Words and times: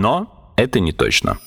Но 0.00 0.54
это 0.56 0.80
не 0.80 0.92
точно. 0.92 1.38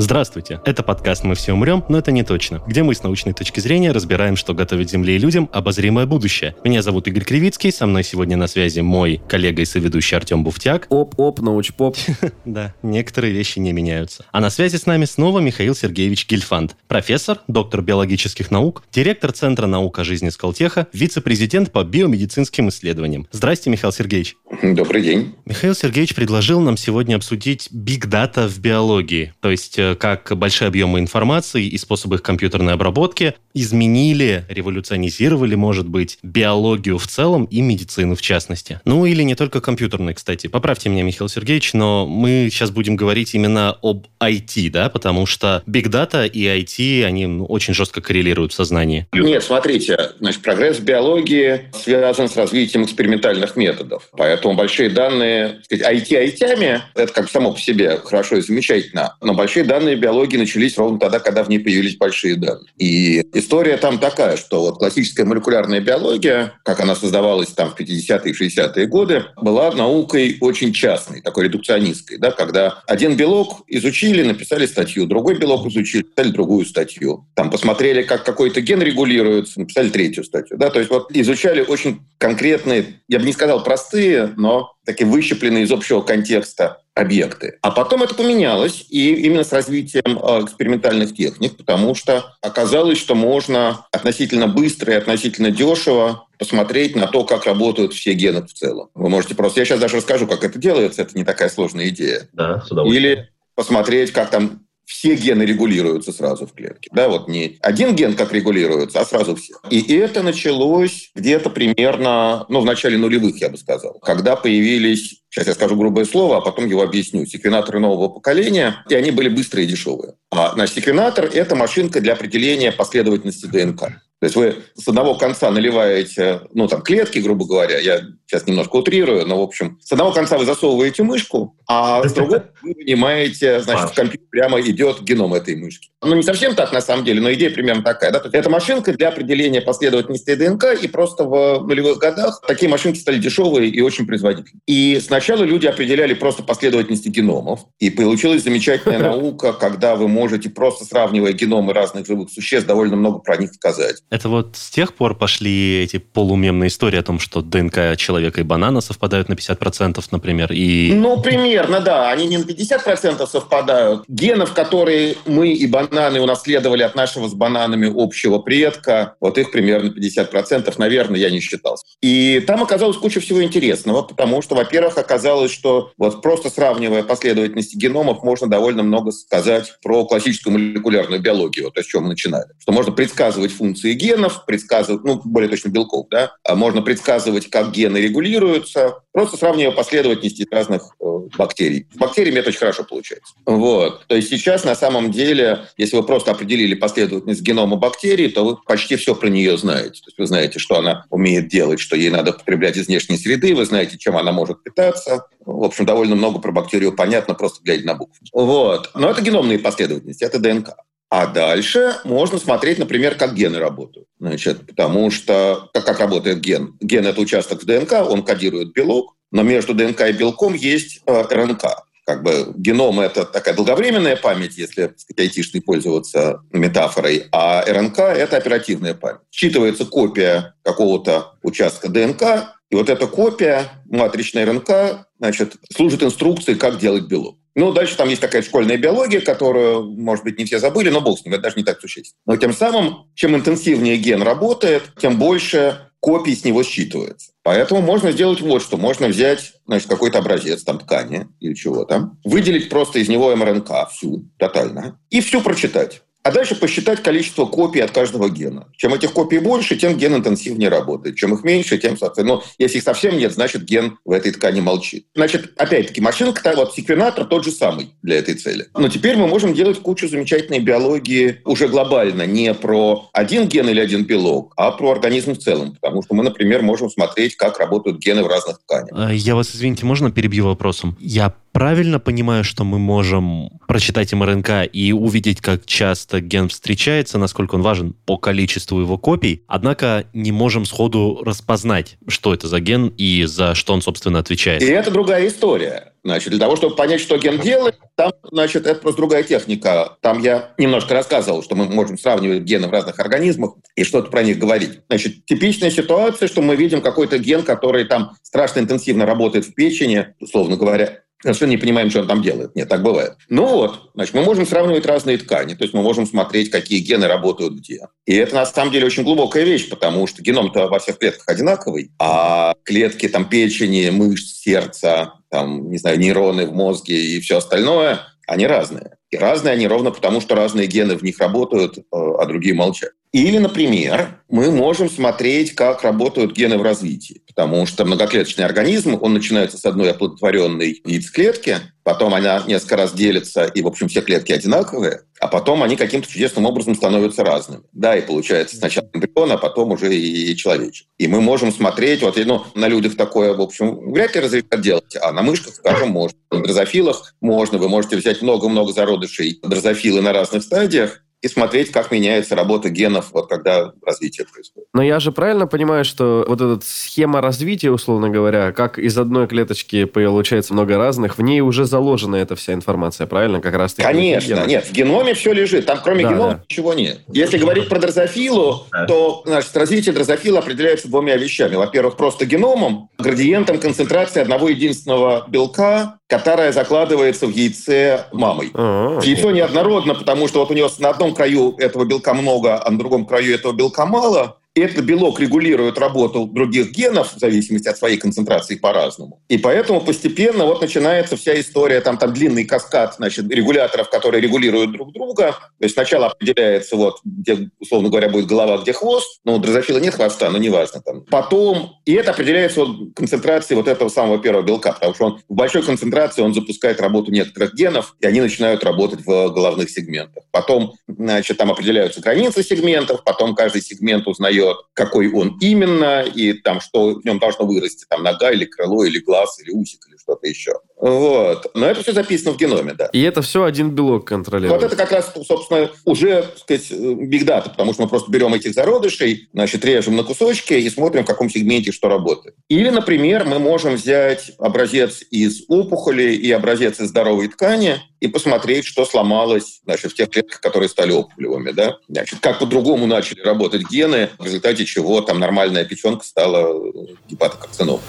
Здравствуйте, 0.00 0.60
это 0.64 0.84
подкаст 0.84 1.24
«Мы 1.24 1.34
все 1.34 1.52
умрем, 1.52 1.84
но 1.88 1.98
это 1.98 2.12
не 2.12 2.22
точно», 2.22 2.62
где 2.66 2.84
мы 2.84 2.94
с 2.94 3.02
научной 3.02 3.32
точки 3.34 3.58
зрения 3.58 3.90
разбираем, 3.90 4.36
что 4.36 4.54
готовит 4.54 4.88
Земле 4.88 5.16
и 5.16 5.18
людям 5.18 5.50
обозримое 5.52 6.06
будущее. 6.06 6.54
Меня 6.64 6.82
зовут 6.82 7.08
Игорь 7.08 7.24
Кривицкий, 7.24 7.72
со 7.72 7.86
мной 7.86 8.04
сегодня 8.04 8.36
на 8.36 8.46
связи 8.46 8.80
мой 8.80 9.20
коллега 9.28 9.60
и 9.60 9.64
соведущий 9.64 10.16
Артем 10.16 10.44
Буфтяк. 10.44 10.86
Оп-оп, 10.88 11.40
научпоп. 11.40 11.96
Да, 12.44 12.74
некоторые 12.82 13.34
вещи 13.34 13.58
не 13.58 13.72
меняются. 13.72 14.24
А 14.30 14.40
на 14.40 14.48
связи 14.48 14.76
с 14.76 14.86
нами 14.86 15.04
снова 15.04 15.40
Михаил 15.40 15.74
Сергеевич 15.74 16.26
Гильфанд, 16.28 16.76
профессор, 16.86 17.40
доктор 17.48 17.82
биологических 17.82 18.50
наук, 18.52 18.84
директор 18.92 19.32
Центра 19.32 19.66
наук 19.66 19.98
о 19.98 20.04
жизни 20.04 20.30
Скалтеха, 20.30 20.86
вице-президент 20.92 21.72
по 21.72 21.82
биомедицинским 21.82 22.68
исследованиям. 22.68 23.26
Здрасте, 23.32 23.68
Михаил 23.68 23.92
Сергеевич. 23.92 24.36
Добрый 24.62 25.02
день. 25.02 25.34
Михаил 25.44 25.74
Сергеевич 25.74 26.14
предложил 26.14 26.60
нам 26.60 26.76
сегодня 26.76 27.16
обсудить 27.16 27.68
биг 27.70 28.06
дата 28.06 28.48
в 28.48 28.58
биологии, 28.60 29.34
то 29.40 29.50
есть 29.50 29.78
э, 29.78 29.94
как 29.94 30.36
большие 30.36 30.68
объемы 30.68 31.00
информации 31.00 31.66
и 31.66 31.76
способы 31.76 32.16
их 32.16 32.22
компьютерной 32.22 32.72
обработки 32.72 33.34
изменили, 33.52 34.44
революционизировали, 34.48 35.54
может 35.54 35.88
быть, 35.88 36.18
биологию 36.22 36.96
в 36.96 37.06
целом 37.06 37.44
и 37.44 37.60
медицину 37.60 38.14
в 38.14 38.22
частности. 38.22 38.80
Ну 38.84 39.04
или 39.04 39.22
не 39.22 39.34
только 39.34 39.60
компьютерной, 39.60 40.14
кстати. 40.14 40.46
Поправьте 40.46 40.88
меня, 40.88 41.02
Михаил 41.02 41.28
Сергеевич, 41.28 41.74
но 41.74 42.06
мы 42.06 42.48
сейчас 42.50 42.70
будем 42.70 42.96
говорить 42.96 43.34
именно 43.34 43.76
об 43.82 44.06
IT, 44.20 44.70
да, 44.70 44.88
потому 44.88 45.26
что 45.26 45.62
Data 45.66 46.26
и 46.26 46.44
IT, 46.44 47.04
они 47.04 47.26
ну, 47.26 47.44
очень 47.44 47.74
жестко 47.74 48.00
коррелируют 48.00 48.52
в 48.52 48.54
сознании. 48.54 49.06
Нет, 49.12 49.42
смотрите, 49.42 50.12
значит, 50.20 50.42
прогресс 50.42 50.78
в 50.78 50.84
биологии 50.84 51.70
связан 51.74 52.28
с 52.28 52.36
развитием 52.36 52.84
экспериментальных 52.84 53.56
методов. 53.56 54.08
Поэтому 54.12 54.37
большие 54.42 54.90
данные, 54.90 55.60
сказать, 55.64 55.86
IT-айтями, 55.86 56.82
это 56.94 57.12
как 57.12 57.30
само 57.30 57.52
по 57.52 57.60
себе 57.60 57.98
хорошо 57.98 58.36
и 58.36 58.40
замечательно, 58.40 59.16
но 59.20 59.34
большие 59.34 59.64
данные 59.64 59.96
биологии 59.96 60.36
начались 60.36 60.76
ровно 60.76 60.98
тогда, 60.98 61.20
когда 61.20 61.44
в 61.44 61.48
ней 61.48 61.58
появились 61.58 61.96
большие 61.96 62.36
данные. 62.36 62.70
И 62.78 63.22
история 63.34 63.76
там 63.76 63.98
такая, 63.98 64.36
что 64.36 64.60
вот 64.60 64.78
классическая 64.78 65.24
молекулярная 65.24 65.80
биология, 65.80 66.52
как 66.64 66.80
она 66.80 66.94
создавалась 66.94 67.48
там 67.48 67.70
в 67.70 67.80
50-е 67.80 68.32
и 68.32 68.48
60-е 68.48 68.86
годы, 68.86 69.24
была 69.36 69.72
наукой 69.72 70.38
очень 70.40 70.72
частной, 70.72 71.20
такой 71.20 71.44
редукционистской, 71.44 72.18
да, 72.18 72.30
когда 72.30 72.82
один 72.86 73.16
белок 73.16 73.62
изучили, 73.66 74.22
написали 74.22 74.66
статью, 74.66 75.06
другой 75.06 75.38
белок 75.38 75.66
изучили, 75.66 76.02
написали 76.02 76.32
другую 76.32 76.66
статью. 76.66 77.26
Там 77.34 77.50
посмотрели, 77.50 78.02
как 78.02 78.24
какой-то 78.24 78.60
ген 78.60 78.82
регулируется, 78.82 79.60
написали 79.60 79.88
третью 79.88 80.24
статью. 80.24 80.56
Да, 80.56 80.70
то 80.70 80.78
есть 80.78 80.90
вот 80.90 81.10
изучали 81.12 81.62
очень 81.62 82.00
конкретные, 82.18 83.00
я 83.08 83.18
бы 83.18 83.26
не 83.26 83.32
сказал 83.32 83.62
простые, 83.62 84.27
но 84.36 84.72
такие 84.84 85.06
выщепленные 85.06 85.64
из 85.64 85.72
общего 85.72 86.00
контекста 86.00 86.82
объекты. 86.94 87.58
А 87.62 87.70
потом 87.70 88.02
это 88.02 88.14
поменялось, 88.14 88.84
и 88.88 89.14
именно 89.14 89.44
с 89.44 89.52
развитием 89.52 90.18
э, 90.18 90.44
экспериментальных 90.44 91.14
техник, 91.14 91.56
потому 91.56 91.94
что 91.94 92.34
оказалось, 92.42 92.98
что 92.98 93.14
можно 93.14 93.86
относительно 93.92 94.48
быстро 94.48 94.92
и 94.92 94.96
относительно 94.96 95.50
дешево 95.50 96.26
посмотреть 96.38 96.96
на 96.96 97.06
то, 97.06 97.24
как 97.24 97.46
работают 97.46 97.92
все 97.92 98.14
гены 98.14 98.42
в 98.42 98.52
целом. 98.52 98.90
Вы 98.94 99.08
можете 99.08 99.34
просто... 99.34 99.60
Я 99.60 99.66
сейчас 99.66 99.80
даже 99.80 99.96
расскажу, 99.96 100.26
как 100.26 100.44
это 100.44 100.58
делается, 100.58 101.02
это 101.02 101.16
не 101.16 101.24
такая 101.24 101.48
сложная 101.48 101.88
идея. 101.88 102.28
Да, 102.32 102.60
с 102.60 102.72
Или 102.72 103.28
посмотреть, 103.54 104.12
как 104.12 104.30
там 104.30 104.60
все 104.88 105.14
гены 105.14 105.42
регулируются 105.42 106.12
сразу 106.12 106.46
в 106.46 106.54
клетке. 106.54 106.88
Да, 106.92 107.10
вот 107.10 107.28
не 107.28 107.58
один 107.60 107.94
ген 107.94 108.14
как 108.14 108.32
регулируется, 108.32 109.00
а 109.00 109.04
сразу 109.04 109.36
все. 109.36 109.54
И 109.68 109.94
это 109.94 110.22
началось 110.22 111.10
где-то 111.14 111.50
примерно, 111.50 112.46
ну, 112.48 112.60
в 112.60 112.64
начале 112.64 112.96
нулевых, 112.96 113.38
я 113.38 113.50
бы 113.50 113.58
сказал, 113.58 113.98
когда 114.00 114.34
появились 114.34 115.20
сейчас 115.28 115.46
я 115.46 115.54
скажу 115.54 115.76
грубое 115.76 116.06
слово, 116.06 116.38
а 116.38 116.40
потом 116.40 116.66
его 116.66 116.82
объясню, 116.82 117.26
секвенаторы 117.26 117.80
нового 117.80 118.08
поколения, 118.08 118.82
и 118.88 118.94
они 118.94 119.10
были 119.10 119.28
быстрые 119.28 119.66
и 119.66 119.70
дешевые. 119.70 120.14
А 120.30 120.52
значит, 120.54 120.76
секвенатор– 120.76 121.26
это 121.32 121.54
машинка 121.54 122.00
для 122.00 122.14
определения 122.14 122.72
последовательности 122.72 123.44
ДНК. 123.44 124.02
То 124.20 124.24
есть 124.24 124.36
вы 124.36 124.56
с 124.74 124.88
одного 124.88 125.14
конца 125.14 125.50
наливаете, 125.50 126.40
ну, 126.52 126.66
там, 126.66 126.82
клетки, 126.82 127.20
грубо 127.20 127.46
говоря, 127.46 127.78
я 127.78 128.00
сейчас 128.26 128.46
немножко 128.46 128.76
утрирую, 128.76 129.26
но, 129.26 129.40
в 129.40 129.42
общем, 129.42 129.78
с 129.80 129.92
одного 129.92 130.12
конца 130.12 130.36
вы 130.36 130.44
засовываете 130.44 131.04
мышку, 131.04 131.56
а 131.68 132.06
с 132.06 132.12
другого 132.12 132.44
вы 132.62 132.74
вынимаете, 132.74 133.60
значит, 133.60 133.90
в 133.90 133.94
компьютер 133.94 134.26
прямо 134.30 134.60
идет 134.60 135.02
геном 135.02 135.34
этой 135.34 135.54
мышки. 135.54 135.90
Ну, 136.02 136.14
не 136.14 136.22
совсем 136.22 136.54
так, 136.54 136.72
на 136.72 136.80
самом 136.80 137.04
деле, 137.04 137.20
но 137.20 137.32
идея 137.34 137.50
примерно 137.50 137.82
такая. 137.82 138.10
Да? 138.10 138.22
Это 138.32 138.50
машинка 138.50 138.92
для 138.92 139.08
определения 139.08 139.60
последовательности 139.60 140.34
ДНК, 140.34 140.74
и 140.80 140.88
просто 140.88 141.24
в 141.24 141.66
нулевых 141.66 141.98
годах 141.98 142.40
такие 142.46 142.70
машинки 142.70 142.98
стали 142.98 143.18
дешевые 143.18 143.68
и 143.68 143.80
очень 143.80 144.06
производительные. 144.06 144.60
И 144.66 145.00
сначала 145.00 145.44
люди 145.44 145.66
определяли 145.66 146.14
просто 146.14 146.42
последовательности 146.42 147.08
геномов, 147.08 147.60
и 147.78 147.90
получилась 147.90 148.42
замечательная 148.42 148.98
наука, 149.10 149.52
когда 149.52 149.94
вы 149.94 150.08
можете 150.08 150.50
просто 150.50 150.84
сравнивая 150.84 151.32
геномы 151.32 151.72
разных 151.72 152.06
живых 152.06 152.30
существ, 152.30 152.66
довольно 152.66 152.96
много 152.96 153.20
про 153.20 153.36
них 153.36 153.54
сказать. 153.54 154.02
Это 154.10 154.28
вот 154.28 154.56
с 154.56 154.70
тех 154.70 154.94
пор 154.94 155.14
пошли 155.14 155.82
эти 155.82 155.98
полумемные 155.98 156.68
истории 156.68 156.98
о 156.98 157.02
том, 157.02 157.18
что 157.20 157.42
ДНК 157.42 157.96
человека 157.96 158.40
и 158.40 158.44
банана 158.44 158.80
совпадают 158.80 159.28
на 159.28 159.34
50%, 159.34 160.02
например, 160.10 160.50
и... 160.52 160.92
Ну, 160.94 161.20
примерно, 161.20 161.80
да. 161.80 162.10
Они 162.10 162.26
не 162.26 162.38
на 162.38 162.44
50% 162.44 163.26
совпадают. 163.26 164.04
Генов, 164.08 164.54
которые 164.54 165.16
мы 165.26 165.52
и 165.52 165.66
бананы 165.66 166.20
унаследовали 166.20 166.82
от 166.82 166.94
нашего 166.94 167.28
с 167.28 167.34
бананами 167.34 167.92
общего 167.94 168.38
предка, 168.38 169.14
вот 169.20 169.36
их 169.36 169.50
примерно 169.50 169.90
50%, 169.90 170.72
наверное, 170.78 171.20
я 171.20 171.30
не 171.30 171.40
считал. 171.40 171.76
И 172.00 172.42
там 172.46 172.62
оказалось 172.62 172.96
куча 172.96 173.20
всего 173.20 173.42
интересного, 173.42 174.02
потому 174.02 174.40
что, 174.40 174.54
во-первых, 174.54 174.96
оказалось, 174.96 175.52
что 175.52 175.92
вот 175.98 176.22
просто 176.22 176.48
сравнивая 176.48 177.02
последовательности 177.02 177.76
геномов, 177.76 178.22
можно 178.22 178.48
довольно 178.48 178.82
много 178.82 179.12
сказать 179.12 179.74
про 179.82 180.06
классическую 180.06 180.54
молекулярную 180.54 181.20
биологию, 181.20 181.66
вот 181.66 181.76
с 181.76 181.86
чем 181.86 182.04
мы 182.04 182.10
начинали. 182.10 182.46
Что 182.58 182.72
можно 182.72 182.92
предсказывать 182.92 183.52
функции 183.52 183.97
генов, 183.98 184.44
предсказывать, 184.46 185.04
ну, 185.04 185.20
более 185.24 185.50
точно 185.50 185.68
белков, 185.68 186.06
да, 186.10 186.32
а 186.44 186.54
можно 186.54 186.82
предсказывать, 186.82 187.50
как 187.50 187.72
гены 187.72 187.98
регулируются, 187.98 189.02
просто 189.12 189.36
сравнивая 189.36 189.74
последовательности 189.74 190.46
разных 190.50 190.94
э, 191.00 191.04
бактерий. 191.36 191.86
С 191.92 191.96
бактериями 191.96 192.38
это 192.38 192.50
очень 192.50 192.60
хорошо 192.60 192.84
получается. 192.84 193.34
Вот. 193.44 194.06
То 194.06 194.16
есть 194.16 194.28
сейчас 194.28 194.64
на 194.64 194.74
самом 194.74 195.10
деле, 195.10 195.66
если 195.76 195.96
вы 195.96 196.04
просто 196.04 196.30
определили 196.30 196.74
последовательность 196.74 197.42
генома 197.42 197.76
бактерии, 197.76 198.28
то 198.28 198.44
вы 198.44 198.56
почти 198.56 198.96
все 198.96 199.14
про 199.14 199.28
нее 199.28 199.58
знаете. 199.58 200.00
То 200.00 200.08
есть 200.08 200.18
вы 200.18 200.26
знаете, 200.26 200.58
что 200.58 200.78
она 200.78 201.04
умеет 201.10 201.48
делать, 201.48 201.80
что 201.80 201.96
ей 201.96 202.10
надо 202.10 202.32
потреблять 202.32 202.76
из 202.76 202.86
внешней 202.86 203.18
среды, 203.18 203.54
вы 203.54 203.64
знаете, 203.64 203.98
чем 203.98 204.16
она 204.16 204.32
может 204.32 204.62
питаться. 204.62 205.26
В 205.44 205.64
общем, 205.64 205.86
довольно 205.86 206.14
много 206.14 206.38
про 206.38 206.52
бактерию 206.52 206.92
понятно, 206.92 207.34
просто 207.34 207.60
глядя 207.64 207.86
на 207.86 207.94
буквы. 207.94 208.18
Вот. 208.32 208.90
Но 208.94 209.10
это 209.10 209.22
геномные 209.22 209.58
последовательности, 209.58 210.24
это 210.24 210.38
ДНК. 210.38 210.70
А 211.10 211.26
дальше 211.26 211.96
можно 212.04 212.38
смотреть, 212.38 212.78
например, 212.78 213.14
как 213.14 213.34
гены 213.34 213.58
работают. 213.58 214.08
Значит, 214.20 214.66
потому 214.66 215.10
что 215.10 215.70
как, 215.72 215.86
как 215.86 216.00
работает 216.00 216.40
ген? 216.40 216.76
Ген– 216.80 217.06
это 217.08 217.20
участок 217.20 217.62
в 217.62 217.66
ДНК, 217.66 217.92
он 218.08 218.22
кодирует 218.22 218.72
белок, 218.72 219.16
но 219.30 219.42
между 219.42 219.74
ДНК 219.74 220.02
и 220.02 220.12
белком 220.12 220.54
есть 220.54 221.00
э, 221.06 221.22
РНК. 221.30 221.64
Как 222.04 222.22
бы 222.22 222.52
геном– 222.56 223.00
это 223.00 223.24
такая 223.24 223.54
долговременная 223.54 224.16
память, 224.16 224.58
если 224.58 224.94
айтишный 225.16 225.62
пользоваться 225.62 226.42
метафорой, 226.52 227.26
а 227.32 227.64
РНК– 227.66 227.98
это 227.98 228.36
оперативная 228.36 228.94
память. 228.94 229.20
Считывается 229.30 229.86
копия 229.86 230.54
какого-то 230.62 231.38
участка 231.42 231.88
ДНК, 231.88 232.54
и 232.70 232.74
вот 232.74 232.90
эта 232.90 233.06
копия, 233.06 233.70
матричная 233.86 234.44
РНК, 234.44 235.06
значит, 235.18 235.56
служит 235.72 236.02
инструкцией, 236.02 236.58
как 236.58 236.78
делать 236.78 237.04
белок. 237.04 237.38
Ну, 237.58 237.72
дальше 237.72 237.96
там 237.96 238.08
есть 238.08 238.20
такая 238.20 238.42
школьная 238.42 238.76
биология, 238.76 239.20
которую, 239.20 239.90
может 239.90 240.22
быть, 240.22 240.38
не 240.38 240.44
все 240.44 240.60
забыли, 240.60 240.90
но 240.90 241.00
бог 241.00 241.18
с 241.18 241.24
ним, 241.24 241.34
это 241.34 241.42
даже 241.42 241.56
не 241.56 241.64
так 241.64 241.80
существенно. 241.80 242.20
Но 242.24 242.36
тем 242.36 242.52
самым, 242.52 243.08
чем 243.16 243.34
интенсивнее 243.34 243.96
ген 243.96 244.22
работает, 244.22 244.84
тем 244.96 245.18
больше 245.18 245.90
копий 245.98 246.36
с 246.36 246.44
него 246.44 246.62
считывается. 246.62 247.30
Поэтому 247.42 247.82
можно 247.82 248.12
сделать 248.12 248.40
вот 248.40 248.62
что. 248.62 248.76
Можно 248.76 249.08
взять 249.08 249.54
значит, 249.66 249.88
какой-то 249.88 250.18
образец 250.18 250.62
там, 250.62 250.78
ткани 250.78 251.26
или 251.40 251.54
чего-то, 251.54 252.12
выделить 252.22 252.68
просто 252.68 253.00
из 253.00 253.08
него 253.08 253.34
МРНК 253.34 253.90
всю, 253.90 254.28
тотально, 254.38 255.00
и 255.10 255.20
всю 255.20 255.40
прочитать 255.40 256.02
А 256.28 256.30
дальше 256.30 256.54
посчитать 256.54 257.02
количество 257.02 257.46
копий 257.46 257.80
от 257.80 257.90
каждого 257.90 258.28
гена. 258.28 258.66
Чем 258.76 258.92
этих 258.92 259.14
копий 259.14 259.38
больше, 259.38 259.76
тем 259.76 259.96
ген 259.96 260.14
интенсивнее 260.14 260.68
работает. 260.68 261.16
Чем 261.16 261.32
их 261.32 261.42
меньше, 261.42 261.78
тем, 261.78 261.96
соответственно, 261.96 262.42
ну, 262.42 262.42
если 262.58 262.76
их 262.76 262.84
совсем 262.84 263.16
нет, 263.16 263.32
значит, 263.32 263.64
ген 263.64 263.96
в 264.04 264.12
этой 264.12 264.32
ткани 264.32 264.60
молчит. 264.60 265.06
Значит, 265.14 265.54
опять-таки, 265.56 266.02
машинка, 266.02 266.52
вот 266.54 266.74
секвенатор 266.74 267.24
тот 267.24 267.46
же 267.46 267.50
самый 267.50 267.94
для 268.02 268.18
этой 268.18 268.34
цели. 268.34 268.66
Но 268.74 268.90
теперь 268.90 269.16
мы 269.16 269.26
можем 269.26 269.54
делать 269.54 269.78
кучу 269.78 270.06
замечательной 270.06 270.58
биологии 270.58 271.40
уже 271.46 271.66
глобально, 271.66 272.26
не 272.26 272.52
про 272.52 273.08
один 273.14 273.48
ген 273.48 273.66
или 273.70 273.80
один 273.80 274.04
белок, 274.04 274.52
а 274.58 274.70
про 274.72 274.90
организм 274.90 275.32
в 275.32 275.38
целом. 275.38 275.78
Потому 275.80 276.02
что 276.02 276.14
мы, 276.14 276.24
например, 276.24 276.60
можем 276.60 276.90
смотреть, 276.90 277.36
как 277.36 277.58
работают 277.58 278.00
гены 278.00 278.22
в 278.22 278.26
разных 278.26 278.58
тканях. 278.58 278.90
А, 278.92 279.10
я 279.14 279.34
вас, 279.34 279.56
извините, 279.56 279.86
можно 279.86 280.10
перебью 280.10 280.44
вопросом? 280.44 280.94
Я 281.00 281.32
правильно 281.52 281.98
понимаю, 281.98 282.44
что 282.44 282.64
мы 282.64 282.78
можем 282.78 283.48
прочитать 283.66 284.12
МРНК 284.12 284.68
и 284.72 284.92
увидеть, 284.92 285.40
как 285.40 285.66
часто 285.66 286.17
ген 286.20 286.48
встречается, 286.48 287.18
насколько 287.18 287.54
он 287.54 287.62
важен 287.62 287.94
по 288.04 288.16
количеству 288.16 288.80
его 288.80 288.98
копий, 288.98 289.42
однако 289.46 290.06
не 290.12 290.32
можем 290.32 290.64
сходу 290.64 291.22
распознать, 291.24 291.98
что 292.06 292.34
это 292.34 292.48
за 292.48 292.60
ген 292.60 292.92
и 292.96 293.24
за 293.24 293.54
что 293.54 293.72
он, 293.72 293.82
собственно, 293.82 294.18
отвечает. 294.18 294.62
И 294.62 294.66
это 294.66 294.90
другая 294.90 295.26
история. 295.28 295.92
Значит, 296.04 296.30
для 296.30 296.38
того, 296.38 296.56
чтобы 296.56 296.76
понять, 296.76 297.00
что 297.00 297.18
ген 297.18 297.40
делает, 297.40 297.76
там, 297.96 298.12
значит, 298.30 298.66
это 298.66 298.80
просто 298.80 298.98
другая 298.98 299.22
техника. 299.24 299.98
Там 300.00 300.22
я 300.22 300.54
немножко 300.56 300.94
рассказывал, 300.94 301.42
что 301.42 301.54
мы 301.54 301.66
можем 301.66 301.98
сравнивать 301.98 302.44
гены 302.44 302.68
в 302.68 302.70
разных 302.70 302.98
организмах 302.98 303.54
и 303.74 303.84
что-то 303.84 304.10
про 304.10 304.22
них 304.22 304.38
говорить. 304.38 304.80
Значит, 304.88 305.26
типичная 305.26 305.70
ситуация, 305.70 306.28
что 306.28 306.40
мы 306.40 306.56
видим 306.56 306.80
какой-то 306.80 307.18
ген, 307.18 307.42
который 307.42 307.84
там 307.84 308.16
страшно 308.22 308.60
интенсивно 308.60 309.06
работает 309.06 309.44
в 309.44 309.54
печени, 309.54 310.14
условно 310.20 310.56
говоря, 310.56 311.00
совершенно 311.22 311.50
не 311.50 311.56
понимаем, 311.56 311.90
что 311.90 312.00
он 312.00 312.06
там 312.06 312.22
делает. 312.22 312.54
Нет, 312.54 312.68
так 312.68 312.82
бывает. 312.82 313.14
Ну 313.28 313.46
вот, 313.46 313.90
значит, 313.94 314.14
мы 314.14 314.22
можем 314.22 314.46
сравнивать 314.46 314.86
разные 314.86 315.18
ткани, 315.18 315.54
то 315.54 315.64
есть 315.64 315.74
мы 315.74 315.82
можем 315.82 316.06
смотреть, 316.06 316.50
какие 316.50 316.80
гены 316.80 317.06
работают 317.06 317.54
где. 317.54 317.88
И 318.06 318.14
это 318.14 318.34
на 318.34 318.46
самом 318.46 318.72
деле 318.72 318.86
очень 318.86 319.02
глубокая 319.02 319.44
вещь, 319.44 319.68
потому 319.68 320.06
что 320.06 320.22
геном-то 320.22 320.68
во 320.68 320.78
всех 320.78 320.98
клетках 320.98 321.28
одинаковый, 321.28 321.90
а 321.98 322.54
клетки 322.64 323.08
там 323.08 323.28
печени, 323.28 323.90
мышц, 323.90 324.38
сердца, 324.38 325.14
там, 325.30 325.70
не 325.70 325.78
знаю, 325.78 325.98
нейроны 325.98 326.46
в 326.46 326.52
мозге 326.52 327.00
и 327.00 327.20
все 327.20 327.38
остальное, 327.38 328.00
они 328.28 328.46
разные. 328.46 328.96
И 329.10 329.16
разные 329.16 329.54
они 329.54 329.66
ровно 329.66 329.90
потому, 329.90 330.20
что 330.20 330.34
разные 330.34 330.66
гены 330.66 330.96
в 330.96 331.02
них 331.02 331.18
работают, 331.18 331.78
э, 331.78 331.82
а 331.90 332.26
другие 332.26 332.54
молчат. 332.54 332.90
Или, 333.10 333.38
например, 333.38 334.20
мы 334.28 334.50
можем 334.50 334.90
смотреть, 334.90 335.54
как 335.54 335.82
работают 335.82 336.34
гены 336.34 336.58
в 336.58 336.62
развитии. 336.62 337.22
Потому 337.26 337.64
что 337.64 337.86
многоклеточный 337.86 338.44
организм, 338.44 338.98
он 339.00 339.14
начинается 339.14 339.56
с 339.56 339.64
одной 339.64 339.92
оплодотворенной 339.92 340.82
яйцеклетки, 340.84 341.56
потом 341.88 342.12
она 342.12 342.44
несколько 342.46 342.76
раз 342.76 342.92
делится, 342.92 343.46
и, 343.46 343.62
в 343.62 343.66
общем, 343.66 343.88
все 343.88 344.02
клетки 344.02 344.30
одинаковые, 344.30 345.04
а 345.20 345.26
потом 345.26 345.62
они 345.62 345.74
каким-то 345.74 346.06
чудесным 346.06 346.44
образом 346.44 346.74
становятся 346.74 347.24
разными. 347.24 347.62
Да, 347.72 347.96
и 347.96 348.02
получается 348.02 348.56
сначала 348.56 348.86
эмбрион, 348.92 349.32
а 349.32 349.38
потом 349.38 349.72
уже 349.72 349.96
и 349.96 350.36
человечек. 350.36 350.86
И 350.98 351.08
мы 351.08 351.22
можем 351.22 351.50
смотреть, 351.50 352.02
вот 352.02 352.18
ну, 352.26 352.44
на 352.54 352.68
людях 352.68 352.94
такое, 352.94 353.32
в 353.32 353.40
общем, 353.40 353.90
вряд 353.90 354.14
ли 354.14 354.20
разрешат 354.20 354.60
делать, 354.60 354.96
а 355.00 355.12
на 355.12 355.22
мышках, 355.22 355.54
скажем, 355.54 355.88
можно. 355.88 356.18
На 356.30 356.42
дрозофилах 356.42 357.14
можно. 357.22 357.56
Вы 357.56 357.70
можете 357.70 357.96
взять 357.96 358.20
много-много 358.20 358.70
зародышей 358.74 359.38
дрозофилы 359.42 360.02
на 360.02 360.12
разных 360.12 360.42
стадиях, 360.42 361.02
и 361.20 361.28
смотреть, 361.28 361.72
как 361.72 361.90
меняется 361.90 362.36
работа 362.36 362.70
генов, 362.70 363.08
вот 363.12 363.28
когда 363.28 363.72
развитие 363.84 364.26
происходит. 364.26 364.68
Но 364.72 364.82
я 364.82 365.00
же 365.00 365.10
правильно 365.10 365.46
понимаю, 365.46 365.84
что 365.84 366.24
вот 366.28 366.40
эта 366.40 366.64
схема 366.64 367.20
развития, 367.20 367.70
условно 367.70 368.08
говоря, 368.08 368.52
как 368.52 368.78
из 368.78 368.96
одной 368.96 369.26
клеточки 369.26 369.84
получается 369.84 370.52
много 370.52 370.76
разных, 370.76 371.18
в 371.18 371.22
ней 371.22 371.40
уже 371.40 371.64
заложена 371.64 372.16
эта 372.16 372.36
вся 372.36 372.52
информация, 372.54 373.06
правильно? 373.06 373.40
Как 373.40 373.54
раз 373.54 373.74
Конечно, 373.74 374.46
нет, 374.46 374.64
в 374.66 374.72
геноме 374.72 375.14
все 375.14 375.32
лежит, 375.32 375.66
там 375.66 375.80
кроме 375.82 376.04
да, 376.04 376.10
генома 376.10 376.30
да. 376.30 376.44
ничего 376.48 376.74
нет. 376.74 377.00
Если 377.08 377.38
говорить 377.38 377.68
про 377.68 377.80
дрозофилу, 377.80 378.66
да. 378.70 378.86
то 378.86 379.22
значит, 379.24 379.56
развитие 379.56 379.92
дрозофила 379.92 380.38
определяется 380.38 380.88
двумя 380.88 381.16
вещами. 381.16 381.56
Во-первых, 381.56 381.96
просто 381.96 382.26
геномом, 382.26 382.90
градиентом 382.98 383.58
концентрации 383.58 384.20
одного 384.20 384.48
единственного 384.48 385.24
белка, 385.28 385.97
которая 386.08 386.52
закладывается 386.52 387.26
в 387.26 387.30
яйце 387.30 388.06
мамой. 388.12 388.50
А-а-а. 388.54 389.04
Яйцо 389.04 389.30
неоднородно, 389.30 389.94
потому 389.94 390.26
что 390.26 390.40
вот 390.40 390.50
у 390.50 390.54
него 390.54 390.70
на 390.78 390.88
одном 390.88 391.14
краю 391.14 391.54
этого 391.58 391.84
белка 391.84 392.14
много, 392.14 392.60
а 392.64 392.70
на 392.70 392.78
другом 392.78 393.06
краю 393.06 393.34
этого 393.34 393.52
белка 393.52 393.84
мало. 393.86 394.38
Этот 394.60 394.84
белок 394.84 395.20
регулирует 395.20 395.78
работу 395.78 396.26
других 396.26 396.72
генов 396.72 397.14
в 397.14 397.18
зависимости 397.18 397.68
от 397.68 397.78
своей 397.78 397.96
концентрации 397.96 398.56
по-разному. 398.56 399.22
И 399.28 399.38
поэтому 399.38 399.80
постепенно 399.80 400.44
вот 400.44 400.60
начинается 400.60 401.16
вся 401.16 401.38
история, 401.40 401.80
там, 401.80 401.98
там 401.98 402.12
длинный 402.12 402.44
каскад 402.44 402.94
значит, 402.96 403.30
регуляторов, 403.30 403.90
которые 403.90 404.20
регулируют 404.20 404.72
друг 404.72 404.92
друга. 404.92 405.32
То 405.32 405.64
есть 405.64 405.74
сначала 405.74 406.06
определяется, 406.08 406.76
вот, 406.76 406.98
где, 407.04 407.50
условно 407.58 407.88
говоря, 407.88 408.08
будет 408.08 408.26
голова, 408.26 408.58
где 408.58 408.72
хвост. 408.72 409.20
Ну, 409.24 409.34
у 409.34 409.38
дрозофила 409.38 409.78
нет 409.78 409.94
хвоста, 409.94 410.30
но 410.30 410.38
неважно. 410.38 410.80
Там. 410.80 411.02
Потом, 411.02 411.76
и 411.84 411.92
это 411.92 412.10
определяется 412.10 412.64
вот 412.64 412.94
концентрацией 412.94 413.56
вот 413.56 413.68
этого 413.68 413.88
самого 413.88 414.18
первого 414.18 414.42
белка, 414.42 414.72
потому 414.72 414.94
что 414.94 415.04
он 415.06 415.20
в 415.28 415.34
большой 415.34 415.62
концентрации 415.62 416.22
он 416.22 416.34
запускает 416.34 416.80
работу 416.80 417.10
некоторых 417.10 417.54
генов, 417.54 417.96
и 418.00 418.06
они 418.06 418.20
начинают 418.20 418.64
работать 418.64 419.00
в 419.04 419.28
головных 419.28 419.70
сегментах. 419.70 420.24
Потом, 420.30 420.74
значит, 420.86 421.36
там 421.36 421.50
определяются 421.50 422.00
границы 422.00 422.42
сегментов, 422.42 423.04
потом 423.04 423.34
каждый 423.34 423.62
сегмент 423.62 424.06
узнает 424.06 424.47
узнает, 424.48 424.66
какой 424.74 425.10
он 425.12 425.36
именно, 425.40 426.02
и 426.02 426.32
там, 426.32 426.60
что 426.60 426.94
в 426.94 427.04
нем 427.04 427.18
должно 427.18 427.46
вырасти, 427.46 427.84
там, 427.88 428.02
нога 428.02 428.30
или 428.30 428.44
крыло, 428.44 428.84
или 428.84 428.98
глаз, 428.98 429.40
или 429.40 429.50
усик, 429.50 429.80
или 429.88 429.96
что-то 429.96 430.26
еще. 430.26 430.52
Вот. 430.80 431.50
Но 431.54 431.66
это 431.66 431.82
все 431.82 431.92
записано 431.92 432.32
в 432.32 432.36
геноме, 432.36 432.74
да. 432.74 432.88
И 432.92 433.02
это 433.02 433.22
все 433.22 433.42
один 433.44 433.70
белок 433.70 434.06
контролирует. 434.06 434.62
Вот 434.62 434.72
это 434.72 434.76
как 434.76 434.92
раз, 434.92 435.12
собственно, 435.26 435.70
уже, 435.84 436.22
так 436.22 436.38
сказать, 436.38 436.70
data, 436.70 437.50
потому 437.50 437.72
что 437.72 437.82
мы 437.82 437.88
просто 437.88 438.10
берем 438.10 438.34
этих 438.34 438.54
зародышей, 438.54 439.28
значит, 439.32 439.64
режем 439.64 439.96
на 439.96 440.04
кусочки 440.04 440.54
и 440.54 440.70
смотрим, 440.70 441.04
в 441.04 441.06
каком 441.06 441.28
сегменте 441.28 441.72
что 441.72 441.88
работает. 441.88 442.36
Или, 442.48 442.70
например, 442.70 443.24
мы 443.24 443.38
можем 443.38 443.74
взять 443.74 444.32
образец 444.38 445.02
из 445.10 445.42
опухоли 445.48 446.14
и 446.14 446.30
образец 446.30 446.80
из 446.80 446.88
здоровой 446.88 447.28
ткани 447.28 447.80
и 448.00 448.08
посмотреть, 448.08 448.64
что 448.64 448.84
сломалось 448.84 449.60
значит, 449.64 449.92
в 449.92 449.94
тех 449.94 450.10
клетках, 450.10 450.40
которые 450.40 450.68
стали 450.68 450.92
опухолевыми. 450.92 451.50
Да? 451.50 451.78
Значит, 451.88 452.20
как 452.20 452.38
по-другому 452.38 452.86
начали 452.86 453.20
работать 453.20 453.68
гены, 453.68 454.10
в 454.18 454.24
результате 454.24 454.64
чего 454.64 455.00
там 455.00 455.18
нормальная 455.18 455.64
печенка 455.64 456.04
стала 456.04 456.72
гепатокарциномой. 457.08 457.82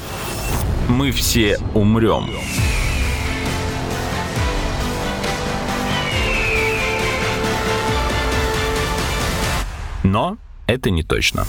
Мы 0.87 1.11
все 1.11 1.59
умрем. 1.75 2.31
Но 10.03 10.37
это 10.65 10.89
не 10.89 11.03
точно. 11.03 11.45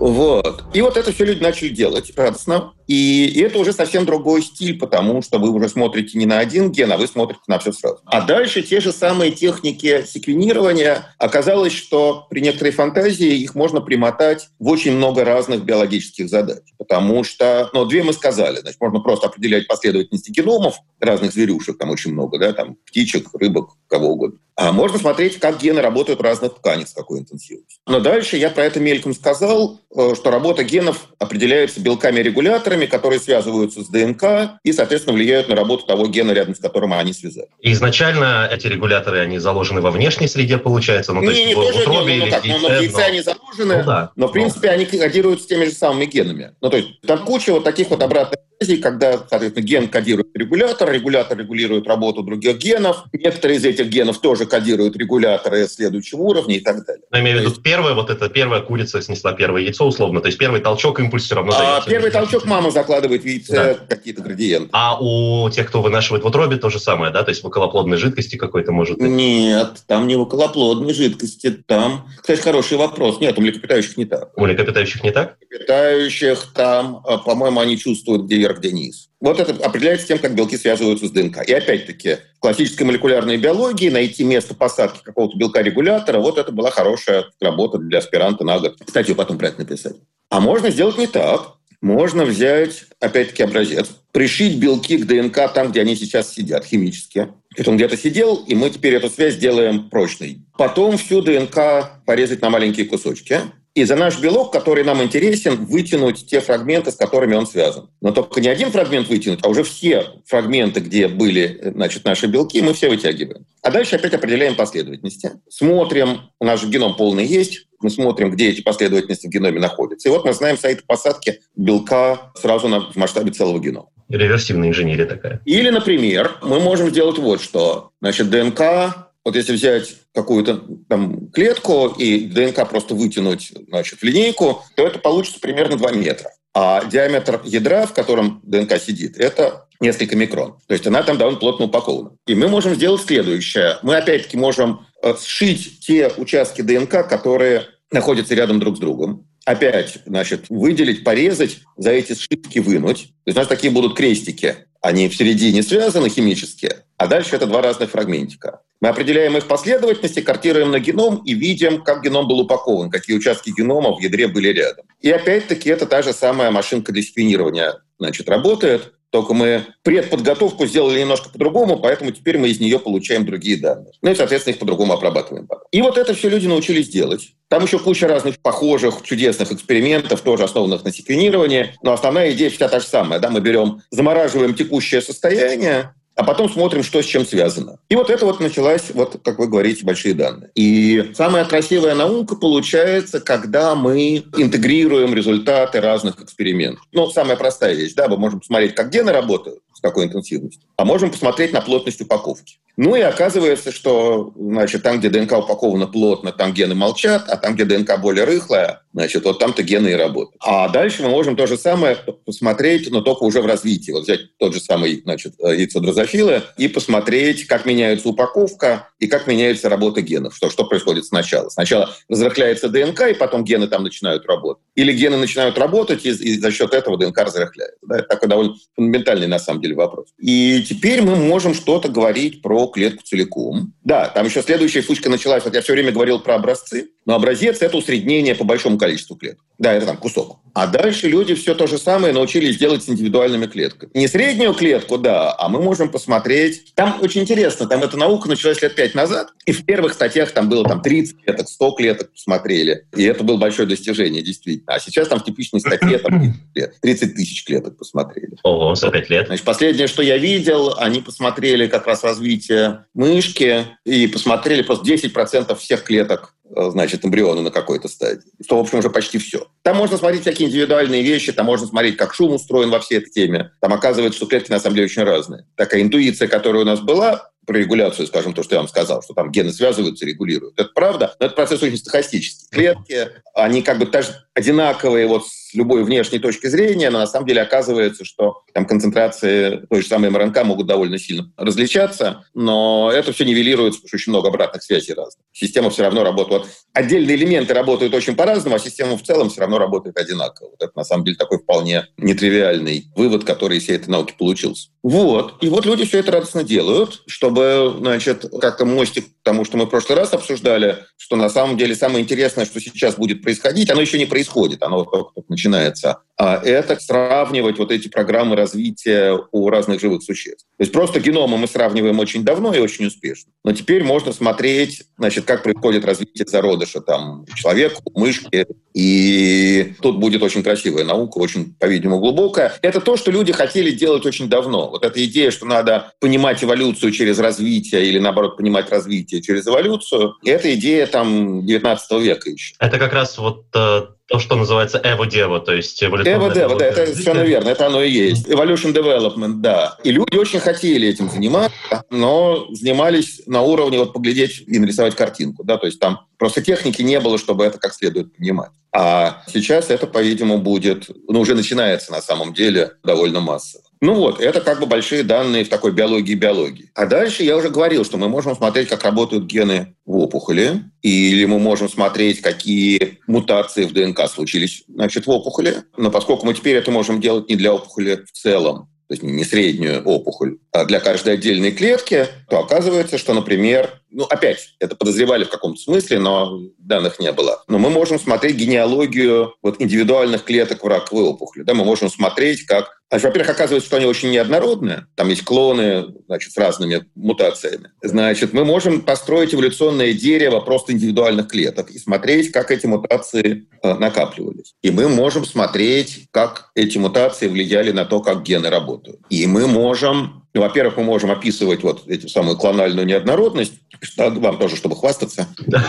Вот. 0.00 0.64
И 0.72 0.80
вот 0.80 0.96
это 0.96 1.12
все 1.12 1.26
люди 1.26 1.42
начали 1.42 1.68
делать 1.68 2.10
радостно. 2.16 2.72
И, 2.90 3.26
и 3.26 3.40
это 3.42 3.60
уже 3.60 3.72
совсем 3.72 4.04
другой 4.04 4.42
стиль, 4.42 4.76
потому 4.76 5.22
что 5.22 5.38
вы 5.38 5.50
уже 5.50 5.68
смотрите 5.68 6.18
не 6.18 6.26
на 6.26 6.40
один 6.40 6.72
ген, 6.72 6.90
а 6.90 6.96
вы 6.96 7.06
смотрите 7.06 7.42
на 7.46 7.60
все 7.60 7.70
сразу. 7.70 8.00
А 8.04 8.20
дальше 8.20 8.62
те 8.62 8.80
же 8.80 8.90
самые 8.90 9.30
техники 9.30 10.04
секвенирования. 10.04 11.14
Оказалось, 11.16 11.72
что 11.72 12.26
при 12.30 12.40
некоторой 12.40 12.72
фантазии 12.72 13.28
их 13.28 13.54
можно 13.54 13.80
примотать 13.80 14.48
в 14.58 14.66
очень 14.66 14.96
много 14.96 15.24
разных 15.24 15.62
биологических 15.62 16.28
задач. 16.28 16.64
Потому 16.78 17.22
что, 17.22 17.70
ну, 17.72 17.84
две 17.84 18.02
мы 18.02 18.12
сказали, 18.12 18.58
значит, 18.58 18.80
можно 18.80 18.98
просто 18.98 19.28
определять 19.28 19.68
последовательности 19.68 20.32
геномов 20.32 20.74
разных 20.98 21.32
зверюшек, 21.32 21.78
там 21.78 21.90
очень 21.90 22.12
много, 22.12 22.40
да, 22.40 22.52
там 22.52 22.76
птичек, 22.86 23.28
рыбок, 23.34 23.76
кого 23.86 24.08
угодно. 24.08 24.40
А 24.60 24.72
можно 24.72 24.98
смотреть, 24.98 25.38
как 25.38 25.58
гены 25.58 25.80
работают 25.80 26.18
в 26.18 26.22
разных 26.22 26.56
тканях, 26.56 26.86
с 26.88 26.92
какой 26.92 27.20
интенсивностью. 27.20 27.80
Но 27.86 27.98
дальше 27.98 28.36
я 28.36 28.50
про 28.50 28.64
это 28.64 28.78
мельком 28.78 29.14
сказал, 29.14 29.80
э, 29.96 30.14
что 30.14 30.30
работа 30.30 30.64
генов 30.64 31.08
определяется 31.18 31.80
белками-регуляторами, 31.80 32.79
генами, 32.80 32.86
которые 32.86 33.20
связываются 33.20 33.82
с 33.82 33.88
ДНК 33.88 34.58
и, 34.62 34.72
соответственно, 34.72 35.16
влияют 35.16 35.48
на 35.48 35.56
работу 35.56 35.86
того 35.86 36.06
гена, 36.06 36.32
рядом 36.32 36.54
с 36.54 36.58
которым 36.58 36.92
они 36.92 37.12
связали. 37.12 37.48
изначально 37.62 38.48
эти 38.50 38.66
регуляторы, 38.66 39.20
они 39.20 39.38
заложены 39.38 39.80
во 39.80 39.90
внешней 39.90 40.28
среде, 40.28 40.58
получается? 40.58 41.12
Ну, 41.12 41.20
то 41.20 41.26
не, 41.26 41.32
есть 41.32 41.46
не, 41.46 41.54
в 41.54 41.56
тоже, 41.56 41.80
утробе 41.80 42.14
ну, 42.16 42.24
ну, 42.24 42.30
как, 42.30 42.44
ну, 42.44 42.58
но, 42.58 42.68
в 42.68 42.72
яйце 42.72 42.96
но... 42.96 43.04
они 43.04 43.20
заложены, 43.20 43.76
ну, 43.78 43.84
да, 43.84 44.12
но, 44.16 44.28
в 44.28 44.32
принципе, 44.32 44.68
но... 44.68 44.74
они 44.74 44.86
кодируются 44.86 45.48
теми 45.48 45.64
же 45.66 45.72
самыми 45.72 46.06
генами. 46.06 46.54
Ну, 46.60 46.70
то 46.70 46.76
есть 46.76 47.00
там 47.02 47.24
куча 47.24 47.52
вот 47.52 47.64
таких 47.64 47.90
вот 47.90 48.02
обратных 48.02 48.40
когда, 48.82 49.16
соответственно, 49.16 49.64
ген 49.64 49.88
кодирует 49.88 50.28
регулятор, 50.34 50.92
регулятор 50.92 51.38
регулирует 51.38 51.86
работу 51.86 52.22
других 52.22 52.58
генов, 52.58 53.04
некоторые 53.12 53.56
из 53.56 53.64
этих 53.64 53.86
генов 53.86 54.20
тоже 54.20 54.44
кодируют 54.44 54.96
регуляторы 54.96 55.66
следующего 55.66 56.20
уровня 56.20 56.56
и 56.56 56.60
так 56.60 56.84
далее. 56.84 57.02
Но 57.10 57.20
имею 57.20 57.38
в 57.38 57.40
виду, 57.40 57.50
есть... 57.50 57.62
первая, 57.62 57.94
вот 57.94 58.10
эта 58.10 58.28
первая 58.28 58.60
курица 58.60 59.00
снесла 59.00 59.32
первое 59.32 59.62
яйцо, 59.62 59.86
условно, 59.86 60.20
то 60.20 60.26
есть 60.26 60.38
первый 60.38 60.60
толчок 60.60 61.00
импульс 61.00 61.24
все 61.24 61.36
равно 61.36 61.52
а, 61.56 61.82
Первый 61.86 62.10
толчок 62.10 62.44
мама 62.44 62.69
закладывает 62.70 63.24
яйце 63.24 63.54
да. 63.54 63.74
какие-то 63.88 64.22
градиенты. 64.22 64.68
А 64.72 64.98
у 65.00 65.48
тех, 65.50 65.68
кто 65.68 65.82
вынашивает 65.82 66.24
в 66.24 66.26
утробе, 66.26 66.56
то 66.56 66.70
же 66.70 66.78
самое, 66.78 67.12
да? 67.12 67.22
То 67.22 67.30
есть 67.30 67.42
в 67.42 67.46
околоплодной 67.46 67.96
жидкости 67.96 68.36
какой-то 68.36 68.72
может 68.72 68.98
быть? 68.98 69.10
Нет, 69.10 69.82
там 69.86 70.06
не 70.06 70.16
в 70.16 70.20
околоплодной 70.20 70.94
жидкости, 70.94 71.50
там... 71.66 72.08
Кстати, 72.20 72.40
хороший 72.40 72.78
вопрос. 72.78 73.20
Нет, 73.20 73.38
у 73.38 73.40
млекопитающих 73.40 73.96
не 73.96 74.04
так. 74.04 74.36
У 74.36 74.42
млекопитающих 74.42 75.02
не 75.02 75.10
так? 75.10 75.36
млекопитающих, 75.50 76.52
там, 76.54 77.02
э, 77.06 77.18
по-моему, 77.24 77.60
они 77.60 77.76
чувствуют, 77.78 78.22
где 78.22 78.36
верх, 78.36 78.58
где 78.58 78.72
низ. 78.72 79.08
Вот 79.20 79.38
это 79.38 79.52
определяется 79.64 80.06
тем, 80.06 80.18
как 80.18 80.34
белки 80.34 80.56
связываются 80.56 81.06
с 81.06 81.10
ДНК. 81.10 81.46
И 81.46 81.52
опять-таки, 81.52 82.18
в 82.36 82.40
классической 82.40 82.84
молекулярной 82.84 83.36
биологии 83.36 83.90
найти 83.90 84.24
место 84.24 84.54
посадки 84.54 85.00
какого-то 85.02 85.36
белка-регулятора, 85.36 86.18
вот 86.18 86.38
это 86.38 86.52
была 86.52 86.70
хорошая 86.70 87.26
работа 87.40 87.78
для 87.78 87.98
аспиранта 87.98 88.44
на 88.44 88.58
год. 88.58 88.76
Статью 88.88 89.14
потом 89.14 89.38
про 89.38 89.48
это 89.48 89.60
написать. 89.60 89.96
А 90.30 90.40
можно 90.40 90.70
сделать 90.70 90.96
не 90.96 91.06
так. 91.06 91.56
Можно 91.80 92.24
взять, 92.24 92.84
опять-таки, 93.00 93.42
образец, 93.42 93.88
пришить 94.12 94.58
белки 94.58 94.98
к 94.98 95.06
ДНК 95.06 95.52
там, 95.52 95.70
где 95.70 95.80
они 95.80 95.96
сейчас 95.96 96.32
сидят, 96.32 96.64
химически. 96.64 97.28
Это 97.56 97.70
он 97.70 97.76
где-то 97.76 97.96
сидел, 97.96 98.44
и 98.46 98.54
мы 98.54 98.70
теперь 98.70 98.94
эту 98.94 99.08
связь 99.08 99.36
делаем 99.36 99.88
прочной. 99.88 100.42
Потом 100.58 100.98
всю 100.98 101.22
ДНК 101.22 102.02
порезать 102.04 102.42
на 102.42 102.50
маленькие 102.50 102.86
кусочки. 102.86 103.40
И 103.74 103.84
за 103.84 103.94
наш 103.94 104.20
белок, 104.20 104.52
который 104.52 104.82
нам 104.82 105.02
интересен, 105.02 105.64
вытянуть 105.64 106.26
те 106.26 106.40
фрагменты, 106.40 106.90
с 106.90 106.96
которыми 106.96 107.34
он 107.34 107.46
связан. 107.46 107.88
Но 108.00 108.10
только 108.10 108.40
не 108.40 108.48
один 108.48 108.72
фрагмент 108.72 109.08
вытянуть, 109.08 109.40
а 109.42 109.48
уже 109.48 109.62
все 109.62 110.06
фрагменты, 110.26 110.80
где 110.80 111.06
были 111.06 111.60
значит, 111.74 112.04
наши 112.04 112.26
белки, 112.26 112.60
мы 112.62 112.74
все 112.74 112.88
вытягиваем. 112.88 113.46
А 113.62 113.70
дальше 113.70 113.96
опять 113.96 114.14
определяем 114.14 114.56
последовательности. 114.56 115.32
Смотрим, 115.48 116.22
у 116.40 116.44
нас 116.44 116.60
же 116.60 116.68
геном 116.68 116.96
полный 116.96 117.24
есть, 117.24 117.68
мы 117.80 117.90
смотрим, 117.90 118.30
где 118.30 118.50
эти 118.50 118.60
последовательности 118.60 119.26
в 119.26 119.30
геноме 119.30 119.60
находятся. 119.60 120.08
И 120.08 120.12
вот 120.12 120.24
мы 120.24 120.32
знаем 120.32 120.58
сайт 120.58 120.84
посадки 120.84 121.40
белка 121.56 122.32
сразу 122.34 122.68
на, 122.68 122.80
в 122.90 122.96
масштабе 122.96 123.30
целого 123.30 123.60
генома. 123.60 123.88
Реверсивная 124.08 124.70
инженерия 124.70 125.06
такая. 125.06 125.40
Или, 125.44 125.70
например, 125.70 126.38
мы 126.42 126.58
можем 126.58 126.90
сделать 126.90 127.18
вот 127.18 127.40
что. 127.40 127.92
Значит, 128.00 128.28
ДНК 128.28 129.09
вот 129.24 129.36
если 129.36 129.52
взять 129.52 129.96
какую-то 130.14 130.62
там 130.88 131.30
клетку 131.30 131.88
и 131.88 132.26
ДНК 132.26 132.68
просто 132.68 132.94
вытянуть 132.94 133.52
значит, 133.68 134.00
в 134.00 134.02
линейку, 134.02 134.62
то 134.76 134.86
это 134.86 134.98
получится 134.98 135.40
примерно 135.40 135.76
2 135.76 135.92
метра. 135.92 136.30
А 136.52 136.84
диаметр 136.84 137.40
ядра, 137.44 137.86
в 137.86 137.92
котором 137.92 138.40
ДНК 138.42 138.80
сидит, 138.80 139.16
это 139.18 139.68
несколько 139.80 140.16
микрон. 140.16 140.56
То 140.66 140.74
есть 140.74 140.86
она 140.86 141.02
там 141.02 141.16
довольно 141.16 141.38
плотно 141.38 141.66
упакована. 141.66 142.12
И 142.26 142.34
мы 142.34 142.48
можем 142.48 142.74
сделать 142.74 143.02
следующее. 143.02 143.78
Мы 143.82 143.96
опять-таки 143.96 144.36
можем 144.36 144.86
э, 145.02 145.14
сшить 145.20 145.80
те 145.80 146.12
участки 146.16 146.62
ДНК, 146.62 147.08
которые 147.08 147.66
находятся 147.92 148.34
рядом 148.34 148.58
друг 148.58 148.76
с 148.76 148.80
другом. 148.80 149.26
Опять, 149.44 149.98
значит, 150.06 150.46
выделить, 150.48 151.02
порезать, 151.02 151.60
за 151.76 151.90
эти 151.90 152.14
сшитки 152.14 152.58
вынуть. 152.58 153.14
То 153.24 153.28
есть 153.28 153.36
у 153.36 153.40
нас 153.40 153.48
такие 153.48 153.72
будут 153.72 153.96
крестики. 153.96 154.56
Они 154.82 155.08
в 155.08 155.16
середине 155.16 155.62
связаны 155.62 156.08
химически, 156.08 156.74
а 157.00 157.06
дальше 157.06 157.34
это 157.34 157.46
два 157.46 157.62
разных 157.62 157.88
фрагментика. 157.92 158.60
Мы 158.82 158.90
определяем 158.90 159.34
их 159.34 159.46
последовательности, 159.46 160.20
картируем 160.20 160.70
на 160.70 160.80
геном 160.80 161.22
и 161.24 161.32
видим, 161.32 161.82
как 161.82 162.02
геном 162.04 162.28
был 162.28 162.40
упакован, 162.40 162.90
какие 162.90 163.16
участки 163.16 163.54
генома 163.56 163.96
в 163.96 164.00
ядре 164.00 164.28
были 164.28 164.48
рядом. 164.48 164.84
И 165.00 165.10
опять-таки 165.10 165.70
это 165.70 165.86
та 165.86 166.02
же 166.02 166.12
самая 166.12 166.50
машинка 166.50 166.92
для 166.92 167.00
секвенирования 167.00 167.76
значит, 167.98 168.28
работает. 168.28 168.92
Только 169.08 169.32
мы 169.32 169.64
предподготовку 169.82 170.66
сделали 170.66 171.00
немножко 171.00 171.30
по-другому, 171.30 171.78
поэтому 171.78 172.10
теперь 172.10 172.36
мы 172.36 172.50
из 172.50 172.60
нее 172.60 172.78
получаем 172.78 173.24
другие 173.24 173.56
данные. 173.56 173.92
Ну 174.02 174.10
и, 174.10 174.14
соответственно, 174.14 174.52
их 174.52 174.60
по-другому 174.60 174.92
обрабатываем. 174.92 175.48
И 175.72 175.80
вот 175.80 175.96
это 175.96 176.12
все 176.12 176.28
люди 176.28 176.46
научились 176.46 176.90
делать. 176.90 177.32
Там 177.48 177.64
еще 177.64 177.78
куча 177.78 178.08
разных 178.08 178.38
похожих, 178.40 179.02
чудесных 179.02 179.52
экспериментов, 179.52 180.20
тоже 180.20 180.44
основанных 180.44 180.84
на 180.84 180.92
секвенировании. 180.92 181.74
Но 181.82 181.94
основная 181.94 182.30
идея 182.32 182.50
вся 182.50 182.68
та 182.68 182.78
же 182.78 182.86
самая. 182.86 183.20
Да? 183.20 183.30
Мы 183.30 183.40
берем, 183.40 183.80
замораживаем 183.90 184.54
текущее 184.54 185.00
состояние, 185.00 185.94
а 186.20 186.22
потом 186.22 186.50
смотрим, 186.50 186.82
что 186.82 187.00
с 187.00 187.06
чем 187.06 187.24
связано. 187.24 187.78
И 187.88 187.96
вот 187.96 188.10
это 188.10 188.26
вот 188.26 188.40
началась, 188.40 188.90
вот, 188.92 189.18
как 189.24 189.38
вы 189.38 189.48
говорите, 189.48 189.86
большие 189.86 190.12
данные. 190.12 190.50
И 190.54 191.12
самая 191.14 191.46
красивая 191.46 191.94
наука 191.94 192.36
получается, 192.36 193.20
когда 193.20 193.74
мы 193.74 194.22
интегрируем 194.36 195.14
результаты 195.14 195.80
разных 195.80 196.20
экспериментов. 196.20 196.84
Ну, 196.92 197.08
самая 197.08 197.38
простая 197.38 197.72
вещь, 197.72 197.94
да, 197.94 198.06
мы 198.06 198.18
можем 198.18 198.40
посмотреть, 198.40 198.74
как 198.74 198.90
гены 198.90 199.12
работают, 199.12 199.60
с 199.72 199.80
какой 199.80 200.04
интенсивностью, 200.04 200.68
а 200.76 200.84
можем 200.84 201.10
посмотреть 201.10 201.54
на 201.54 201.62
плотность 201.62 202.02
упаковки. 202.02 202.58
Ну 202.76 202.94
и 202.96 203.00
оказывается, 203.00 203.72
что 203.72 204.32
значит, 204.36 204.82
там, 204.82 205.00
где 205.00 205.10
ДНК 205.10 205.32
упакована 205.32 205.86
плотно, 205.86 206.32
там 206.32 206.54
гены 206.54 206.74
молчат, 206.74 207.28
а 207.28 207.36
там, 207.36 207.54
где 207.54 207.64
ДНК 207.64 208.00
более 208.00 208.24
рыхлая, 208.24 208.82
значит, 208.94 209.24
вот 209.24 209.38
там-то 209.38 209.62
гены 209.62 209.88
и 209.88 209.94
работают. 209.94 210.36
А 210.40 210.68
дальше 210.68 211.02
мы 211.02 211.10
можем 211.10 211.36
то 211.36 211.46
же 211.46 211.58
самое 211.58 211.96
посмотреть, 212.24 212.90
но 212.90 213.02
только 213.02 213.24
уже 213.24 213.42
в 213.42 213.46
развитии. 213.46 213.90
Вот 213.90 214.04
взять 214.04 214.36
тот 214.38 214.54
же 214.54 214.60
самый 214.60 215.02
значит, 215.02 215.34
яйцо 215.38 215.80
дрозофила 215.80 216.09
и 216.14 216.68
посмотреть, 216.68 217.46
как 217.46 217.66
меняется 217.66 218.08
упаковка 218.08 218.88
и 218.98 219.06
как 219.06 219.26
меняется 219.26 219.68
работа 219.68 220.02
генов. 220.02 220.36
Что, 220.36 220.50
что 220.50 220.64
происходит 220.64 221.04
сначала? 221.06 221.48
Сначала 221.48 221.94
разрыхляется 222.08 222.68
ДНК, 222.68 223.08
и 223.10 223.14
потом 223.14 223.44
гены 223.44 223.66
там 223.66 223.82
начинают 223.82 224.26
работать. 224.26 224.62
Или 224.74 224.92
гены 224.92 225.16
начинают 225.16 225.58
работать, 225.58 226.04
и, 226.04 226.10
и 226.10 226.38
за 226.38 226.50
счет 226.50 226.74
этого 226.74 226.98
ДНК 226.98 227.18
разрыхляется. 227.18 227.78
Да? 227.82 227.98
Это 227.98 228.08
такой 228.08 228.28
довольно 228.28 228.54
фундаментальный, 228.74 229.26
на 229.26 229.38
самом 229.38 229.60
деле, 229.60 229.74
вопрос. 229.74 230.08
И 230.18 230.64
теперь 230.68 231.02
мы 231.02 231.16
можем 231.16 231.54
что-то 231.54 231.88
говорить 231.88 232.42
про 232.42 232.66
клетку 232.66 233.02
целиком. 233.04 233.74
Да, 233.82 234.08
там 234.08 234.26
еще 234.26 234.42
следующая 234.42 234.82
фучка 234.82 235.08
началась. 235.08 235.44
Вот 235.44 235.54
я 235.54 235.62
все 235.62 235.72
время 235.72 235.92
говорил 235.92 236.20
про 236.20 236.34
образцы, 236.36 236.90
но 237.06 237.14
образец– 237.14 237.58
это 237.60 237.76
усреднение 237.76 238.34
по 238.34 238.44
большому 238.44 238.78
количеству 238.78 239.16
клеток. 239.16 239.44
Да, 239.58 239.72
это 239.72 239.86
там 239.86 239.96
кусок. 239.96 240.38
А 240.54 240.66
дальше 240.66 241.08
люди 241.08 241.34
все 241.34 241.54
то 241.54 241.66
же 241.66 241.78
самое 241.78 242.12
научились 242.12 242.56
делать 242.56 242.82
с 242.82 242.88
индивидуальными 242.88 243.46
клетками. 243.46 243.90
Не 243.94 244.08
среднюю 244.08 244.54
клетку, 244.54 244.98
да, 244.98 245.34
а 245.36 245.48
мы 245.48 245.62
можем 245.62 245.90
посмотреть. 246.00 246.72
Там 246.74 246.98
очень 247.02 247.20
интересно, 247.22 247.66
там 247.66 247.82
эта 247.82 247.96
наука 247.96 248.28
началась 248.28 248.60
лет 248.62 248.74
пять 248.74 248.94
назад, 248.94 249.28
и 249.44 249.52
в 249.52 249.64
первых 249.64 249.92
статьях 249.92 250.32
там 250.32 250.48
было 250.48 250.64
там 250.64 250.80
30 250.80 251.22
клеток, 251.22 251.48
100 251.48 251.70
клеток 251.72 252.12
посмотрели. 252.12 252.86
И 252.96 253.04
это 253.04 253.22
было 253.22 253.36
большое 253.36 253.68
достижение, 253.68 254.22
действительно. 254.22 254.74
А 254.74 254.80
сейчас 254.80 255.08
там 255.08 255.20
в 255.20 255.24
типичной 255.24 255.60
статье 255.60 255.98
там 255.98 256.34
30 256.80 257.14
тысяч 257.14 257.44
клеток 257.44 257.76
посмотрели. 257.76 258.32
Ого, 258.42 258.74
105 258.74 259.10
лет. 259.10 259.26
Значит, 259.26 259.44
последнее, 259.44 259.86
что 259.86 260.02
я 260.02 260.16
видел, 260.16 260.74
они 260.78 261.00
посмотрели 261.00 261.66
как 261.66 261.86
раз 261.86 262.02
развитие 262.02 262.86
мышки 262.94 263.66
и 263.84 264.06
посмотрели 264.06 264.62
просто 264.62 264.86
10% 264.90 265.54
всех 265.56 265.84
клеток 265.84 266.34
значит, 266.56 267.04
эмбриона 267.04 267.42
на 267.42 267.50
какой-то 267.50 267.88
стадии. 267.88 268.30
Что, 268.42 268.56
в 268.56 268.60
общем, 268.60 268.78
уже 268.78 268.90
почти 268.90 269.18
все. 269.18 269.46
Там 269.62 269.76
можно 269.76 269.96
смотреть 269.96 270.22
всякие 270.22 270.48
индивидуальные 270.48 271.02
вещи, 271.02 271.32
там 271.32 271.46
можно 271.46 271.66
смотреть, 271.66 271.96
как 271.96 272.14
шум 272.14 272.34
устроен 272.34 272.70
во 272.70 272.80
всей 272.80 272.98
этой 272.98 273.10
теме. 273.10 273.52
Там 273.60 273.72
оказывается, 273.72 274.16
что 274.16 274.26
клетки 274.26 274.50
на 274.50 274.60
самом 274.60 274.76
деле 274.76 274.86
очень 274.86 275.02
разные. 275.02 275.46
Такая 275.56 275.82
интуиция, 275.82 276.28
которая 276.28 276.62
у 276.62 276.66
нас 276.66 276.80
была, 276.80 277.30
про 277.50 277.58
регуляцию, 277.58 278.06
скажем, 278.06 278.32
то, 278.32 278.44
что 278.44 278.54
я 278.54 278.60
вам 278.60 278.68
сказал, 278.68 279.02
что 279.02 279.12
там 279.12 279.32
гены 279.32 279.52
связываются, 279.52 280.06
регулируют. 280.06 280.54
Это 280.56 280.70
правда, 280.72 281.16
но 281.18 281.26
это 281.26 281.34
процесс 281.34 281.60
очень 281.60 281.78
стохастический. 281.78 282.46
Клетки, 282.48 283.08
они 283.34 283.60
как 283.60 283.80
бы 283.80 283.86
даже 283.86 284.24
одинаковые 284.34 285.08
вот 285.08 285.26
с 285.26 285.52
любой 285.52 285.82
внешней 285.82 286.20
точки 286.20 286.46
зрения, 286.46 286.90
но 286.90 287.00
на 287.00 287.08
самом 287.08 287.26
деле 287.26 287.42
оказывается, 287.42 288.04
что 288.04 288.42
там 288.54 288.66
концентрации 288.66 289.66
той 289.68 289.82
же 289.82 289.88
самой 289.88 290.10
МРНК 290.10 290.44
могут 290.44 290.68
довольно 290.68 290.96
сильно 290.96 291.32
различаться, 291.36 292.24
но 292.34 292.92
это 292.94 293.12
все 293.12 293.24
нивелируется, 293.24 293.80
потому 293.80 293.88
что 293.88 293.96
очень 293.96 294.12
много 294.12 294.28
обратных 294.28 294.62
связей 294.62 294.94
разных. 294.94 295.24
Система 295.32 295.70
все 295.70 295.82
равно 295.82 296.04
работает. 296.04 296.44
Отдельные 296.72 297.16
элементы 297.16 297.52
работают 297.52 297.92
очень 297.94 298.14
по-разному, 298.14 298.54
а 298.54 298.58
система 298.60 298.96
в 298.96 299.02
целом 299.02 299.28
все 299.28 299.40
равно 299.40 299.58
работает 299.58 299.96
одинаково. 299.96 300.50
Вот 300.50 300.62
это 300.62 300.72
на 300.76 300.84
самом 300.84 301.04
деле 301.04 301.16
такой 301.16 301.38
вполне 301.38 301.88
нетривиальный 301.96 302.86
вывод, 302.94 303.24
который 303.24 303.58
из 303.58 303.64
всей 303.64 303.74
этой 303.74 303.88
науки 303.88 304.14
получился. 304.16 304.68
Вот. 304.82 305.42
И 305.42 305.48
вот 305.48 305.66
люди 305.66 305.84
все 305.84 305.98
это 305.98 306.12
радостно 306.12 306.44
делают, 306.44 307.02
чтобы, 307.06 307.39
значит, 307.78 308.26
как-то 308.40 308.64
мостик 308.64 309.06
к 309.06 309.22
тому, 309.22 309.44
что 309.44 309.56
мы 309.56 309.66
в 309.66 309.68
прошлый 309.68 309.98
раз 309.98 310.12
обсуждали, 310.12 310.78
что 310.96 311.16
на 311.16 311.28
самом 311.28 311.56
деле 311.56 311.74
самое 311.74 312.02
интересное, 312.02 312.44
что 312.44 312.60
сейчас 312.60 312.96
будет 312.96 313.22
происходить, 313.22 313.70
оно 313.70 313.80
еще 313.80 313.98
не 313.98 314.06
происходит, 314.06 314.62
оно 314.62 314.84
только-только 314.84 315.30
начинается. 315.30 316.02
А 316.16 316.36
это 316.36 316.78
сравнивать 316.78 317.58
вот 317.58 317.70
эти 317.70 317.88
программы 317.88 318.36
развития 318.36 319.18
у 319.32 319.48
разных 319.48 319.80
живых 319.80 320.02
существ. 320.02 320.46
То 320.58 320.62
есть 320.62 320.72
просто 320.72 321.00
геномы 321.00 321.38
мы 321.38 321.48
сравниваем 321.48 321.98
очень 321.98 322.24
давно 322.24 322.52
и 322.54 322.58
очень 322.58 322.86
успешно. 322.86 323.32
Но 323.44 323.52
теперь 323.52 323.82
можно 323.82 324.12
смотреть, 324.12 324.84
значит, 324.98 325.24
как 325.24 325.42
происходит 325.42 325.84
развитие 325.84 326.26
зародыша 326.26 326.80
там 326.80 327.24
человека, 327.34 327.76
мышки. 327.94 328.46
И 328.74 329.74
тут 329.82 329.98
будет 329.98 330.22
очень 330.22 330.42
красивая 330.42 330.84
наука, 330.84 331.18
очень, 331.18 331.54
по-видимому, 331.58 332.00
глубокая. 332.00 332.52
Это 332.62 332.80
то, 332.80 332.96
что 332.96 333.10
люди 333.10 333.32
хотели 333.32 333.70
делать 333.70 334.06
очень 334.06 334.28
давно. 334.28 334.70
Вот 334.70 334.84
эта 334.84 335.04
идея, 335.04 335.30
что 335.30 335.46
надо 335.46 335.92
понимать 336.00 336.42
эволюцию 336.44 336.92
через 336.92 337.18
развитие 337.18 337.86
или, 337.86 337.98
наоборот, 337.98 338.36
понимать 338.36 338.70
развитие 338.70 339.22
через 339.22 339.46
эволюцию, 339.46 340.14
это 340.24 340.54
идея 340.54 340.86
там 340.86 341.44
19 341.44 342.02
века 342.02 342.30
еще. 342.30 342.54
Это 342.58 342.78
как 342.78 342.92
раз 342.92 343.18
вот 343.18 343.44
э, 343.54 343.82
то, 344.10 344.18
что 344.18 344.34
называется 344.34 344.80
эво-дево, 344.82 345.38
то 345.38 345.54
есть 345.54 345.80
Эво-дево, 345.80 346.58
да, 346.58 346.66
это 346.66 346.86
совершенно 346.86 347.22
верно, 347.22 347.50
это 347.50 347.66
оно 347.66 347.80
и 347.80 347.90
есть. 347.90 348.26
Evolution 348.26 348.74
Development, 348.74 349.34
да. 349.36 349.78
И 349.84 349.92
люди 349.92 350.16
очень 350.16 350.40
хотели 350.40 350.88
этим 350.88 351.08
заниматься, 351.08 351.84
но 351.90 352.48
занимались 352.50 353.22
на 353.26 353.42
уровне 353.42 353.78
вот 353.78 353.92
поглядеть 353.92 354.42
и 354.48 354.58
нарисовать 354.58 354.96
картинку, 354.96 355.44
да, 355.44 355.58
то 355.58 355.66
есть 355.66 355.78
там 355.78 356.00
просто 356.18 356.42
техники 356.42 356.82
не 356.82 356.98
было, 356.98 357.18
чтобы 357.18 357.44
это 357.44 357.58
как 357.58 357.72
следует 357.72 358.16
понимать. 358.16 358.50
А 358.72 359.22
сейчас 359.28 359.70
это, 359.70 359.86
по-видимому, 359.86 360.38
будет, 360.38 360.90
ну, 361.08 361.20
уже 361.20 361.36
начинается 361.36 361.92
на 361.92 362.02
самом 362.02 362.34
деле 362.34 362.72
довольно 362.82 363.20
массово. 363.20 363.62
Ну 363.82 363.94
вот, 363.94 364.20
это 364.20 364.42
как 364.42 364.60
бы 364.60 364.66
большие 364.66 365.02
данные 365.02 365.44
в 365.44 365.48
такой 365.48 365.72
биологии-биологии. 365.72 366.70
А 366.74 366.84
дальше 366.84 367.22
я 367.22 367.36
уже 367.36 367.48
говорил, 367.48 367.84
что 367.84 367.96
мы 367.96 368.10
можем 368.10 368.36
смотреть, 368.36 368.68
как 368.68 368.84
работают 368.84 369.24
гены 369.24 369.74
в 369.86 369.96
опухоли, 369.96 370.64
или 370.82 371.24
мы 371.24 371.38
можем 371.38 371.68
смотреть, 371.68 372.20
какие 372.20 372.98
мутации 373.06 373.64
в 373.64 373.72
ДНК 373.72 374.06
случились 374.10 374.64
значит, 374.68 375.06
в 375.06 375.10
опухоли. 375.10 375.62
Но 375.78 375.90
поскольку 375.90 376.26
мы 376.26 376.34
теперь 376.34 376.56
это 376.56 376.70
можем 376.70 377.00
делать 377.00 377.30
не 377.30 377.36
для 377.36 377.54
опухоли 377.54 378.04
в 378.06 378.12
целом, 378.12 378.68
то 378.90 378.94
есть 378.94 379.02
не 379.02 379.24
среднюю 379.24 379.84
опухоль, 379.84 380.38
а 380.50 380.64
для 380.64 380.80
каждой 380.80 381.14
отдельной 381.14 381.52
клетки, 381.52 382.08
то 382.28 382.40
оказывается, 382.40 382.98
что, 382.98 383.14
например, 383.14 383.80
ну, 383.88 384.02
опять, 384.04 384.56
это 384.58 384.74
подозревали 384.74 385.24
в 385.24 385.30
каком-то 385.30 385.60
смысле, 385.60 386.00
но 386.00 386.40
данных 386.58 386.98
не 386.98 387.12
было. 387.12 387.42
Но 387.46 387.58
мы 387.58 387.70
можем 387.70 388.00
смотреть 388.00 388.34
генеалогию 388.34 389.34
вот 389.42 389.62
индивидуальных 389.62 390.24
клеток 390.24 390.64
в 390.64 390.66
раковой 390.66 391.04
опухоли. 391.04 391.44
Да, 391.44 391.54
мы 391.54 391.64
можем 391.64 391.88
смотреть, 391.88 392.44
как 392.46 392.79
Значит, 392.90 393.04
во-первых, 393.04 393.30
оказывается, 393.30 393.66
что 393.66 393.76
они 393.76 393.86
очень 393.86 394.10
неоднородные. 394.10 394.86
Там 394.96 395.08
есть 395.10 395.24
клоны 395.24 395.86
значит, 396.06 396.32
с 396.32 396.36
разными 396.36 396.84
мутациями. 396.96 397.70
Значит, 397.82 398.32
мы 398.32 398.44
можем 398.44 398.80
построить 398.80 399.32
эволюционное 399.32 399.92
дерево 399.92 400.40
просто 400.40 400.72
индивидуальных 400.72 401.28
клеток 401.28 401.70
и 401.70 401.78
смотреть, 401.78 402.32
как 402.32 402.50
эти 402.50 402.66
мутации 402.66 403.46
э, 403.62 403.74
накапливались. 403.74 404.54
И 404.62 404.72
мы 404.72 404.88
можем 404.88 405.24
смотреть, 405.24 406.08
как 406.10 406.50
эти 406.56 406.78
мутации 406.78 407.28
влияли 407.28 407.70
на 407.70 407.84
то, 407.84 408.00
как 408.00 408.24
гены 408.24 408.50
работают. 408.50 408.98
И 409.08 409.26
мы 409.26 409.46
можем 409.46 410.16
ну, 410.32 410.42
во-первых, 410.42 410.76
мы 410.76 410.84
можем 410.84 411.10
описывать 411.10 411.64
вот 411.64 411.88
эту 411.88 412.08
самую 412.08 412.36
клональную 412.36 412.86
неоднородность, 412.86 413.54
что 413.80 414.10
вам 414.10 414.38
тоже, 414.38 414.54
чтобы 414.54 414.76
хвастаться. 414.76 415.26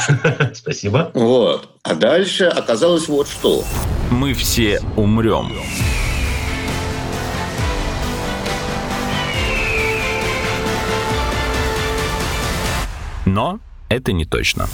Спасибо. 0.53 1.09
Вот. 1.15 1.67
А 1.81 1.95
дальше 1.95 2.45
оказалось 2.45 3.07
вот 3.07 3.27
что. 3.27 3.63
Мы 4.11 4.35
все 4.35 4.79
умрем. 4.97 5.51
Но 13.31 13.61
это 13.87 14.11
не 14.11 14.25
точно. 14.25 14.67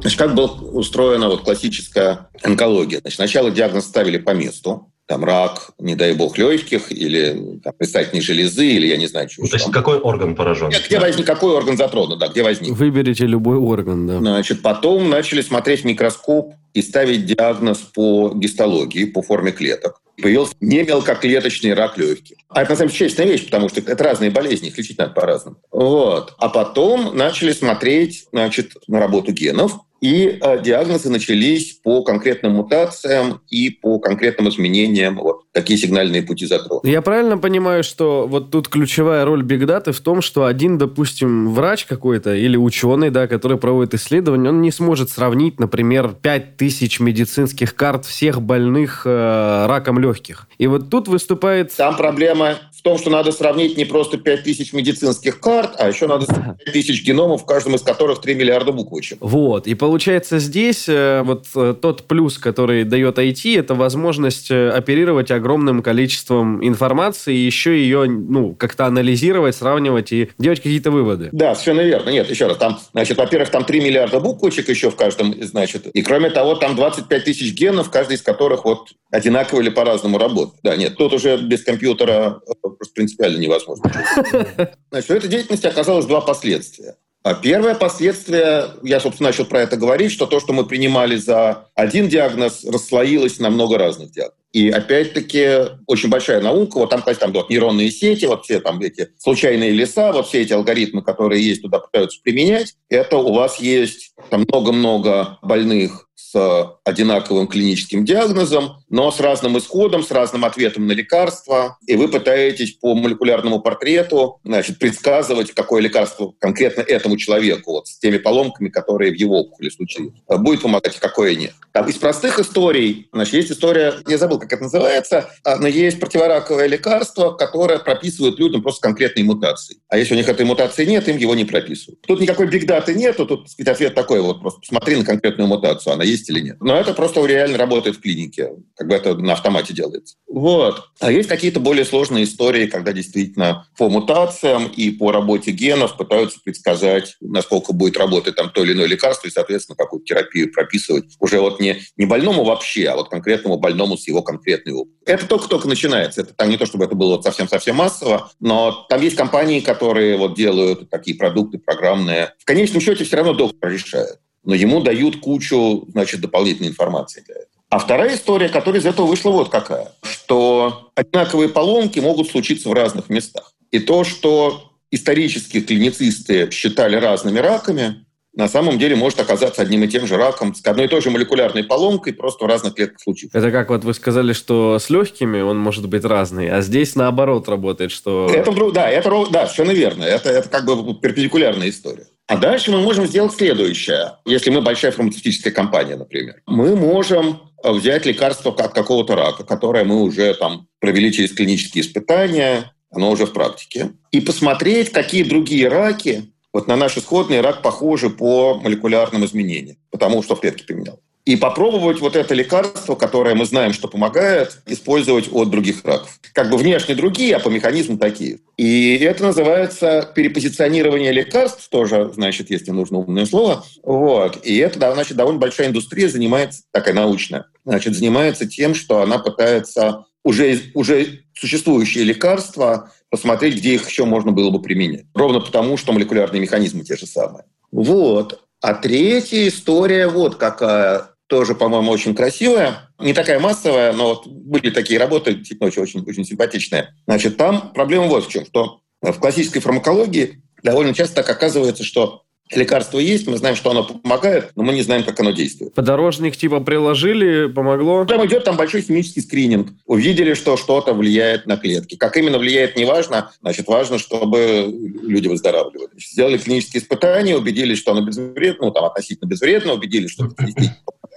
Значит, 0.00 0.18
как 0.18 0.34
была 0.34 0.52
устроена 0.52 1.28
вот 1.28 1.42
классическая 1.42 2.30
онкология? 2.42 3.00
Значит, 3.00 3.16
сначала 3.16 3.50
диагноз 3.50 3.84
ставили 3.84 4.16
по 4.16 4.30
месту, 4.30 4.90
там 5.06 5.22
рак, 5.22 5.72
не 5.78 5.96
дай 5.96 6.14
бог, 6.14 6.38
легких, 6.38 6.90
или 6.92 7.58
там, 7.62 7.74
предстательной 7.76 8.22
железы, 8.22 8.66
или 8.66 8.86
я 8.86 8.96
не 8.96 9.06
знаю, 9.06 9.28
чего. 9.28 9.46
Точно, 9.46 9.70
какой 9.70 9.98
орган 9.98 10.34
поражен? 10.34 10.70
Нет, 10.70 10.84
где 10.86 10.98
да. 10.98 11.06
возник, 11.06 11.26
какой 11.26 11.52
орган 11.52 11.76
затронут, 11.76 12.18
да, 12.18 12.28
где 12.28 12.42
возник. 12.42 12.74
Выберите 12.74 13.26
любой 13.26 13.58
орган, 13.58 14.06
да. 14.06 14.18
Значит, 14.18 14.62
потом 14.62 15.10
начали 15.10 15.42
смотреть 15.42 15.84
микроскоп 15.84 16.54
и 16.78 16.82
ставить 16.82 17.26
диагноз 17.26 17.78
по 17.78 18.32
гистологии, 18.34 19.04
по 19.04 19.22
форме 19.22 19.52
клеток 19.52 20.00
появился 20.20 20.54
не 20.60 20.82
мелкоклеточный 20.82 21.74
рак 21.74 21.96
легких. 21.96 22.36
А 22.48 22.62
это, 22.62 22.72
на 22.72 22.76
самом 22.76 22.90
деле, 22.90 23.08
честная 23.08 23.26
вещь, 23.26 23.44
потому 23.44 23.68
что 23.68 23.80
это 23.80 24.02
разные 24.02 24.30
болезни, 24.30 24.68
их 24.68 24.78
лечить 24.78 24.98
надо 24.98 25.12
по-разному. 25.12 25.58
Вот. 25.70 26.34
А 26.38 26.48
потом 26.48 27.16
начали 27.16 27.52
смотреть 27.52 28.26
значит, 28.32 28.72
на 28.86 28.98
работу 28.98 29.32
генов, 29.32 29.78
и 30.00 30.38
э, 30.40 30.62
диагнозы 30.62 31.10
начались 31.10 31.72
по 31.72 32.02
конкретным 32.02 32.52
мутациям 32.52 33.40
и 33.48 33.70
по 33.70 33.98
конкретным 33.98 34.48
изменениям, 34.48 35.16
вот 35.16 35.42
какие 35.52 35.76
сигнальные 35.76 36.22
пути 36.22 36.46
затронут. 36.46 36.84
Я 36.84 37.02
правильно 37.02 37.36
понимаю, 37.36 37.82
что 37.82 38.26
вот 38.28 38.50
тут 38.50 38.68
ключевая 38.68 39.24
роль 39.24 39.42
бигдаты 39.42 39.92
в 39.92 40.00
том, 40.00 40.22
что 40.22 40.44
один, 40.44 40.78
допустим, 40.78 41.52
врач 41.52 41.84
какой-то 41.84 42.34
или 42.34 42.56
ученый, 42.56 43.10
да, 43.10 43.26
который 43.26 43.58
проводит 43.58 43.94
исследование, 43.94 44.50
он 44.50 44.62
не 44.62 44.70
сможет 44.70 45.10
сравнить, 45.10 45.58
например, 45.58 46.14
5000 46.22 47.00
медицинских 47.00 47.74
карт 47.74 48.04
всех 48.04 48.40
больных 48.40 49.02
э, 49.04 49.66
раком 49.66 49.98
легких. 49.98 50.48
И 50.58 50.66
вот 50.66 50.90
тут 50.90 51.08
выступает... 51.08 51.74
Там 51.74 51.96
проблема 51.96 52.56
в 52.78 52.82
том, 52.82 52.96
что 52.96 53.10
надо 53.10 53.32
сравнить 53.32 53.76
не 53.76 53.84
просто 53.84 54.18
5000 54.18 54.72
медицинских 54.72 55.40
карт, 55.40 55.72
а 55.78 55.88
еще 55.88 56.06
надо 56.06 56.26
5000 56.64 57.04
геномов, 57.04 57.42
в 57.42 57.44
каждом 57.44 57.74
из 57.74 57.82
которых 57.82 58.20
3 58.20 58.36
миллиарда 58.36 58.70
буквочек. 58.70 59.18
Вот. 59.20 59.66
И 59.66 59.74
получается 59.88 60.38
здесь 60.38 60.86
э, 60.86 61.22
вот 61.24 61.46
э, 61.56 61.74
тот 61.80 62.06
плюс, 62.06 62.36
который 62.36 62.84
дает 62.84 63.18
IT, 63.18 63.58
это 63.58 63.74
возможность 63.74 64.50
э, 64.50 64.68
оперировать 64.68 65.30
огромным 65.30 65.82
количеством 65.82 66.62
информации, 66.62 67.34
и 67.34 67.46
еще 67.46 67.74
ее 67.74 68.04
ну, 68.04 68.54
как-то 68.54 68.84
анализировать, 68.84 69.56
сравнивать 69.56 70.12
и 70.12 70.28
делать 70.36 70.58
какие-то 70.58 70.90
выводы. 70.90 71.30
Да, 71.32 71.54
совершенно 71.54 71.86
верно. 71.86 72.10
Нет, 72.10 72.28
еще 72.28 72.48
раз, 72.48 72.58
там, 72.58 72.78
значит, 72.92 73.16
во-первых, 73.16 73.48
там 73.48 73.64
3 73.64 73.80
миллиарда 73.80 74.20
буквочек 74.20 74.68
еще 74.68 74.90
в 74.90 74.96
каждом, 74.96 75.34
значит, 75.40 75.86
и 75.86 76.02
кроме 76.02 76.28
того, 76.28 76.54
там 76.56 76.76
25 76.76 77.24
тысяч 77.24 77.54
генов, 77.54 77.90
каждый 77.90 78.16
из 78.16 78.22
которых 78.22 78.66
вот 78.66 78.90
одинаково 79.10 79.62
или 79.62 79.70
по-разному 79.70 80.18
работает. 80.18 80.60
Да, 80.62 80.76
нет, 80.76 80.98
тут 80.98 81.14
уже 81.14 81.38
без 81.38 81.64
компьютера 81.64 82.42
просто 82.60 82.92
принципиально 82.94 83.38
невозможно. 83.38 83.90
Значит, 84.90 85.10
у 85.10 85.14
этой 85.14 85.30
деятельности 85.30 85.66
оказалось 85.66 86.04
два 86.04 86.20
последствия. 86.20 86.96
А 87.28 87.34
первое 87.34 87.74
последствие, 87.74 88.68
я, 88.82 89.00
собственно, 89.00 89.28
начал 89.28 89.44
про 89.44 89.60
это 89.60 89.76
говорить, 89.76 90.12
что 90.12 90.24
то, 90.24 90.40
что 90.40 90.54
мы 90.54 90.64
принимали 90.64 91.16
за 91.16 91.66
один 91.74 92.08
диагноз, 92.08 92.64
расслоилось 92.64 93.38
на 93.38 93.50
много 93.50 93.76
разных 93.76 94.12
диагнозов. 94.12 94.38
И 94.52 94.70
опять-таки 94.70 95.76
очень 95.86 96.08
большая 96.08 96.40
наука, 96.40 96.78
вот 96.78 96.88
там, 96.88 97.00
кстати, 97.00 97.18
там 97.18 97.32
вот, 97.34 97.50
нейронные 97.50 97.90
сети, 97.90 98.24
вот 98.24 98.44
все 98.44 98.60
там 98.60 98.80
эти 98.80 99.10
случайные 99.18 99.72
леса, 99.72 100.10
вот 100.12 100.26
все 100.26 100.40
эти 100.40 100.54
алгоритмы, 100.54 101.02
которые 101.02 101.46
есть, 101.46 101.60
туда 101.60 101.80
пытаются 101.80 102.18
применять. 102.22 102.76
Это 102.88 103.18
у 103.18 103.34
вас 103.34 103.60
есть 103.60 104.14
много-много 104.30 105.36
больных 105.42 106.07
с 106.18 106.74
одинаковым 106.84 107.46
клиническим 107.46 108.04
диагнозом, 108.04 108.82
но 108.90 109.10
с 109.12 109.20
разным 109.20 109.56
исходом, 109.56 110.02
с 110.02 110.10
разным 110.10 110.44
ответом 110.44 110.86
на 110.88 110.92
лекарство. 110.92 111.78
И 111.86 111.94
вы 111.94 112.08
пытаетесь 112.08 112.72
по 112.72 112.94
молекулярному 112.94 113.60
портрету 113.60 114.40
значит, 114.44 114.78
предсказывать, 114.78 115.52
какое 115.52 115.80
лекарство 115.80 116.34
конкретно 116.40 116.80
этому 116.80 117.16
человеку, 117.16 117.72
вот, 117.72 117.86
с 117.86 117.98
теми 117.98 118.18
поломками, 118.18 118.68
которые 118.68 119.12
в 119.12 119.14
его 119.14 119.42
опухоли 119.42 119.70
случились, 119.70 120.12
будет 120.28 120.62
помогать, 120.62 120.96
а 120.96 121.00
какое 121.00 121.36
нет. 121.36 121.54
Там, 121.72 121.88
из 121.88 121.94
простых 121.96 122.40
историй, 122.40 123.08
значит, 123.12 123.34
есть 123.34 123.52
история, 123.52 123.94
я 124.08 124.18
забыл, 124.18 124.40
как 124.40 124.52
это 124.52 124.64
называется, 124.64 125.30
а, 125.44 125.56
но 125.56 125.68
есть 125.68 126.00
противораковое 126.00 126.66
лекарство, 126.66 127.30
которое 127.30 127.78
прописывает 127.78 128.38
людям 128.38 128.62
просто 128.62 128.80
конкретные 128.80 129.24
мутации. 129.24 129.76
А 129.88 129.96
если 129.96 130.14
у 130.14 130.16
них 130.16 130.28
этой 130.28 130.44
мутации 130.44 130.84
нет, 130.84 131.06
им 131.08 131.16
его 131.16 131.36
не 131.36 131.44
прописывают. 131.44 132.00
Тут 132.00 132.20
никакой 132.20 132.48
бигдаты 132.48 132.94
нету, 132.94 133.26
тут, 133.26 133.48
сказать, 133.48 133.76
ответ 133.76 133.94
такой 133.94 134.20
вот, 134.20 134.40
просто 134.40 134.60
посмотри 134.60 134.96
на 134.96 135.04
конкретную 135.04 135.46
мутацию, 135.46 135.92
она 135.92 136.07
есть 136.08 136.28
или 136.30 136.40
нет. 136.40 136.56
Но 136.60 136.76
это 136.76 136.94
просто 136.94 137.24
реально 137.24 137.58
работает 137.58 137.96
в 137.96 138.00
клинике, 138.00 138.50
как 138.76 138.88
бы 138.88 138.94
это 138.94 139.14
на 139.14 139.32
автомате 139.32 139.74
делается. 139.74 140.16
Вот. 140.28 140.84
А 141.00 141.10
есть 141.10 141.28
какие-то 141.28 141.60
более 141.60 141.84
сложные 141.84 142.24
истории, 142.24 142.66
когда 142.66 142.92
действительно 142.92 143.66
по 143.76 143.88
мутациям 143.88 144.66
и 144.68 144.90
по 144.90 145.12
работе 145.12 145.50
генов 145.50 145.96
пытаются 145.96 146.38
предсказать, 146.44 147.16
насколько 147.20 147.72
будет 147.72 147.96
работать 147.96 148.36
там 148.36 148.50
то 148.50 148.62
или 148.62 148.72
иное 148.72 148.86
лекарство 148.86 149.28
и, 149.28 149.30
соответственно, 149.30 149.76
какую 149.76 150.02
терапию 150.02 150.52
прописывать 150.52 151.16
уже 151.18 151.40
вот 151.40 151.60
не, 151.60 151.80
не 151.96 152.06
больному 152.06 152.44
вообще, 152.44 152.86
а 152.86 152.96
вот 152.96 153.08
конкретному 153.08 153.58
больному 153.58 153.96
с 153.96 154.06
его 154.06 154.22
конкретной 154.22 154.74
опытом. 154.74 154.98
Это 155.06 155.26
только-только 155.26 155.68
начинается. 155.68 156.20
Это 156.20 156.34
там 156.34 156.50
не 156.50 156.56
то, 156.56 156.66
чтобы 156.66 156.84
это 156.84 156.94
было 156.94 157.16
вот 157.16 157.24
совсем-совсем 157.24 157.76
массово, 157.76 158.30
но 158.40 158.86
там 158.88 159.00
есть 159.00 159.16
компании, 159.16 159.60
которые 159.60 160.16
вот 160.16 160.36
делают 160.36 160.90
такие 160.90 161.16
продукты 161.16 161.58
программные. 161.58 162.34
В 162.38 162.44
конечном 162.44 162.80
счете 162.80 163.04
все 163.04 163.16
равно 163.16 163.32
доктор 163.32 163.70
решает 163.70 164.18
но 164.48 164.54
ему 164.54 164.80
дают 164.80 165.20
кучу 165.20 165.84
значит, 165.92 166.22
дополнительной 166.22 166.70
информации 166.70 167.22
для 167.26 167.34
этого. 167.34 167.48
А 167.68 167.78
вторая 167.78 168.14
история, 168.14 168.48
которая 168.48 168.80
из 168.80 168.86
этого 168.86 169.04
вышла 169.04 169.30
вот 169.30 169.50
какая, 169.50 169.92
что 170.02 170.90
одинаковые 170.94 171.50
поломки 171.50 172.00
могут 172.00 172.30
случиться 172.30 172.70
в 172.70 172.72
разных 172.72 173.10
местах. 173.10 173.52
И 173.72 173.78
то, 173.78 174.04
что 174.04 174.72
исторические 174.90 175.62
клиницисты 175.62 176.50
считали 176.50 176.96
разными 176.96 177.38
раками, 177.38 178.06
на 178.34 178.48
самом 178.48 178.78
деле 178.78 178.96
может 178.96 179.20
оказаться 179.20 179.60
одним 179.60 179.84
и 179.84 179.88
тем 179.88 180.06
же 180.06 180.16
раком 180.16 180.54
с 180.54 180.64
одной 180.64 180.86
и 180.86 180.88
той 180.88 181.02
же 181.02 181.10
молекулярной 181.10 181.64
поломкой, 181.64 182.14
просто 182.14 182.46
в 182.46 182.48
разных 182.48 182.74
клетках 182.74 183.02
случаев. 183.02 183.32
Это 183.34 183.50
как 183.50 183.68
вот 183.68 183.84
вы 183.84 183.92
сказали, 183.92 184.32
что 184.32 184.78
с 184.78 184.88
легкими 184.88 185.42
он 185.42 185.58
может 185.58 185.86
быть 185.86 186.06
разный, 186.06 186.48
а 186.48 186.62
здесь 186.62 186.94
наоборот 186.94 187.50
работает, 187.50 187.90
что... 187.90 188.30
Это, 188.32 188.50
да, 188.72 188.88
это, 188.88 189.26
да, 189.30 189.46
совершенно 189.46 189.72
верно. 189.76 190.04
Это, 190.04 190.30
это 190.30 190.48
как 190.48 190.64
бы 190.64 190.94
перпендикулярная 190.94 191.68
история. 191.68 192.06
А 192.28 192.36
дальше 192.36 192.70
мы 192.70 192.82
можем 192.82 193.06
сделать 193.06 193.32
следующее. 193.32 194.12
Если 194.26 194.50
мы 194.50 194.60
большая 194.60 194.92
фармацевтическая 194.92 195.52
компания, 195.52 195.96
например, 195.96 196.42
мы 196.46 196.76
можем 196.76 197.40
взять 197.64 198.04
лекарство 198.04 198.52
от 198.52 198.74
какого-то 198.74 199.16
рака, 199.16 199.44
которое 199.44 199.84
мы 199.84 200.02
уже 200.02 200.34
там 200.34 200.68
провели 200.78 201.10
через 201.10 201.32
клинические 201.32 201.82
испытания, 201.82 202.72
оно 202.90 203.10
уже 203.10 203.24
в 203.24 203.32
практике, 203.32 203.92
и 204.12 204.20
посмотреть, 204.20 204.90
какие 204.90 205.22
другие 205.22 205.68
раки 205.68 206.30
вот 206.52 206.66
на 206.66 206.76
наш 206.76 206.98
исходный 206.98 207.40
рак 207.40 207.62
похожи 207.62 208.10
по 208.10 208.54
молекулярным 208.54 209.24
изменениям, 209.24 209.78
потому 209.90 210.22
что 210.22 210.36
в 210.36 210.40
клетке 210.40 210.64
поменял 210.64 211.00
и 211.28 211.36
попробовать 211.36 212.00
вот 212.00 212.16
это 212.16 212.32
лекарство, 212.32 212.94
которое 212.94 213.34
мы 213.34 213.44
знаем, 213.44 213.74
что 213.74 213.86
помогает, 213.86 214.62
использовать 214.64 215.28
от 215.30 215.50
других 215.50 215.84
раков. 215.84 216.18
Как 216.32 216.48
бы 216.48 216.56
внешне 216.56 216.94
другие, 216.94 217.36
а 217.36 217.38
по 217.38 217.50
механизму 217.50 217.98
такие. 217.98 218.38
И 218.56 218.96
это 218.96 219.24
называется 219.24 220.10
перепозиционирование 220.14 221.12
лекарств, 221.12 221.68
тоже, 221.68 222.10
значит, 222.14 222.48
если 222.48 222.70
нужно 222.70 222.96
умное 223.00 223.26
слово. 223.26 223.62
Вот. 223.82 224.38
И 224.42 224.56
это, 224.56 224.90
значит, 224.94 225.18
довольно 225.18 225.38
большая 225.38 225.68
индустрия 225.68 226.08
занимается, 226.08 226.62
такая 226.70 226.94
научная, 226.94 227.44
значит, 227.66 227.94
занимается 227.94 228.46
тем, 228.46 228.74
что 228.74 229.02
она 229.02 229.18
пытается 229.18 230.06
уже, 230.24 230.58
уже 230.72 231.24
существующие 231.34 232.04
лекарства, 232.04 232.90
посмотреть, 233.10 233.56
где 233.56 233.74
их 233.74 233.86
еще 233.86 234.06
можно 234.06 234.32
было 234.32 234.48
бы 234.48 234.62
применять. 234.62 235.04
Ровно 235.12 235.40
потому, 235.40 235.76
что 235.76 235.92
молекулярные 235.92 236.40
механизмы 236.40 236.84
те 236.84 236.96
же 236.96 237.04
самые. 237.04 237.44
Вот. 237.70 238.40
А 238.62 238.72
третья 238.72 239.46
история 239.46 240.08
вот 240.08 240.36
какая 240.36 241.10
тоже, 241.28 241.54
по-моему, 241.54 241.90
очень 241.90 242.14
красивая. 242.14 242.90
Не 242.98 243.12
такая 243.12 243.38
массовая, 243.38 243.92
но 243.92 244.08
вот 244.08 244.26
были 244.26 244.70
такие 244.70 244.98
работы, 244.98 245.34
действительно 245.34 245.68
очень, 245.68 245.82
очень, 245.82 246.00
очень 246.00 246.24
симпатичные. 246.24 246.94
Значит, 247.06 247.36
там 247.36 247.72
проблема 247.72 248.06
вот 248.06 248.26
в 248.26 248.28
чем, 248.30 248.44
что 248.44 248.80
в 249.00 249.12
классической 249.12 249.60
фармакологии 249.60 250.42
довольно 250.62 250.94
часто 250.94 251.16
так 251.16 251.30
оказывается, 251.30 251.84
что 251.84 252.24
Лекарство 252.50 252.98
есть, 252.98 253.26
мы 253.26 253.36
знаем, 253.36 253.56
что 253.56 253.70
оно 253.70 253.84
помогает, 253.84 254.52
но 254.56 254.62
мы 254.62 254.72
не 254.72 254.82
знаем, 254.82 255.04
как 255.04 255.20
оно 255.20 255.32
действует. 255.32 255.74
Подорожник 255.74 256.36
типа 256.36 256.60
приложили, 256.60 257.46
помогло? 257.46 258.06
Там 258.06 258.24
идет 258.26 258.44
там 258.44 258.56
большой 258.56 258.80
химический 258.80 259.20
скрининг. 259.20 259.72
Увидели, 259.84 260.32
что 260.34 260.56
что-то 260.56 260.94
влияет 260.94 261.46
на 261.46 261.58
клетки. 261.58 261.96
Как 261.96 262.16
именно 262.16 262.38
влияет, 262.38 262.76
не 262.76 262.86
важно. 262.86 263.32
Значит, 263.42 263.66
важно, 263.66 263.98
чтобы 263.98 264.66
люди 265.02 265.28
выздоравливали. 265.28 265.90
Сделали 265.98 266.38
клинические 266.38 266.82
испытания, 266.82 267.36
убедились, 267.36 267.78
что 267.78 267.92
оно 267.92 268.00
безвредно, 268.06 268.66
ну, 268.66 268.72
там, 268.72 268.84
относительно 268.86 269.28
безвредно, 269.28 269.74
убедились, 269.74 270.10
что 270.10 270.24
это 270.26 270.34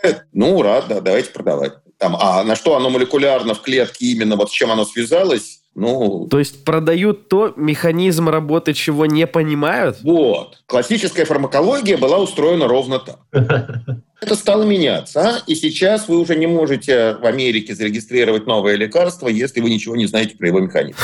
помогает. 0.02 0.26
Ну, 0.34 0.58
ура, 0.58 0.82
да, 0.82 1.02
давайте 1.02 1.32
продавать. 1.32 1.74
Там, 1.98 2.16
а 2.20 2.44
на 2.44 2.56
что 2.56 2.76
оно 2.76 2.90
молекулярно 2.90 3.54
в 3.54 3.62
клетке 3.62 4.06
именно, 4.08 4.36
вот 4.36 4.50
с 4.50 4.54
чем 4.54 4.72
оно 4.72 4.86
связалось, 4.86 5.62
ну, 5.74 6.28
То 6.30 6.40
есть 6.40 6.66
продают 6.66 7.30
то, 7.30 7.54
механизм 7.56 8.28
работы 8.28 8.74
чего 8.74 9.06
не 9.06 9.26
понимают? 9.26 10.00
Вот. 10.02 10.62
Классическая 10.66 11.24
фармакология 11.24 11.98
была 11.98 12.18
устроена 12.18 12.68
ровно 12.68 13.00
так. 13.00 13.20
Это 14.22 14.36
стало 14.36 14.64
меняться, 14.64 15.42
и 15.48 15.56
сейчас 15.56 16.10
вы 16.10 16.20
уже 16.20 16.36
не 16.36 16.46
можете 16.46 17.16
в 17.16 17.26
Америке 17.26 17.74
зарегистрировать 17.74 18.46
новое 18.48 18.76
лекарство, 18.76 19.30
если 19.30 19.62
вы 19.62 19.70
ничего 19.70 19.96
не 19.96 20.08
знаете 20.08 20.36
про 20.36 20.48
его 20.48 20.60
механизм. 20.60 20.98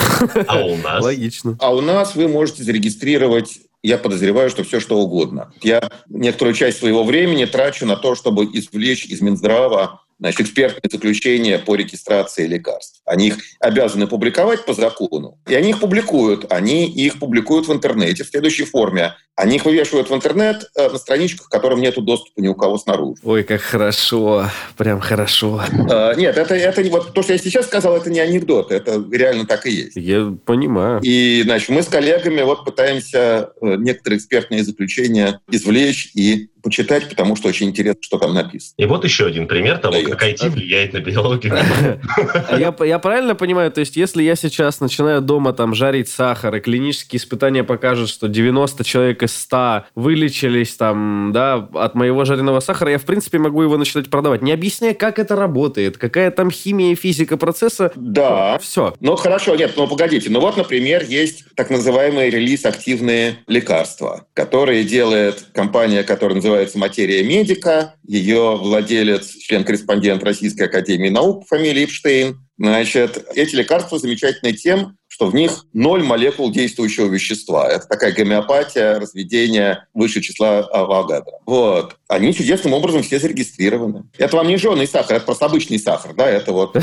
А 0.47 0.59
у 0.59 0.75
нас? 0.75 1.01
Логично. 1.01 1.57
А 1.59 1.73
у 1.73 1.81
нас 1.81 2.13
вы 2.15 2.27
можете 2.27 2.63
зарегистрировать 2.63 3.61
я 3.83 3.97
подозреваю, 3.97 4.49
что 4.49 4.63
все 4.63 4.79
что 4.79 4.97
угодно. 4.99 5.53
Я 5.61 5.89
некоторую 6.09 6.55
часть 6.55 6.79
своего 6.79 7.03
времени 7.03 7.45
трачу 7.45 7.85
на 7.85 7.95
то, 7.95 8.15
чтобы 8.15 8.45
извлечь 8.45 9.05
из 9.05 9.21
Минздрава 9.21 10.01
значит, 10.19 10.41
экспертные 10.41 10.89
заключения 10.91 11.59
по 11.59 11.75
регистрации 11.75 12.47
лекарств. 12.47 13.01
Они 13.05 13.27
их 13.27 13.37
обязаны 13.59 14.07
публиковать 14.07 14.65
по 14.65 14.73
закону. 14.73 15.39
И 15.47 15.55
они 15.55 15.71
их 15.71 15.79
публикуют. 15.79 16.51
Они 16.51 16.87
их 16.89 17.19
публикуют 17.19 17.67
в 17.67 17.73
интернете 17.73 18.23
в 18.23 18.27
следующей 18.27 18.65
форме. 18.65 19.15
Они 19.35 19.57
их 19.57 19.65
вывешивают 19.65 20.09
в 20.09 20.15
интернет 20.15 20.69
э, 20.75 20.89
на 20.89 20.97
страничках, 20.97 21.47
к 21.47 21.51
которым 21.51 21.79
нет 21.79 21.95
доступа 22.03 22.41
ни 22.41 22.47
у 22.47 22.55
кого 22.55 22.77
снаружи. 22.79 23.21
Ой, 23.23 23.43
как 23.43 23.61
хорошо. 23.61 24.49
Прям 24.77 24.99
хорошо. 24.99 25.61
Э, 25.89 26.15
Нет, 26.17 26.37
это, 26.37 26.55
это 26.55 26.81
вот 26.89 27.13
то, 27.13 27.21
что 27.21 27.33
я 27.33 27.39
сейчас 27.39 27.67
сказал, 27.67 27.95
это 27.95 28.09
не 28.09 28.19
анекдот. 28.19 28.71
Это 28.71 29.03
реально 29.11 29.45
так 29.45 29.67
и 29.67 29.71
есть. 29.71 29.95
Я 29.95 30.35
понимаю. 30.45 31.01
И, 31.03 31.43
значит, 31.43 31.69
мы 31.69 31.83
с 31.83 31.87
коллегами 31.87 32.41
вот 32.41 32.65
пытаемся 32.65 33.51
э, 33.61 33.75
некоторые 33.77 34.17
экспертные 34.17 34.63
заключения 34.63 35.39
извлечь 35.51 36.11
и 36.15 36.49
почитать, 36.61 37.09
потому 37.09 37.35
что 37.35 37.47
очень 37.47 37.67
интересно, 37.67 38.01
что 38.01 38.17
там 38.17 38.33
написано. 38.33 38.73
И 38.77 38.85
вот 38.85 39.03
еще 39.03 39.25
один 39.25 39.47
пример 39.47 39.77
того, 39.77 39.93
Дает. 39.93 40.09
как 40.09 40.23
IT 40.23 40.49
влияет 40.49 40.93
на 40.93 40.99
биологию. 40.99 41.57
А 42.49 42.57
Я, 42.57 42.73
я 42.85 42.99
правильно 42.99 43.35
понимаю, 43.35 43.71
то 43.71 43.79
есть 43.79 43.95
если 43.95 44.23
я 44.23 44.35
сейчас 44.35 44.79
начинаю 44.79 45.21
дома 45.21 45.53
там 45.53 45.73
жарить 45.73 46.09
сахар, 46.09 46.55
и 46.55 46.59
клинические 46.59 47.19
испытания 47.19 47.63
покажут, 47.63 48.09
что 48.09 48.27
90 48.27 48.83
человек 48.83 49.23
из 49.23 49.35
100 49.35 49.85
вылечились 49.95 50.75
там, 50.75 51.31
да, 51.33 51.55
от 51.73 51.95
моего 51.95 52.25
жареного 52.25 52.59
сахара, 52.59 52.91
я 52.91 52.97
в 52.97 53.05
принципе 53.05 53.37
могу 53.37 53.61
его 53.61 53.77
начинать 53.77 54.09
продавать, 54.09 54.41
не 54.41 54.51
объясняя, 54.51 54.93
как 54.93 55.19
это 55.19 55.35
работает, 55.35 55.97
какая 55.97 56.31
там 56.31 56.51
химия 56.51 56.91
и 56.91 56.95
физика 56.95 57.37
процесса. 57.37 57.91
Да. 57.95 58.57
Все. 58.59 58.93
Ну, 58.99 59.15
хорошо, 59.15 59.55
нет, 59.55 59.73
ну, 59.75 59.87
погодите. 59.87 60.29
Ну, 60.29 60.39
вот, 60.39 60.57
например, 60.57 61.03
есть 61.07 61.45
так 61.55 61.69
называемые 61.69 62.29
релиз-активные 62.29 63.37
лекарства, 63.47 64.25
которые 64.33 64.83
делает 64.83 65.45
компания, 65.53 66.03
которая 66.03 66.35
называется 66.35 66.56
«Материя 66.75 67.23
Медика». 67.23 67.95
Ее 68.07 68.57
владелец, 68.57 69.29
член-корреспондент 69.29 70.23
Российской 70.23 70.63
Академии 70.63 71.09
Наук 71.09 71.41
по 71.41 71.57
фамилии 71.57 71.85
Эпштейн. 71.85 72.37
Значит, 72.57 73.27
эти 73.35 73.55
лекарства 73.55 73.99
замечательны 73.99 74.53
тем, 74.53 74.97
что 75.07 75.27
в 75.27 75.35
них 75.35 75.65
ноль 75.73 76.03
молекул 76.03 76.51
действующего 76.51 77.07
вещества. 77.07 77.67
Это 77.69 77.87
такая 77.87 78.13
гомеопатия, 78.13 78.99
разведение 78.99 79.85
выше 79.93 80.21
числа 80.21 80.59
Авогадро. 80.59 81.39
Вот. 81.45 81.95
Они 82.07 82.33
чудесным 82.33 82.73
образом 82.73 83.03
все 83.03 83.19
зарегистрированы. 83.19 84.03
Это 84.17 84.37
вам 84.37 84.47
не 84.47 84.57
жженый 84.57 84.87
сахар, 84.87 85.17
это 85.17 85.25
просто 85.25 85.45
обычный 85.45 85.79
сахар, 85.79 86.13
да, 86.13 86.29
это 86.29 86.51
вот 86.51 86.75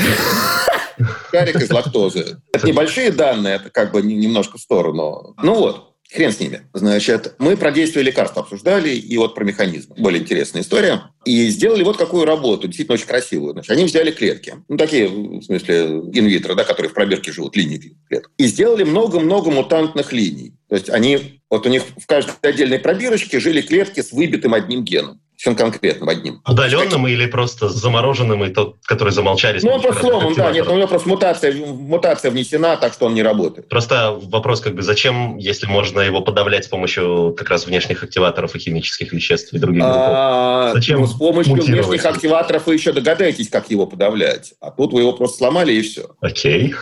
карик 1.31 1.61
из 1.61 1.71
лактозы. 1.71 2.41
Это 2.53 2.67
небольшие 2.67 3.11
данные, 3.11 3.55
это 3.55 3.69
как 3.69 3.91
бы 3.91 4.01
не- 4.01 4.15
немножко 4.15 4.57
в 4.57 4.61
сторону. 4.61 5.33
Ну 5.41 5.55
вот, 5.55 5.94
Хрен 6.13 6.31
с 6.31 6.39
ними. 6.39 6.61
Значит, 6.73 7.35
мы 7.39 7.57
про 7.57 7.71
действие 7.71 8.03
лекарств 8.03 8.37
обсуждали, 8.37 8.89
и 8.89 9.17
вот 9.17 9.33
про 9.35 9.43
механизм. 9.43 9.93
Более 9.97 10.21
интересная 10.21 10.61
история. 10.61 11.09
И 11.25 11.49
сделали 11.49 11.83
вот 11.83 11.97
какую 11.97 12.25
работу, 12.25 12.67
действительно 12.67 12.93
очень 12.93 13.07
красивую. 13.07 13.53
Значит, 13.53 13.71
они 13.71 13.85
взяли 13.85 14.11
клетки, 14.11 14.55
ну, 14.67 14.77
такие, 14.77 15.07
в 15.07 15.41
смысле, 15.41 15.85
инвитро, 16.13 16.53
да, 16.53 16.63
которые 16.63 16.91
в 16.91 16.93
пробирке 16.93 17.31
живут, 17.31 17.55
линии 17.55 17.97
клеток. 18.07 18.31
И 18.37 18.45
сделали 18.45 18.83
много-много 18.83 19.49
мутантных 19.49 20.13
линий. 20.13 20.53
То 20.69 20.75
есть 20.75 20.89
они, 20.89 21.41
вот 21.49 21.65
у 21.65 21.69
них 21.69 21.83
в 21.97 22.05
каждой 22.05 22.33
отдельной 22.41 22.79
пробирочке 22.79 23.39
жили 23.39 23.61
клетки 23.61 24.01
с 24.01 24.11
выбитым 24.11 24.53
одним 24.53 24.83
геном. 24.83 25.21
Всем 25.45 25.55
конкретным 25.55 26.09
одним. 26.09 26.41
Удаленным 26.47 27.07
или 27.07 27.27
просто 27.27 27.69
замороженным, 27.69 28.43
и 28.45 28.49
тот, 28.49 28.77
который 28.83 29.13
замолчали? 29.13 29.59
Ну, 29.61 29.73
он 29.73 29.81
просто 29.83 30.01
сломан, 30.01 30.33
да, 30.33 30.51
нет, 30.51 30.67
у 30.67 30.75
него 30.75 30.87
просто 30.87 31.07
мутация, 31.07 31.53
мутация 31.53 32.31
внесена, 32.31 32.77
так 32.77 32.93
что 32.93 33.05
он 33.05 33.13
не 33.13 33.21
работает. 33.21 33.69
Просто 33.69 34.19
вопрос, 34.23 34.59
как 34.59 34.73
бы, 34.73 34.81
зачем, 34.81 35.37
если 35.37 35.67
можно 35.67 35.99
его 35.99 36.21
подавлять 36.21 36.65
с 36.65 36.67
помощью 36.67 37.35
как 37.37 37.51
раз 37.51 37.67
внешних 37.67 38.01
активаторов 38.01 38.55
и 38.55 38.59
химических 38.59 39.13
веществ 39.13 39.53
и 39.53 39.59
других? 39.59 39.83
А, 39.85 40.71
Зачем 40.73 41.01
ну, 41.01 41.05
с 41.05 41.13
помощью 41.13 41.53
внешних 41.53 42.03
активаторов 42.03 42.65
вы 42.65 42.73
еще 42.73 42.91
догадаетесь, 42.91 43.47
как 43.47 43.69
его 43.69 43.85
подавлять. 43.85 44.55
А 44.59 44.71
тут 44.71 44.93
вы 44.93 45.01
его 45.01 45.13
просто 45.13 45.37
сломали, 45.37 45.73
и 45.73 45.81
все. 45.83 46.07
Окей. 46.21 46.73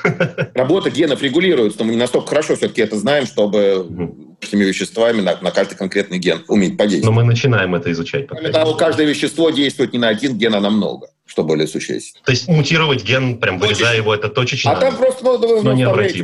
Работа 0.54 0.90
генов 0.90 1.22
регулируется, 1.22 1.80
но 1.80 1.86
мы 1.88 1.92
не 1.92 1.98
настолько 1.98 2.30
хорошо 2.30 2.56
все-таки 2.56 2.82
это 2.82 2.96
знаем, 2.96 3.26
чтобы 3.26 4.33
Этими 4.54 4.66
веществами 4.66 5.20
на, 5.20 5.36
на 5.42 5.50
каждый 5.50 5.74
конкретный 5.74 6.20
ген 6.20 6.44
уметь 6.48 6.74
Но 6.74 6.78
подействовать. 6.78 7.16
мы 7.16 7.24
начинаем 7.24 7.74
это 7.74 7.92
изучать. 7.92 8.28
Кроме 8.28 8.50
того, 8.50 8.76
каждое 8.76 9.08
вещество 9.08 9.50
действует 9.50 9.94
не 9.94 9.98
на 9.98 10.10
один 10.10 10.38
ген, 10.38 10.54
а 10.54 10.60
на 10.60 10.70
много, 10.70 11.08
что 11.26 11.44
более 11.44 11.66
существенно. 11.66 12.24
То 12.24 12.32
есть 12.34 12.48
мутировать 12.48 13.04
ген, 13.04 13.40
прям 13.40 13.58
вырезая 13.58 13.98
его, 13.98 14.14
это 14.14 14.30
точечно? 14.30 14.74
А 14.74 14.76
там 14.76 14.96
просто 14.96 15.24
ну, 15.24 15.40
вы, 15.40 15.60
в 15.62 15.64
Но 15.64 15.74
него 15.74 15.90
вставляете 15.90 16.24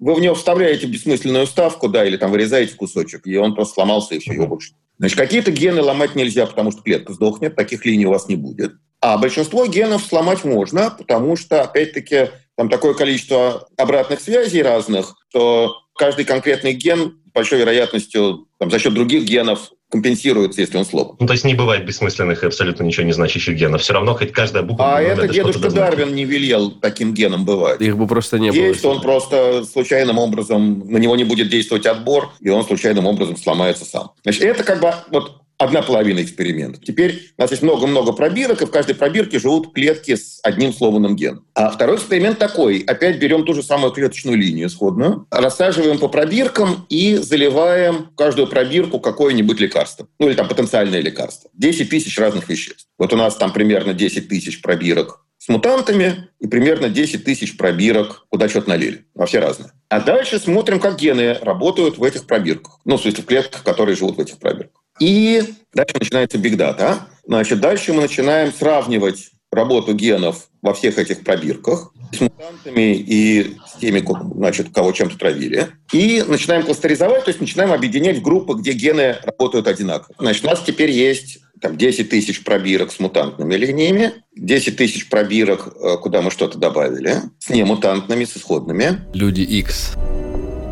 вы 0.00 0.14
в 0.14 0.20
него 0.20 0.34
вставляете 0.34 0.86
бессмысленную 0.88 1.46
вставку, 1.46 1.88
да, 1.88 2.04
или 2.04 2.16
там 2.16 2.32
вырезаете 2.32 2.74
кусочек, 2.74 3.24
и 3.28 3.36
он 3.36 3.54
просто 3.54 3.74
сломался, 3.74 4.16
и 4.16 4.18
все, 4.18 4.32
его 4.32 4.48
больше. 4.48 4.72
Значит, 4.98 5.16
какие-то 5.16 5.52
гены 5.52 5.80
ломать 5.80 6.16
нельзя, 6.16 6.46
потому 6.46 6.72
что 6.72 6.82
клетка 6.82 7.12
сдохнет, 7.12 7.54
таких 7.54 7.84
линий 7.84 8.06
у 8.06 8.10
вас 8.10 8.26
не 8.26 8.34
будет. 8.34 8.72
А 9.00 9.18
большинство 9.18 9.66
генов 9.66 10.02
сломать 10.02 10.42
можно, 10.42 10.90
потому 10.90 11.36
что, 11.36 11.62
опять-таки, 11.62 12.30
там 12.56 12.68
такое 12.68 12.94
количество 12.94 13.68
обратных 13.76 14.20
связей 14.20 14.62
разных, 14.62 15.14
что 15.30 15.76
каждый 15.94 16.24
конкретный 16.24 16.72
ген 16.72 17.20
большой 17.38 17.60
вероятностью 17.60 18.46
там, 18.58 18.70
за 18.70 18.78
счет 18.80 18.92
других 18.94 19.24
генов 19.24 19.70
компенсируется, 19.90 20.60
если 20.60 20.76
он 20.76 20.84
сломан. 20.84 21.16
Ну, 21.18 21.26
то 21.26 21.32
есть 21.32 21.44
не 21.44 21.54
бывает 21.54 21.86
бессмысленных 21.86 22.42
и 22.42 22.46
абсолютно 22.46 22.82
ничего 22.82 23.06
не 23.06 23.12
значащих 23.12 23.54
генов. 23.54 23.80
Все 23.80 23.94
равно 23.94 24.14
хоть 24.14 24.32
каждая 24.32 24.62
буква... 24.62 24.96
А 24.96 25.00
это 25.00 25.28
дедушка. 25.28 25.70
Дарвин 25.70 26.14
не 26.14 26.24
велел 26.24 26.72
таким 26.72 27.14
геном 27.14 27.44
бывать. 27.44 27.80
Их 27.80 27.96
бы 27.96 28.06
просто 28.06 28.38
не 28.38 28.50
было. 28.50 28.58
Есть, 28.58 28.84
он 28.84 29.00
просто 29.00 29.64
случайным 29.64 30.18
образом, 30.18 30.80
на 30.90 30.98
него 30.98 31.16
не 31.16 31.24
будет 31.24 31.48
действовать 31.48 31.86
отбор, 31.86 32.32
и 32.40 32.50
он 32.50 32.64
случайным 32.64 33.06
образом 33.06 33.36
сломается 33.36 33.84
сам. 33.84 34.10
Значит, 34.24 34.42
это 34.42 34.64
как 34.64 34.80
бы 34.80 34.92
вот 35.10 35.40
одна 35.58 35.82
половина 35.82 36.22
эксперимента. 36.22 36.80
Теперь 36.80 37.32
у 37.36 37.42
нас 37.42 37.50
есть 37.50 37.62
много-много 37.62 38.12
пробирок, 38.12 38.62
и 38.62 38.66
в 38.66 38.70
каждой 38.70 38.94
пробирке 38.94 39.38
живут 39.38 39.74
клетки 39.74 40.14
с 40.14 40.38
одним 40.42 40.72
сломанным 40.72 41.16
геном. 41.16 41.44
А 41.54 41.70
второй 41.70 41.96
эксперимент 41.96 42.38
такой. 42.38 42.78
Опять 42.86 43.18
берем 43.18 43.44
ту 43.44 43.54
же 43.54 43.62
самую 43.62 43.92
клеточную 43.92 44.38
линию 44.38 44.68
исходную, 44.68 45.26
рассаживаем 45.30 45.98
по 45.98 46.08
пробиркам 46.08 46.86
и 46.88 47.16
заливаем 47.16 48.08
в 48.12 48.14
каждую 48.14 48.46
пробирку 48.46 49.00
какое-нибудь 49.00 49.60
лекарство. 49.60 50.06
Ну 50.18 50.28
или 50.28 50.34
там 50.34 50.48
потенциальное 50.48 51.00
лекарство. 51.00 51.50
10 51.54 51.90
тысяч 51.90 52.16
разных 52.18 52.48
веществ. 52.48 52.86
Вот 52.96 53.12
у 53.12 53.16
нас 53.16 53.36
там 53.36 53.52
примерно 53.52 53.92
10 53.92 54.28
тысяч 54.28 54.62
пробирок 54.62 55.24
с 55.38 55.48
мутантами 55.48 56.28
и 56.40 56.46
примерно 56.46 56.88
10 56.88 57.24
тысяч 57.24 57.56
пробирок, 57.56 58.26
куда 58.28 58.48
что-то 58.48 58.68
налили. 58.68 59.06
Во 59.14 59.26
все 59.26 59.38
разные. 59.38 59.72
А 59.88 60.00
дальше 60.00 60.38
смотрим, 60.38 60.80
как 60.80 60.98
гены 60.98 61.34
работают 61.40 61.96
в 61.96 62.02
этих 62.04 62.26
пробирках. 62.26 62.80
Ну, 62.84 62.96
в 62.96 63.00
смысле, 63.00 63.22
в 63.22 63.26
клетках, 63.26 63.62
которые 63.62 63.96
живут 63.96 64.16
в 64.16 64.20
этих 64.20 64.38
пробирках. 64.38 64.77
И 65.00 65.42
дальше 65.74 65.94
начинается 65.98 66.38
бигдата. 66.38 67.08
Значит, 67.26 67.60
дальше 67.60 67.92
мы 67.92 68.02
начинаем 68.02 68.52
сравнивать 68.52 69.30
работу 69.50 69.94
генов 69.94 70.48
во 70.62 70.74
всех 70.74 70.98
этих 70.98 71.24
пробирках 71.24 71.92
с 72.12 72.20
мутантами 72.20 72.96
и 72.96 73.56
с 73.66 73.78
теми, 73.80 74.04
значит, 74.34 74.68
кого 74.74 74.92
чем-то 74.92 75.18
травили. 75.18 75.68
И 75.92 76.24
начинаем 76.26 76.64
кластеризовать, 76.64 77.24
то 77.24 77.30
есть 77.30 77.40
начинаем 77.40 77.72
объединять 77.72 78.18
в 78.18 78.22
группы, 78.22 78.54
где 78.54 78.72
гены 78.72 79.16
работают 79.22 79.66
одинаково. 79.66 80.14
Значит, 80.18 80.44
у 80.44 80.48
нас 80.48 80.62
теперь 80.66 80.90
есть 80.90 81.38
там 81.60 81.76
10 81.76 82.08
тысяч 82.08 82.44
пробирок 82.44 82.92
с 82.92 83.00
мутантными 83.00 83.54
линиями, 83.54 84.12
10 84.36 84.76
тысяч 84.76 85.08
пробирок, 85.08 85.74
э, 85.74 85.96
куда 86.00 86.22
мы 86.22 86.30
что-то 86.30 86.58
добавили, 86.58 87.16
с 87.38 87.50
немутантными, 87.50 88.24
с 88.24 88.36
исходными. 88.36 89.00
Люди 89.12 89.40
X. 89.40 89.94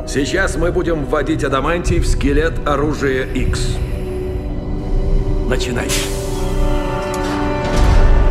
Сейчас 0.07 0.57
мы 0.57 0.71
будем 0.71 1.05
вводить 1.05 1.43
адамантий 1.43 1.99
в 1.99 2.07
скелет 2.07 2.55
оружия 2.67 3.27
X. 3.33 3.77
Начинайте. 5.47 5.95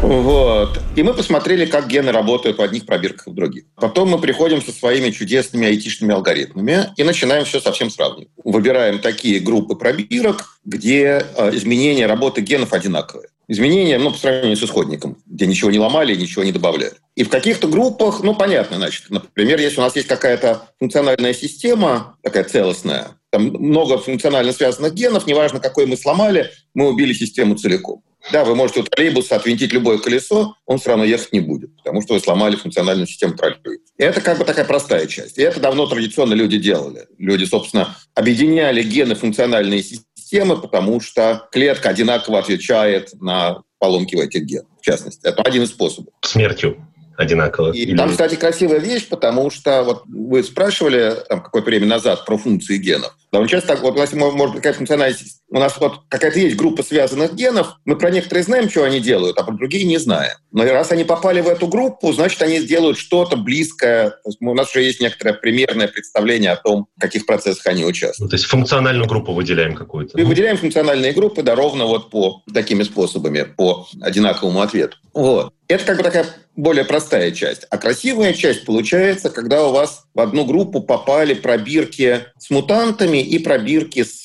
Вот. 0.02 0.80
И 0.96 1.02
мы 1.02 1.14
посмотрели, 1.14 1.66
как 1.66 1.88
гены 1.88 2.12
работают 2.12 2.58
в 2.58 2.62
одних 2.62 2.86
пробирках 2.86 3.28
и 3.28 3.30
в 3.32 3.34
других. 3.34 3.64
Потом 3.76 4.10
мы 4.10 4.20
приходим 4.20 4.62
со 4.62 4.72
своими 4.72 5.10
чудесными 5.10 5.66
айтишными 5.66 6.14
алгоритмами 6.14 6.90
и 6.96 7.04
начинаем 7.04 7.46
все 7.46 7.60
совсем 7.60 7.90
сравнивать. 7.90 8.28
Выбираем 8.44 9.00
такие 9.00 9.40
группы 9.40 9.76
пробирок, 9.76 10.60
где 10.64 11.26
э, 11.38 11.56
изменения 11.56 12.06
работы 12.06 12.42
генов 12.42 12.74
одинаковые. 12.74 13.30
Изменения, 13.48 13.98
ну, 13.98 14.12
по 14.12 14.18
сравнению 14.18 14.58
с 14.58 14.64
исходником, 14.64 15.18
где 15.26 15.46
ничего 15.46 15.72
не 15.72 15.80
ломали, 15.80 16.16
ничего 16.16 16.44
не 16.44 16.52
добавляли. 16.52 16.94
И 17.16 17.24
в 17.24 17.30
каких-то 17.30 17.68
группах, 17.68 18.22
ну, 18.24 18.36
понятно, 18.36 18.78
значит, 18.78 19.10
например, 19.10 19.60
если 19.60 19.80
у 19.80 19.84
нас 19.84 19.96
есть 19.96 20.08
какая-то 20.08 20.68
функциональная 20.80 21.34
система, 21.34 22.18
такая 22.24 22.44
целостная, 22.44 23.15
там 23.32 23.48
много 23.48 23.98
функционально 23.98 24.54
связанных 24.54 24.94
генов, 24.94 25.28
неважно, 25.28 25.60
какой 25.60 25.86
мы 25.86 25.98
сломали, 25.98 26.52
мы 26.74 26.88
убили 26.88 27.14
систему 27.14 27.56
целиком. 27.56 28.04
Да, 28.32 28.44
вы 28.44 28.56
можете 28.56 28.80
у 28.80 28.84
троллейбуса 28.84 29.36
отвинтить 29.36 29.72
любое 29.72 30.00
колесо, 30.00 30.56
он 30.66 30.80
все 30.80 30.90
равно 30.90 31.04
ехать 31.04 31.32
не 31.32 31.42
будет, 31.42 31.76
потому 31.78 32.02
что 32.02 32.16
вы 32.16 32.20
сломали 32.20 32.56
функциональную 32.56 33.08
систему 33.08 33.36
троллейбуса. 33.36 33.94
И 33.98 34.04
это 34.04 34.22
как 34.22 34.40
бы 34.40 34.46
такая 34.46 34.66
простая 34.66 35.06
часть. 35.06 35.38
И 35.38 35.42
это 35.42 35.60
давно 35.60 35.86
традиционно 35.86 36.34
люди 36.34 36.58
делали. 36.58 37.06
Люди, 37.18 37.46
собственно, 37.46 37.96
объединяли 38.16 38.82
гены 38.82 39.16
функциональные 39.16 39.84
системы, 39.84 40.60
потому 40.60 41.02
что 41.02 41.48
клетка 41.52 41.90
одинаково 41.90 42.40
отвечает 42.40 43.10
на 43.22 43.62
поломки 43.78 44.16
в 44.16 44.20
этих 44.20 44.44
генах, 44.44 44.72
в 44.80 44.82
частности. 44.82 45.22
Это 45.28 45.44
один 45.44 45.64
из 45.64 45.70
способов. 45.70 46.14
Смертью 46.22 46.78
одинаково. 47.18 47.72
И 47.72 47.82
Или... 47.82 47.98
там, 47.98 48.10
кстати, 48.10 48.36
красивая 48.36 48.80
вещь, 48.80 49.08
потому 49.08 49.50
что 49.50 49.84
вот 49.84 50.04
вы 50.08 50.44
спрашивали 50.44 51.16
там, 51.30 51.42
какое-то 51.42 51.68
время 51.70 51.88
назад 51.88 52.26
про 52.26 52.38
функции 52.38 52.78
генов. 52.78 53.16
Довольно 53.36 53.50
часто 53.50 53.68
так, 53.68 53.82
вот 53.82 53.96
у 53.96 53.98
нас 53.98 54.14
может 54.14 54.54
быть 54.54 54.56
какая-то 54.62 54.78
функциональность, 54.78 55.42
у 55.50 55.60
нас 55.60 55.76
вот 55.78 56.04
какая-то 56.08 56.40
есть 56.40 56.56
группа 56.56 56.84
связанных 56.84 57.34
генов, 57.34 57.76
мы 57.84 57.98
про 57.98 58.10
некоторые 58.10 58.46
знаем, 58.46 58.70
что 58.70 58.86
они 58.86 59.02
делают, 59.02 59.38
а 59.38 59.44
про 59.44 59.54
другие 59.54 59.84
не 59.84 59.98
знаем. 59.98 60.32
Но 60.54 60.64
раз 60.64 60.94
они 60.94 61.04
попали 61.04 61.42
в 61.42 61.50
эту 61.50 61.68
группу, 61.68 62.14
значит, 62.14 62.42
они 62.42 62.60
сделают 62.60 62.98
что-то 62.98 63.36
близкое. 63.36 64.12
То 64.12 64.20
есть 64.28 64.38
у 64.40 64.54
нас 64.54 64.70
уже 64.70 64.84
есть 64.86 65.02
некоторое 65.02 65.34
примерное 65.34 65.90
представление 65.90 66.52
о 66.52 66.56
том, 66.56 66.88
в 66.96 67.02
каких 67.02 67.26
процессах 67.26 67.68
они 67.68 67.84
участвуют. 67.84 68.20
Ну, 68.20 68.30
то 68.30 68.36
есть 68.36 68.46
функциональную 68.46 69.06
группу 69.06 69.34
выделяем 69.34 69.76
какую-то. 69.76 70.18
И 70.18 70.24
выделяем 70.24 70.56
функциональные 70.56 71.12
группы, 71.12 71.42
да, 71.44 71.56
ровно 71.56 71.88
вот 71.88 72.10
по 72.12 72.42
такими 72.54 72.84
способами, 72.84 73.44
по 73.44 73.86
одинаковому 74.02 74.62
ответу. 74.62 74.96
Вот. 75.14 75.54
Это 75.68 75.84
как 75.84 75.98
бы 75.98 76.04
такая 76.04 76.26
более 76.56 76.86
простая 76.86 77.32
часть. 77.32 77.66
А 77.70 77.78
красивая 77.78 78.34
часть 78.34 78.66
получается, 78.66 79.30
когда 79.30 79.66
у 79.66 79.72
вас 79.72 80.06
в 80.14 80.20
одну 80.20 80.46
группу 80.46 80.82
попали 80.82 81.34
пробирки 81.34 82.26
с 82.38 82.50
мутантами 82.50 83.18
и 83.26 83.40
пробирки 83.40 84.04
с 84.04 84.24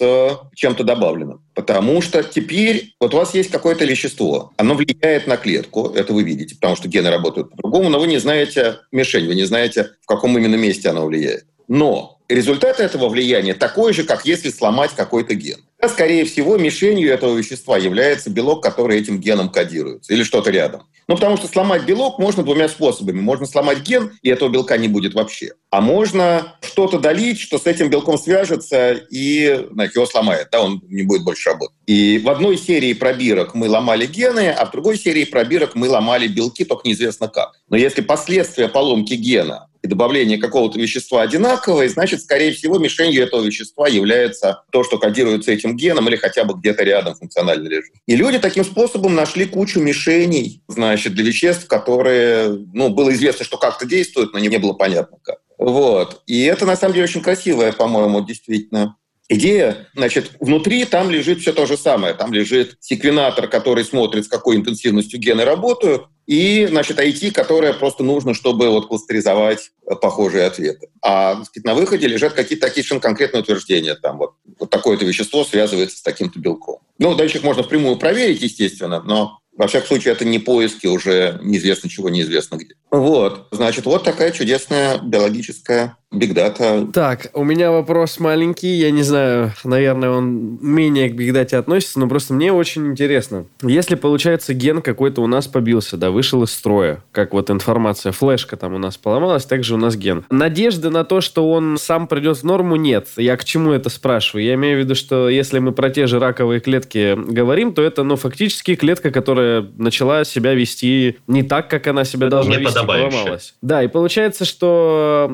чем-то 0.55 0.85
добавленным. 0.85 1.43
Потому 1.55 2.01
что 2.03 2.23
теперь 2.23 2.95
вот 3.01 3.15
у 3.15 3.17
вас 3.17 3.35
есть 3.35 3.51
какое-то 3.51 3.85
вещество, 3.85 4.53
оно 4.57 4.75
влияет 4.75 5.27
на 5.27 5.37
клетку, 5.37 5.89
это 5.89 6.13
вы 6.13 6.23
видите, 6.23 6.55
потому 6.55 6.77
что 6.77 6.89
гены 6.89 7.11
работают 7.11 7.51
по-другому, 7.51 7.89
но 7.89 7.99
вы 7.99 8.07
не 8.07 8.19
знаете 8.19 8.79
мишень, 8.93 9.27
вы 9.27 9.35
не 9.35 9.45
знаете, 9.45 9.91
в 10.03 10.07
каком 10.07 10.37
именно 10.39 10.57
месте 10.57 10.89
оно 10.89 11.07
влияет. 11.07 11.45
Но 11.71 12.19
результат 12.29 12.81
этого 12.81 13.09
влияния 13.09 13.55
такой 13.55 13.93
же, 13.93 14.03
как 14.03 14.27
если 14.27 14.51
сломать 14.51 14.91
какой-то 14.97 15.37
ген. 15.37 15.61
Скорее 15.89 16.25
всего, 16.25 16.59
мишенью 16.59 17.13
этого 17.13 17.37
вещества 17.37 17.79
является 17.79 18.29
белок, 18.29 18.61
который 18.61 18.99
этим 18.99 19.21
геном 19.21 19.49
кодируется, 19.49 20.13
или 20.13 20.25
что-то 20.25 20.51
рядом. 20.51 20.83
Ну, 21.07 21.15
потому 21.15 21.37
что 21.37 21.47
сломать 21.47 21.85
белок 21.85 22.19
можно 22.19 22.43
двумя 22.43 22.69
способами. 22.69 23.21
Можно 23.21 23.47
сломать 23.47 23.83
ген, 23.83 24.19
и 24.23 24.29
этого 24.29 24.49
белка 24.49 24.79
не 24.79 24.89
будет 24.89 25.15
вообще. 25.15 25.53
А 25.71 25.81
можно 25.81 26.57
что-то 26.61 26.99
долить, 26.99 27.39
что 27.39 27.59
с 27.59 27.67
этим 27.67 27.89
белком 27.89 28.19
свяжется, 28.19 28.93
и 29.09 29.67
значит, 29.71 29.95
его 29.95 30.07
сломает, 30.07 30.49
да, 30.51 30.63
он 30.63 30.83
не 30.89 31.05
будет 31.05 31.23
больше 31.23 31.51
работать. 31.51 31.77
И 31.87 32.19
в 32.19 32.29
одной 32.29 32.59
серии 32.59 32.95
пробирок 32.95 33.55
мы 33.55 33.69
ломали 33.69 34.07
гены, 34.07 34.51
а 34.51 34.67
в 34.67 34.73
другой 34.73 34.99
серии 34.99 35.25
пробирок 35.25 35.77
мы 35.77 35.89
ломали 35.89 36.27
белки, 36.27 36.65
только 36.65 36.89
неизвестно 36.89 37.29
как. 37.29 37.53
Но 37.69 37.77
если 37.77 38.01
последствия 38.01 38.69
поломки 38.69 39.15
гена 39.15 39.69
добавление 39.91 40.39
какого-то 40.39 40.79
вещества 40.79 41.23
одинаковое, 41.23 41.89
значит, 41.89 42.23
скорее 42.23 42.53
всего, 42.53 42.79
мишенью 42.79 43.23
этого 43.23 43.43
вещества 43.43 43.87
является 43.89 44.63
то, 44.71 44.83
что 44.85 44.99
кодируется 44.99 45.53
этим 45.53 45.77
геном 45.77 46.09
или 46.09 46.17
хотя 46.17 46.45
бы 46.45 46.55
где-то 46.55 46.83
рядом 46.85 47.15
функционально 47.17 47.69
лежит. 47.69 47.93
И 48.07 48.17
люди 48.17 48.39
таким 48.39 48.65
способом 48.65 49.15
нашли 49.15 49.45
кучу 49.45 49.81
мишеней, 49.81 50.63
значит, 50.69 51.15
для 51.15 51.25
веществ, 51.25 51.67
которые, 51.67 52.49
ну, 52.73 52.89
было 52.89 53.13
известно, 53.13 53.45
что 53.45 53.59
как-то 53.59 53.85
действуют, 53.85 54.33
но 54.33 54.39
не 54.39 54.57
было 54.57 54.73
понятно 54.73 55.19
как. 55.23 55.39
Вот. 55.59 56.23
И 56.27 56.45
это, 56.45 56.65
на 56.65 56.75
самом 56.75 56.95
деле, 56.95 57.05
очень 57.05 57.21
красивое, 57.21 57.73
по-моему, 57.73 58.25
действительно 58.25 58.97
Идея, 59.33 59.87
значит, 59.95 60.33
внутри 60.41 60.85
там 60.85 61.09
лежит 61.09 61.39
все 61.39 61.53
то 61.53 61.65
же 61.65 61.77
самое. 61.77 62.15
Там 62.15 62.33
лежит 62.33 62.77
секвенатор, 62.81 63.47
который 63.47 63.85
смотрит, 63.85 64.25
с 64.25 64.29
какой 64.29 64.57
интенсивностью 64.57 65.21
гены 65.21 65.45
работают, 65.45 66.07
и, 66.27 66.67
значит, 66.69 66.99
IT, 66.99 67.31
которое 67.31 67.73
просто 67.73 68.03
нужно, 68.03 68.35
чтобы 68.35 68.69
вот 68.71 68.89
кластеризовать 68.89 69.71
э, 69.89 69.95
похожие 69.95 70.47
ответы. 70.47 70.89
А 71.01 71.45
сказать, 71.45 71.65
на 71.65 71.75
выходе 71.75 72.09
лежат 72.09 72.33
какие-то 72.33 72.67
такие 72.67 72.83
совершенно 72.83 73.01
конкретные 73.03 73.43
утверждения. 73.43 73.95
Там 73.95 74.19
вот, 74.19 74.33
вот 74.59 74.69
такое-то 74.69 75.05
вещество 75.05 75.45
связывается 75.45 75.99
с 75.99 76.03
таким-то 76.03 76.41
белком. 76.41 76.81
Ну, 76.99 77.15
дальше 77.15 77.39
их 77.39 77.45
можно 77.45 77.63
впрямую 77.63 77.99
проверить, 77.99 78.43
естественно, 78.43 79.01
но 79.01 79.41
во 79.57 79.67
всяком 79.67 79.89
случае, 79.89 80.13
это 80.13 80.25
не 80.25 80.39
поиски 80.39 80.87
уже 80.87 81.39
неизвестно 81.43 81.91
чего, 81.91 82.09
неизвестно 82.09 82.57
где. 82.57 82.75
Вот. 82.91 83.49
Значит, 83.51 83.85
вот 83.85 84.05
такая 84.05 84.33
чудесная 84.33 84.99
биологическая 84.99 85.99
бигдата. 86.13 86.89
Так, 86.93 87.31
у 87.35 87.45
меня 87.45 87.71
вопрос 87.71 88.19
маленький. 88.19 88.79
Я 88.79 88.91
не 88.91 89.03
знаю, 89.03 89.53
наверное, 89.63 90.11
он 90.11 90.59
менее 90.61 91.09
к 91.09 91.15
бигдате 91.15 91.57
относится, 91.57 92.01
но 92.01 92.09
просто 92.09 92.35
мне 92.35 92.53
очень 92.53 92.89
интересно. 92.89 93.47
Если, 93.63 93.95
получается, 93.95 94.53
ген 94.53 94.83
какой-то 94.83 95.23
у 95.23 95.27
нас 95.27 95.47
побился, 95.47 95.97
да, 95.97 96.11
вышел 96.11 96.43
из 96.43 96.51
строя, 96.51 97.03
как 97.13 97.33
вот 97.33 97.51
информация, 97.51 98.13
флешка 98.13 98.57
там 98.57 98.75
у 98.75 98.79
нас 98.79 98.97
поломалась, 98.97 99.45
также 99.45 99.75
у 99.75 99.79
нас 99.79 99.97
ген. 99.97 100.25
Надежды 100.31 100.91
на 100.91 101.05
то, 101.05 101.21
что 101.21 101.51
он 101.51 101.77
сам 101.79 102.09
придет 102.09 102.39
в 102.39 102.45
норму, 102.45 102.77
нет. 102.77 103.09
Я 103.17 103.37
к 103.37 103.45
чему 103.45 103.71
это 103.73 103.89
спрашиваю? 103.89 104.45
Я 104.45 104.55
имею 104.55 104.79
в 104.79 104.81
виду, 104.81 104.95
что 104.95 105.29
если 105.29 105.61
мы 105.61 105.73
про 105.73 105.91
те 105.91 106.07
же 106.07 106.19
раковые 106.19 106.61
клетки 106.61 107.17
говорим, 107.17 107.73
то 107.73 107.83
это, 107.83 108.03
ну, 108.03 108.17
фактически 108.17 108.75
клетка, 108.75 109.13
которая 109.13 109.65
начала 109.77 110.25
себя 110.25 110.55
вести 110.55 111.19
не 111.29 111.45
так, 111.45 111.71
как 111.71 111.87
она 111.87 112.05
себя 112.05 112.29
должна 112.29 112.57
вести, 112.57 112.85
поломалась. 112.85 113.55
Да, 113.63 113.83
и 113.83 113.89
получается, 113.89 114.45
что 114.45 115.31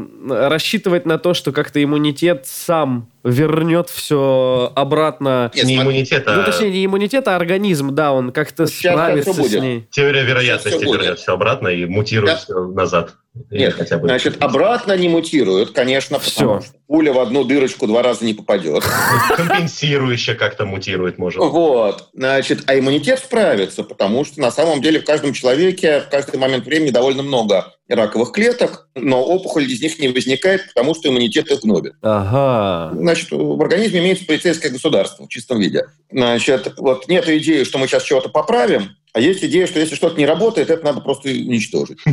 рассчитывать 0.66 1.06
на 1.06 1.16
то, 1.16 1.32
что 1.32 1.52
как-то 1.52 1.82
иммунитет 1.82 2.44
сам 2.46 3.08
вернет 3.26 3.90
все 3.90 4.72
обратно. 4.74 5.50
Нет, 5.54 5.64
не 5.64 5.76
иммунитет, 5.78 6.24
а... 6.26 6.36
Ну, 6.36 6.44
точнее, 6.44 6.70
не 6.70 6.86
иммунитет, 6.86 7.26
а 7.28 7.36
организм, 7.36 7.94
да, 7.94 8.12
он 8.12 8.32
как-то 8.32 8.66
справится 8.66 9.32
с 9.32 9.52
ней. 9.52 9.86
Теория 9.90 10.22
вероятности 10.22 10.84
вернет 10.84 11.18
все 11.18 11.32
обратно 11.32 11.68
и 11.68 11.84
мутирует 11.84 12.34
да. 12.34 12.38
все 12.38 12.66
назад. 12.66 13.14
Нет, 13.50 13.74
хотя 13.74 13.98
бы 13.98 14.08
значит, 14.08 14.42
обратно 14.42 14.96
не 14.96 15.08
мутируют, 15.08 15.72
конечно, 15.72 16.18
Все. 16.18 16.60
что 16.60 16.62
пуля 16.86 17.12
в 17.12 17.18
одну 17.18 17.44
дырочку 17.44 17.86
два 17.86 18.02
раза 18.02 18.24
не 18.24 18.34
попадет. 18.34 18.82
Компенсирующе 19.36 20.34
как-то 20.34 20.64
мутирует, 20.64 21.18
может. 21.18 21.40
Вот. 21.40 22.08
Значит, 22.14 22.62
а 22.66 22.78
иммунитет 22.78 23.18
справится, 23.18 23.82
потому 23.82 24.24
что 24.24 24.40
на 24.40 24.50
самом 24.50 24.80
деле 24.80 25.00
в 25.00 25.04
каждом 25.04 25.32
человеке 25.32 26.00
в 26.00 26.10
каждый 26.10 26.38
момент 26.38 26.64
времени 26.64 26.90
довольно 26.90 27.22
много 27.22 27.74
раковых 27.88 28.32
клеток, 28.32 28.88
но 28.94 29.22
опухоль 29.22 29.70
из 29.70 29.80
них 29.80 29.98
не 29.98 30.08
возникает, 30.08 30.66
потому 30.68 30.94
что 30.94 31.08
иммунитет 31.08 31.50
их 31.50 31.60
гнобит. 31.60 31.94
Ага. 32.02 32.96
Значит, 32.96 33.15
в 33.30 33.60
организме 33.62 34.00
имеется 34.00 34.26
полицейское 34.26 34.70
государство 34.70 35.24
в 35.24 35.28
чистом 35.28 35.60
виде. 35.60 35.86
Значит, 36.10 36.74
вот 36.78 37.08
нет 37.08 37.28
идеи, 37.28 37.64
что 37.64 37.78
мы 37.78 37.86
сейчас 37.86 38.04
чего-то 38.04 38.28
поправим, 38.28 38.96
а 39.16 39.18
есть 39.18 39.42
идея, 39.42 39.66
что 39.66 39.80
если 39.80 39.94
что-то 39.94 40.18
не 40.18 40.26
работает, 40.26 40.68
это 40.68 40.84
надо 40.84 41.00
просто 41.00 41.30
уничтожить. 41.30 41.98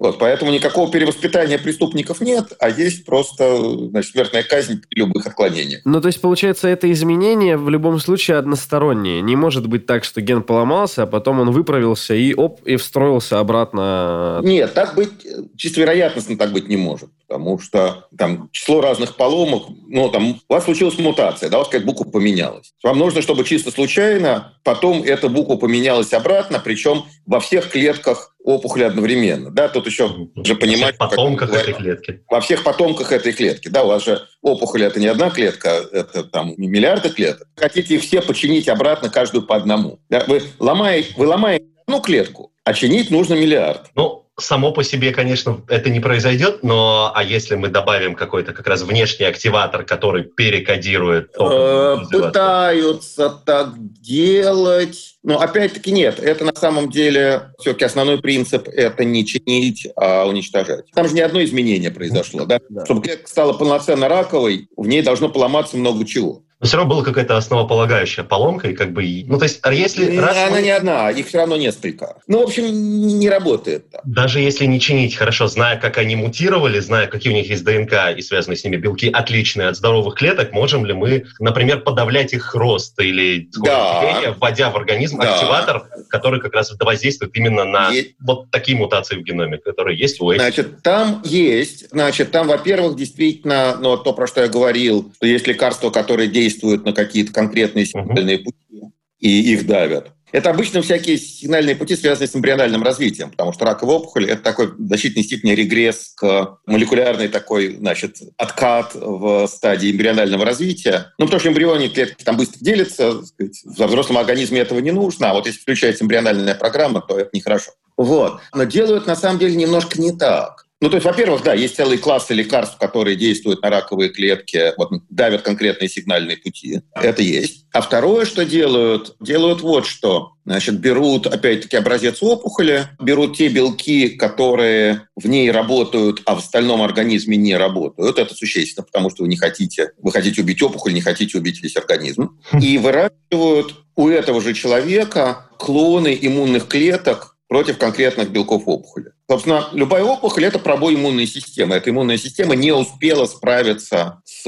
Вот, 0.00 0.18
поэтому 0.18 0.50
никакого 0.50 0.90
перевоспитания 0.90 1.58
преступников 1.58 2.22
нет, 2.22 2.54
а 2.58 2.70
есть 2.70 3.04
просто 3.04 3.88
значит, 3.90 4.12
смертная 4.12 4.42
казнь 4.42 4.80
при 4.88 5.00
любых 5.00 5.26
отклонениях. 5.26 5.82
Ну, 5.84 6.00
то 6.00 6.06
есть, 6.06 6.22
получается, 6.22 6.68
это 6.68 6.90
изменение 6.90 7.58
в 7.58 7.68
любом 7.68 7.98
случае 7.98 8.38
одностороннее. 8.38 9.20
Не 9.20 9.36
может 9.36 9.66
быть 9.66 9.84
так, 9.84 10.04
что 10.04 10.22
ген 10.22 10.42
поломался, 10.42 11.02
а 11.02 11.06
потом 11.06 11.40
он 11.40 11.50
выправился 11.50 12.14
и 12.14 12.32
оп, 12.32 12.62
и 12.64 12.76
встроился 12.76 13.40
обратно. 13.40 14.40
Нет, 14.42 14.72
так 14.72 14.94
быть, 14.94 15.10
чисто 15.58 15.82
вероятностно 15.82 16.38
так 16.38 16.52
быть 16.52 16.66
не 16.66 16.78
может. 16.78 17.10
Потому 17.28 17.58
что 17.58 18.08
там 18.16 18.48
число 18.50 18.80
разных 18.80 19.16
поломок, 19.16 19.64
ну, 19.86 20.08
там, 20.08 20.40
у 20.48 20.52
вас 20.52 20.64
случилась 20.64 20.98
мутация, 20.98 21.50
да, 21.50 21.58
у 21.58 21.60
вас 21.60 21.68
как 21.68 21.84
буква 21.84 22.04
поменялась. 22.04 22.72
Вам 22.82 22.98
нужно, 22.98 23.20
чтобы 23.20 23.44
чисто 23.44 23.70
случайно 23.70 24.54
потом 24.64 25.02
эта 25.02 25.28
буква 25.28 25.56
поменялась 25.56 26.12
обратно, 26.12 26.29
обратно, 26.30 26.60
причем 26.60 27.04
во 27.26 27.40
всех 27.40 27.70
клетках 27.70 28.34
опухоли 28.42 28.84
одновременно. 28.84 29.50
Да, 29.50 29.68
тут 29.68 29.86
еще 29.86 30.28
же 30.36 30.54
понимать... 30.54 30.96
Во 30.98 31.08
всех 31.08 31.16
потомках 31.16 31.52
этой 31.52 31.74
клетки. 31.74 32.22
Во 32.28 32.40
всех 32.40 32.62
потомках 32.62 33.12
этой 33.12 33.32
клетки. 33.32 33.68
Да, 33.68 33.84
у 33.84 33.88
вас 33.88 34.04
же 34.04 34.22
опухоль 34.42 34.84
это 34.84 35.00
не 35.00 35.08
одна 35.08 35.30
клетка, 35.30 35.82
это 35.92 36.24
там 36.24 36.54
миллиарды 36.56 37.10
клеток. 37.10 37.48
Хотите 37.56 37.96
их 37.96 38.02
все 38.02 38.22
починить 38.22 38.68
обратно, 38.68 39.10
каждую 39.10 39.46
по 39.46 39.56
одному. 39.56 39.98
Да, 40.08 40.24
вы, 40.26 40.42
ломаете, 40.58 41.12
вы 41.16 41.26
ломаете 41.26 41.66
одну 41.86 42.00
клетку, 42.00 42.52
а 42.64 42.72
чинить 42.72 43.10
нужно 43.10 43.34
миллиард. 43.34 43.90
Ну, 43.94 44.26
само 44.40 44.72
по 44.72 44.82
себе, 44.82 45.12
конечно, 45.12 45.62
это 45.68 45.90
не 45.90 46.00
произойдет, 46.00 46.62
но 46.62 47.12
а 47.14 47.22
если 47.22 47.54
мы 47.54 47.68
добавим 47.68 48.14
какой-то 48.14 48.52
как 48.52 48.66
раз 48.66 48.82
внешний 48.82 49.26
активатор, 49.26 49.84
который 49.84 50.24
перекодирует... 50.24 51.34
Э, 51.38 51.98
пытаются 52.10 53.30
так 53.30 53.74
делать. 54.00 55.16
Но 55.22 55.40
опять-таки 55.40 55.92
нет, 55.92 56.18
это 56.18 56.44
на 56.44 56.54
самом 56.54 56.90
деле 56.90 57.52
все-таки 57.58 57.84
основной 57.84 58.20
принцип– 58.20 58.68
это 58.72 59.04
не 59.04 59.26
чинить, 59.26 59.86
а 59.96 60.26
уничтожать. 60.26 60.90
Там 60.94 61.08
же 61.08 61.14
ни 61.14 61.20
одно 61.20 61.42
изменение 61.44 61.90
произошло. 61.90 62.46
Да? 62.46 62.60
Да. 62.70 62.84
Чтобы 62.84 63.02
клетка 63.02 63.28
стала 63.28 63.52
полноценно 63.52 64.08
раковой, 64.08 64.68
в 64.76 64.86
ней 64.86 65.02
должно 65.02 65.28
поломаться 65.28 65.76
много 65.76 66.06
чего 66.06 66.42
но 66.60 66.66
все 66.66 66.76
равно 66.76 66.94
была 66.94 67.04
какая-то 67.04 67.38
основополагающая 67.38 68.22
поломка, 68.22 68.68
и 68.68 68.74
как 68.74 68.92
бы... 68.92 69.24
Ну, 69.26 69.38
то 69.38 69.44
есть, 69.44 69.60
а 69.62 69.72
если... 69.72 70.14
Раз 70.18 70.36
Она 70.36 70.56
мы... 70.56 70.62
не 70.62 70.70
одна, 70.70 71.10
их 71.10 71.26
все 71.26 71.38
равно 71.38 71.56
несколько. 71.56 72.18
Ну, 72.26 72.40
в 72.40 72.42
общем, 72.42 72.64
не 72.66 73.30
работает. 73.30 73.86
Даже 74.04 74.40
если 74.40 74.66
не 74.66 74.78
чинить 74.78 75.16
хорошо, 75.16 75.46
зная, 75.46 75.78
как 75.78 75.96
они 75.96 76.16
мутировали, 76.16 76.78
зная, 76.80 77.06
какие 77.06 77.32
у 77.32 77.36
них 77.36 77.48
есть 77.48 77.64
ДНК 77.64 78.14
и 78.14 78.20
связанные 78.20 78.58
с 78.58 78.64
ними 78.64 78.76
белки, 78.76 79.08
отличные 79.08 79.68
от 79.68 79.76
здоровых 79.76 80.16
клеток, 80.16 80.52
можем 80.52 80.84
ли 80.84 80.92
мы, 80.92 81.24
например, 81.38 81.80
подавлять 81.80 82.34
их 82.34 82.54
рост 82.54 83.00
или 83.00 83.48
да. 83.62 84.02
течения, 84.02 84.36
вводя 84.38 84.68
в 84.68 84.76
организм 84.76 85.18
да. 85.18 85.32
активатор, 85.32 85.84
который 86.10 86.40
как 86.40 86.52
раз 86.52 86.72
воздействует 86.78 87.34
именно 87.36 87.64
на 87.64 87.88
есть. 87.88 88.16
вот 88.20 88.50
такие 88.50 88.76
мутации 88.76 89.16
в 89.16 89.22
геноме, 89.22 89.56
которые 89.56 89.98
есть 89.98 90.20
у 90.20 90.30
этих? 90.30 90.42
Значит, 90.42 90.82
там 90.82 91.22
есть. 91.24 91.88
Значит, 91.90 92.32
там, 92.32 92.48
во-первых, 92.48 92.96
действительно, 92.96 93.78
ну, 93.80 93.96
то, 93.96 94.12
про 94.12 94.26
что 94.26 94.42
я 94.42 94.48
говорил, 94.48 95.10
что 95.16 95.26
есть 95.26 95.46
лекарства, 95.46 95.88
которые 95.88 96.28
действуют 96.28 96.49
действуют 96.50 96.84
на 96.84 96.92
какие-то 96.92 97.32
конкретные 97.32 97.86
сигнальные 97.86 98.38
uh-huh. 98.38 98.44
пути 98.44 98.82
и 99.18 99.52
их 99.52 99.66
давят. 99.66 100.12
Это 100.32 100.50
обычно 100.50 100.80
всякие 100.80 101.18
сигнальные 101.18 101.74
пути, 101.74 101.96
связанные 101.96 102.28
с 102.28 102.36
эмбриональным 102.36 102.84
развитием, 102.84 103.30
потому 103.30 103.52
что 103.52 103.64
раковая 103.64 103.96
опухоль– 103.96 104.26
это 104.30 104.42
такой 104.42 104.68
в 104.68 104.76
значительной 104.78 105.24
степени 105.24 105.52
регресс 105.52 106.12
к 106.16 106.58
молекулярной 106.66 107.28
такой, 107.28 107.76
значит, 107.76 108.16
откат 108.36 108.94
в 108.94 109.46
стадии 109.48 109.90
эмбрионального 109.90 110.44
развития. 110.44 111.12
Ну, 111.18 111.26
потому 111.26 111.40
что 111.40 111.48
эмбрионы 111.48 111.88
клетки 111.88 112.22
там 112.22 112.36
быстро 112.36 112.60
делятся, 112.60 113.24
сказать, 113.24 113.60
во 113.64 113.88
взрослом 113.88 114.18
организме 114.18 114.60
этого 114.60 114.78
не 114.78 114.92
нужно, 114.92 115.30
а 115.30 115.34
вот 115.34 115.46
если 115.46 115.60
включается 115.60 116.04
эмбриональная 116.04 116.54
программа, 116.54 117.00
то 117.00 117.18
это 117.18 117.30
нехорошо. 117.32 117.72
Вот. 117.96 118.40
Но 118.54 118.64
делают 118.64 119.06
на 119.06 119.16
самом 119.16 119.40
деле 119.40 119.56
немножко 119.56 120.00
не 120.00 120.16
так. 120.16 120.66
Ну, 120.80 120.88
то 120.88 120.96
есть, 120.96 121.04
во-первых, 121.04 121.42
да, 121.42 121.52
есть 121.52 121.76
целые 121.76 121.98
классы 121.98 122.32
лекарств, 122.32 122.78
которые 122.78 123.14
действуют 123.14 123.60
на 123.60 123.68
раковые 123.68 124.08
клетки, 124.08 124.72
вот, 124.78 124.90
давят 125.10 125.42
конкретные 125.42 125.90
сигнальные 125.90 126.38
пути. 126.38 126.80
Это 126.94 127.20
есть. 127.22 127.66
А 127.72 127.82
второе, 127.82 128.24
что 128.24 128.46
делают, 128.46 129.14
делают 129.20 129.60
вот 129.60 129.86
что. 129.86 130.32
Значит, 130.46 130.80
берут, 130.80 131.26
опять-таки, 131.26 131.76
образец 131.76 132.22
опухоли, 132.22 132.88
берут 132.98 133.36
те 133.36 133.48
белки, 133.48 134.08
которые 134.08 135.02
в 135.16 135.28
ней 135.28 135.50
работают, 135.50 136.22
а 136.24 136.34
в 136.34 136.38
остальном 136.38 136.80
организме 136.80 137.36
не 137.36 137.56
работают. 137.56 138.18
Это 138.18 138.34
существенно, 138.34 138.84
потому 138.84 139.10
что 139.10 139.22
вы 139.22 139.28
не 139.28 139.36
хотите, 139.36 139.92
вы 139.98 140.10
хотите 140.10 140.40
убить 140.40 140.62
опухоль, 140.62 140.94
не 140.94 141.02
хотите 141.02 141.36
убить 141.36 141.62
весь 141.62 141.76
организм. 141.76 142.40
И 142.60 142.78
выращивают 142.78 143.74
у 143.96 144.08
этого 144.08 144.40
же 144.40 144.54
человека 144.54 145.46
клоны 145.58 146.18
иммунных 146.20 146.68
клеток 146.68 147.29
против 147.50 147.78
конкретных 147.78 148.30
белков 148.30 148.62
опухоли. 148.66 149.10
Собственно, 149.28 149.68
любая 149.72 150.04
опухоль– 150.04 150.44
это 150.46 150.60
пробой 150.60 150.94
иммунной 150.94 151.26
системы. 151.26 151.74
Эта 151.74 151.90
иммунная 151.90 152.16
система 152.16 152.54
не 152.54 152.70
успела 152.70 153.26
справиться 153.26 154.22
с 154.24 154.44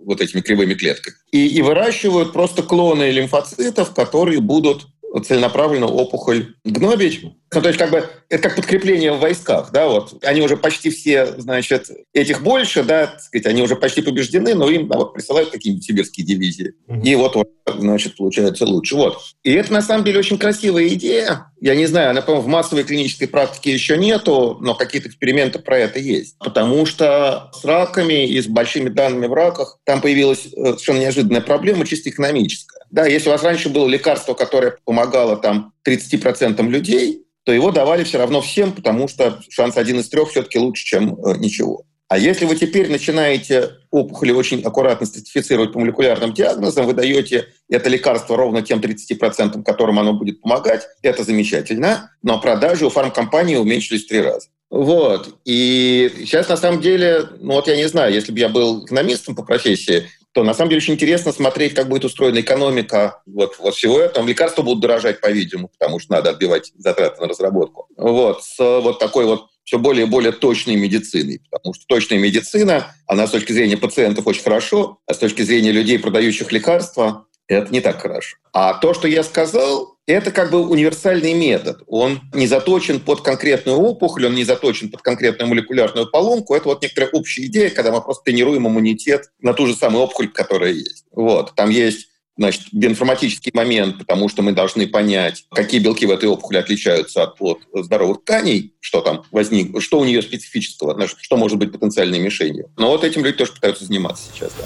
вот 0.00 0.22
этими 0.22 0.40
кривыми 0.40 0.72
клетками. 0.72 1.14
И, 1.30 1.46
и 1.46 1.60
выращивают 1.60 2.32
просто 2.32 2.62
клоны 2.62 3.10
лимфоцитов, 3.10 3.92
которые 3.92 4.40
будут 4.40 4.86
целенаправленно 5.24 5.86
опухоль 5.86 6.54
гнобить. 6.64 7.22
Ну, 7.22 7.62
то 7.62 7.68
есть 7.68 7.78
как 7.78 7.90
бы 7.90 8.06
это 8.28 8.42
как 8.42 8.56
подкрепление 8.56 9.12
в 9.12 9.20
войсках, 9.20 9.70
да, 9.72 9.88
вот. 9.88 10.22
Они 10.22 10.42
уже 10.42 10.58
почти 10.58 10.90
все, 10.90 11.26
значит, 11.38 11.90
этих 12.12 12.42
больше, 12.42 12.82
да, 12.82 13.06
так 13.06 13.22
сказать, 13.22 13.46
они 13.46 13.62
уже 13.62 13.74
почти 13.74 14.02
побеждены, 14.02 14.54
но 14.54 14.68
им 14.68 14.86
да, 14.86 14.98
вот, 14.98 15.14
присылают 15.14 15.50
какие-нибудь 15.50 15.84
сибирские 15.84 16.26
дивизии. 16.26 16.74
Mm-hmm. 16.88 17.02
И 17.04 17.14
вот, 17.14 17.36
вот, 17.36 17.48
значит, 17.66 18.16
получается 18.16 18.66
лучше. 18.66 18.96
Вот. 18.96 19.18
И 19.44 19.52
это 19.52 19.72
на 19.72 19.80
самом 19.80 20.04
деле 20.04 20.18
очень 20.18 20.36
красивая 20.36 20.88
идея. 20.88 21.50
Я 21.58 21.74
не 21.74 21.86
знаю, 21.86 22.10
она, 22.10 22.20
по-моему, 22.20 22.46
в 22.46 22.48
массовой 22.48 22.84
клинической 22.84 23.28
практике 23.28 23.72
еще 23.72 23.96
нету, 23.96 24.58
но 24.60 24.74
какие-то 24.74 25.08
эксперименты 25.08 25.58
про 25.58 25.78
это 25.78 25.98
есть. 25.98 26.36
Потому 26.38 26.84
что 26.84 27.50
с 27.54 27.64
раками 27.64 28.28
и 28.28 28.40
с 28.40 28.46
большими 28.46 28.90
данными 28.90 29.26
в 29.26 29.32
раках 29.32 29.78
там 29.84 30.02
появилась 30.02 30.46
э, 30.46 30.64
совершенно 30.64 30.98
неожиданная 30.98 31.40
проблема, 31.40 31.86
чисто 31.86 32.10
экономическая. 32.10 32.77
Да, 32.90 33.06
если 33.06 33.28
у 33.28 33.32
вас 33.32 33.42
раньше 33.42 33.68
было 33.68 33.88
лекарство, 33.88 34.34
которое 34.34 34.76
помогало 34.84 35.36
там 35.36 35.72
30% 35.86 36.62
людей, 36.68 37.24
то 37.44 37.52
его 37.52 37.70
давали 37.70 38.04
все 38.04 38.18
равно 38.18 38.40
всем, 38.40 38.72
потому 38.72 39.08
что 39.08 39.40
шанс 39.48 39.76
один 39.76 40.00
из 40.00 40.08
трех 40.08 40.30
все-таки 40.30 40.58
лучше, 40.58 40.84
чем 40.84 41.14
э, 41.14 41.38
ничего. 41.38 41.84
А 42.08 42.16
если 42.16 42.46
вы 42.46 42.56
теперь 42.56 42.90
начинаете 42.90 43.70
опухоли 43.90 44.32
очень 44.32 44.62
аккуратно 44.62 45.06
стратифицировать 45.06 45.74
по 45.74 45.78
молекулярным 45.78 46.32
диагнозам, 46.32 46.86
вы 46.86 46.94
даете 46.94 47.48
это 47.68 47.90
лекарство 47.90 48.34
ровно 48.34 48.62
тем 48.62 48.80
30%, 48.80 49.62
которым 49.62 49.98
оно 49.98 50.14
будет 50.14 50.40
помогать, 50.40 50.86
это 51.02 51.22
замечательно, 51.22 52.12
но 52.22 52.40
продажи 52.40 52.86
у 52.86 52.90
фармкомпании 52.90 53.56
уменьшились 53.56 54.04
в 54.04 54.08
три 54.08 54.22
раза. 54.22 54.48
Вот. 54.70 55.34
И 55.44 56.10
сейчас, 56.20 56.48
на 56.48 56.56
самом 56.56 56.80
деле, 56.80 57.24
ну 57.40 57.54
вот 57.54 57.68
я 57.68 57.76
не 57.76 57.88
знаю, 57.88 58.12
если 58.12 58.32
бы 58.32 58.38
я 58.38 58.48
был 58.48 58.84
экономистом 58.84 59.34
по 59.34 59.42
профессии, 59.42 60.06
то 60.32 60.44
на 60.44 60.54
самом 60.54 60.70
деле 60.70 60.78
очень 60.78 60.94
интересно 60.94 61.32
смотреть, 61.32 61.74
как 61.74 61.88
будет 61.88 62.04
устроена 62.04 62.40
экономика 62.40 63.22
вот, 63.26 63.58
вот 63.58 63.74
всего 63.74 64.00
этого. 64.00 64.26
Лекарства 64.26 64.62
будут 64.62 64.82
дорожать, 64.82 65.20
по-видимому, 65.20 65.68
потому 65.68 65.98
что 65.98 66.12
надо 66.12 66.30
отбивать 66.30 66.72
затраты 66.76 67.20
на 67.20 67.28
разработку. 67.28 67.88
Вот, 67.96 68.44
с 68.44 68.58
вот 68.58 68.98
такой 68.98 69.24
вот 69.24 69.46
все 69.68 69.78
более 69.78 70.06
и 70.06 70.08
более 70.08 70.32
точной 70.32 70.76
медициной. 70.76 71.42
Потому 71.50 71.74
что 71.74 71.84
точная 71.86 72.18
медицина, 72.18 72.94
она 73.06 73.26
с 73.26 73.30
точки 73.30 73.52
зрения 73.52 73.76
пациентов 73.76 74.26
очень 74.26 74.42
хорошо, 74.42 74.98
а 75.06 75.12
с 75.12 75.18
точки 75.18 75.42
зрения 75.42 75.72
людей, 75.72 75.98
продающих 75.98 76.50
лекарства, 76.52 77.26
это 77.48 77.72
не 77.72 77.80
так 77.80 78.00
хорошо. 78.00 78.36
А 78.52 78.74
то, 78.74 78.94
что 78.94 79.08
я 79.08 79.22
сказал, 79.24 79.96
это 80.06 80.30
как 80.30 80.50
бы 80.50 80.66
универсальный 80.66 81.32
метод. 81.32 81.82
Он 81.86 82.20
не 82.32 82.46
заточен 82.46 83.00
под 83.00 83.22
конкретную 83.22 83.78
опухоль, 83.78 84.26
он 84.26 84.34
не 84.34 84.44
заточен 84.44 84.90
под 84.90 85.02
конкретную 85.02 85.48
молекулярную 85.48 86.10
поломку. 86.10 86.54
Это 86.54 86.68
вот 86.68 86.82
некоторая 86.82 87.10
общая 87.10 87.46
идея, 87.46 87.70
когда 87.70 87.90
мы 87.90 88.02
просто 88.02 88.24
тренируем 88.24 88.68
иммунитет 88.68 89.30
на 89.40 89.54
ту 89.54 89.66
же 89.66 89.74
самую 89.74 90.04
опухоль, 90.04 90.28
которая 90.28 90.72
есть. 90.72 91.04
Вот. 91.10 91.54
Там 91.54 91.70
есть 91.70 92.08
значит, 92.36 92.62
биоинформатический 92.72 93.50
момент, 93.52 93.98
потому 93.98 94.28
что 94.28 94.42
мы 94.42 94.52
должны 94.52 94.86
понять, 94.86 95.44
какие 95.50 95.80
белки 95.80 96.06
в 96.06 96.10
этой 96.10 96.28
опухоли 96.28 96.58
отличаются 96.58 97.24
от, 97.24 97.40
от 97.40 97.60
здоровых 97.74 98.22
тканей, 98.22 98.74
что 98.80 99.00
там 99.00 99.24
возник, 99.32 99.82
что 99.82 99.98
у 99.98 100.04
нее 100.04 100.22
специфического, 100.22 101.06
что 101.06 101.36
может 101.36 101.58
быть 101.58 101.72
потенциальной 101.72 102.18
мишенью. 102.18 102.70
Но 102.76 102.88
вот 102.88 103.04
этим 103.04 103.24
люди 103.24 103.38
тоже 103.38 103.52
пытаются 103.52 103.84
заниматься 103.84 104.30
сейчас. 104.32 104.52
Да. 104.56 104.64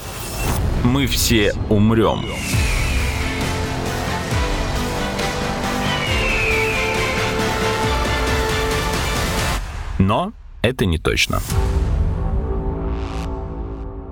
Мы 0.84 1.06
все 1.06 1.54
умрем. 1.70 2.26
Но 10.02 10.32
это 10.62 10.84
не 10.84 10.98
точно. 10.98 11.40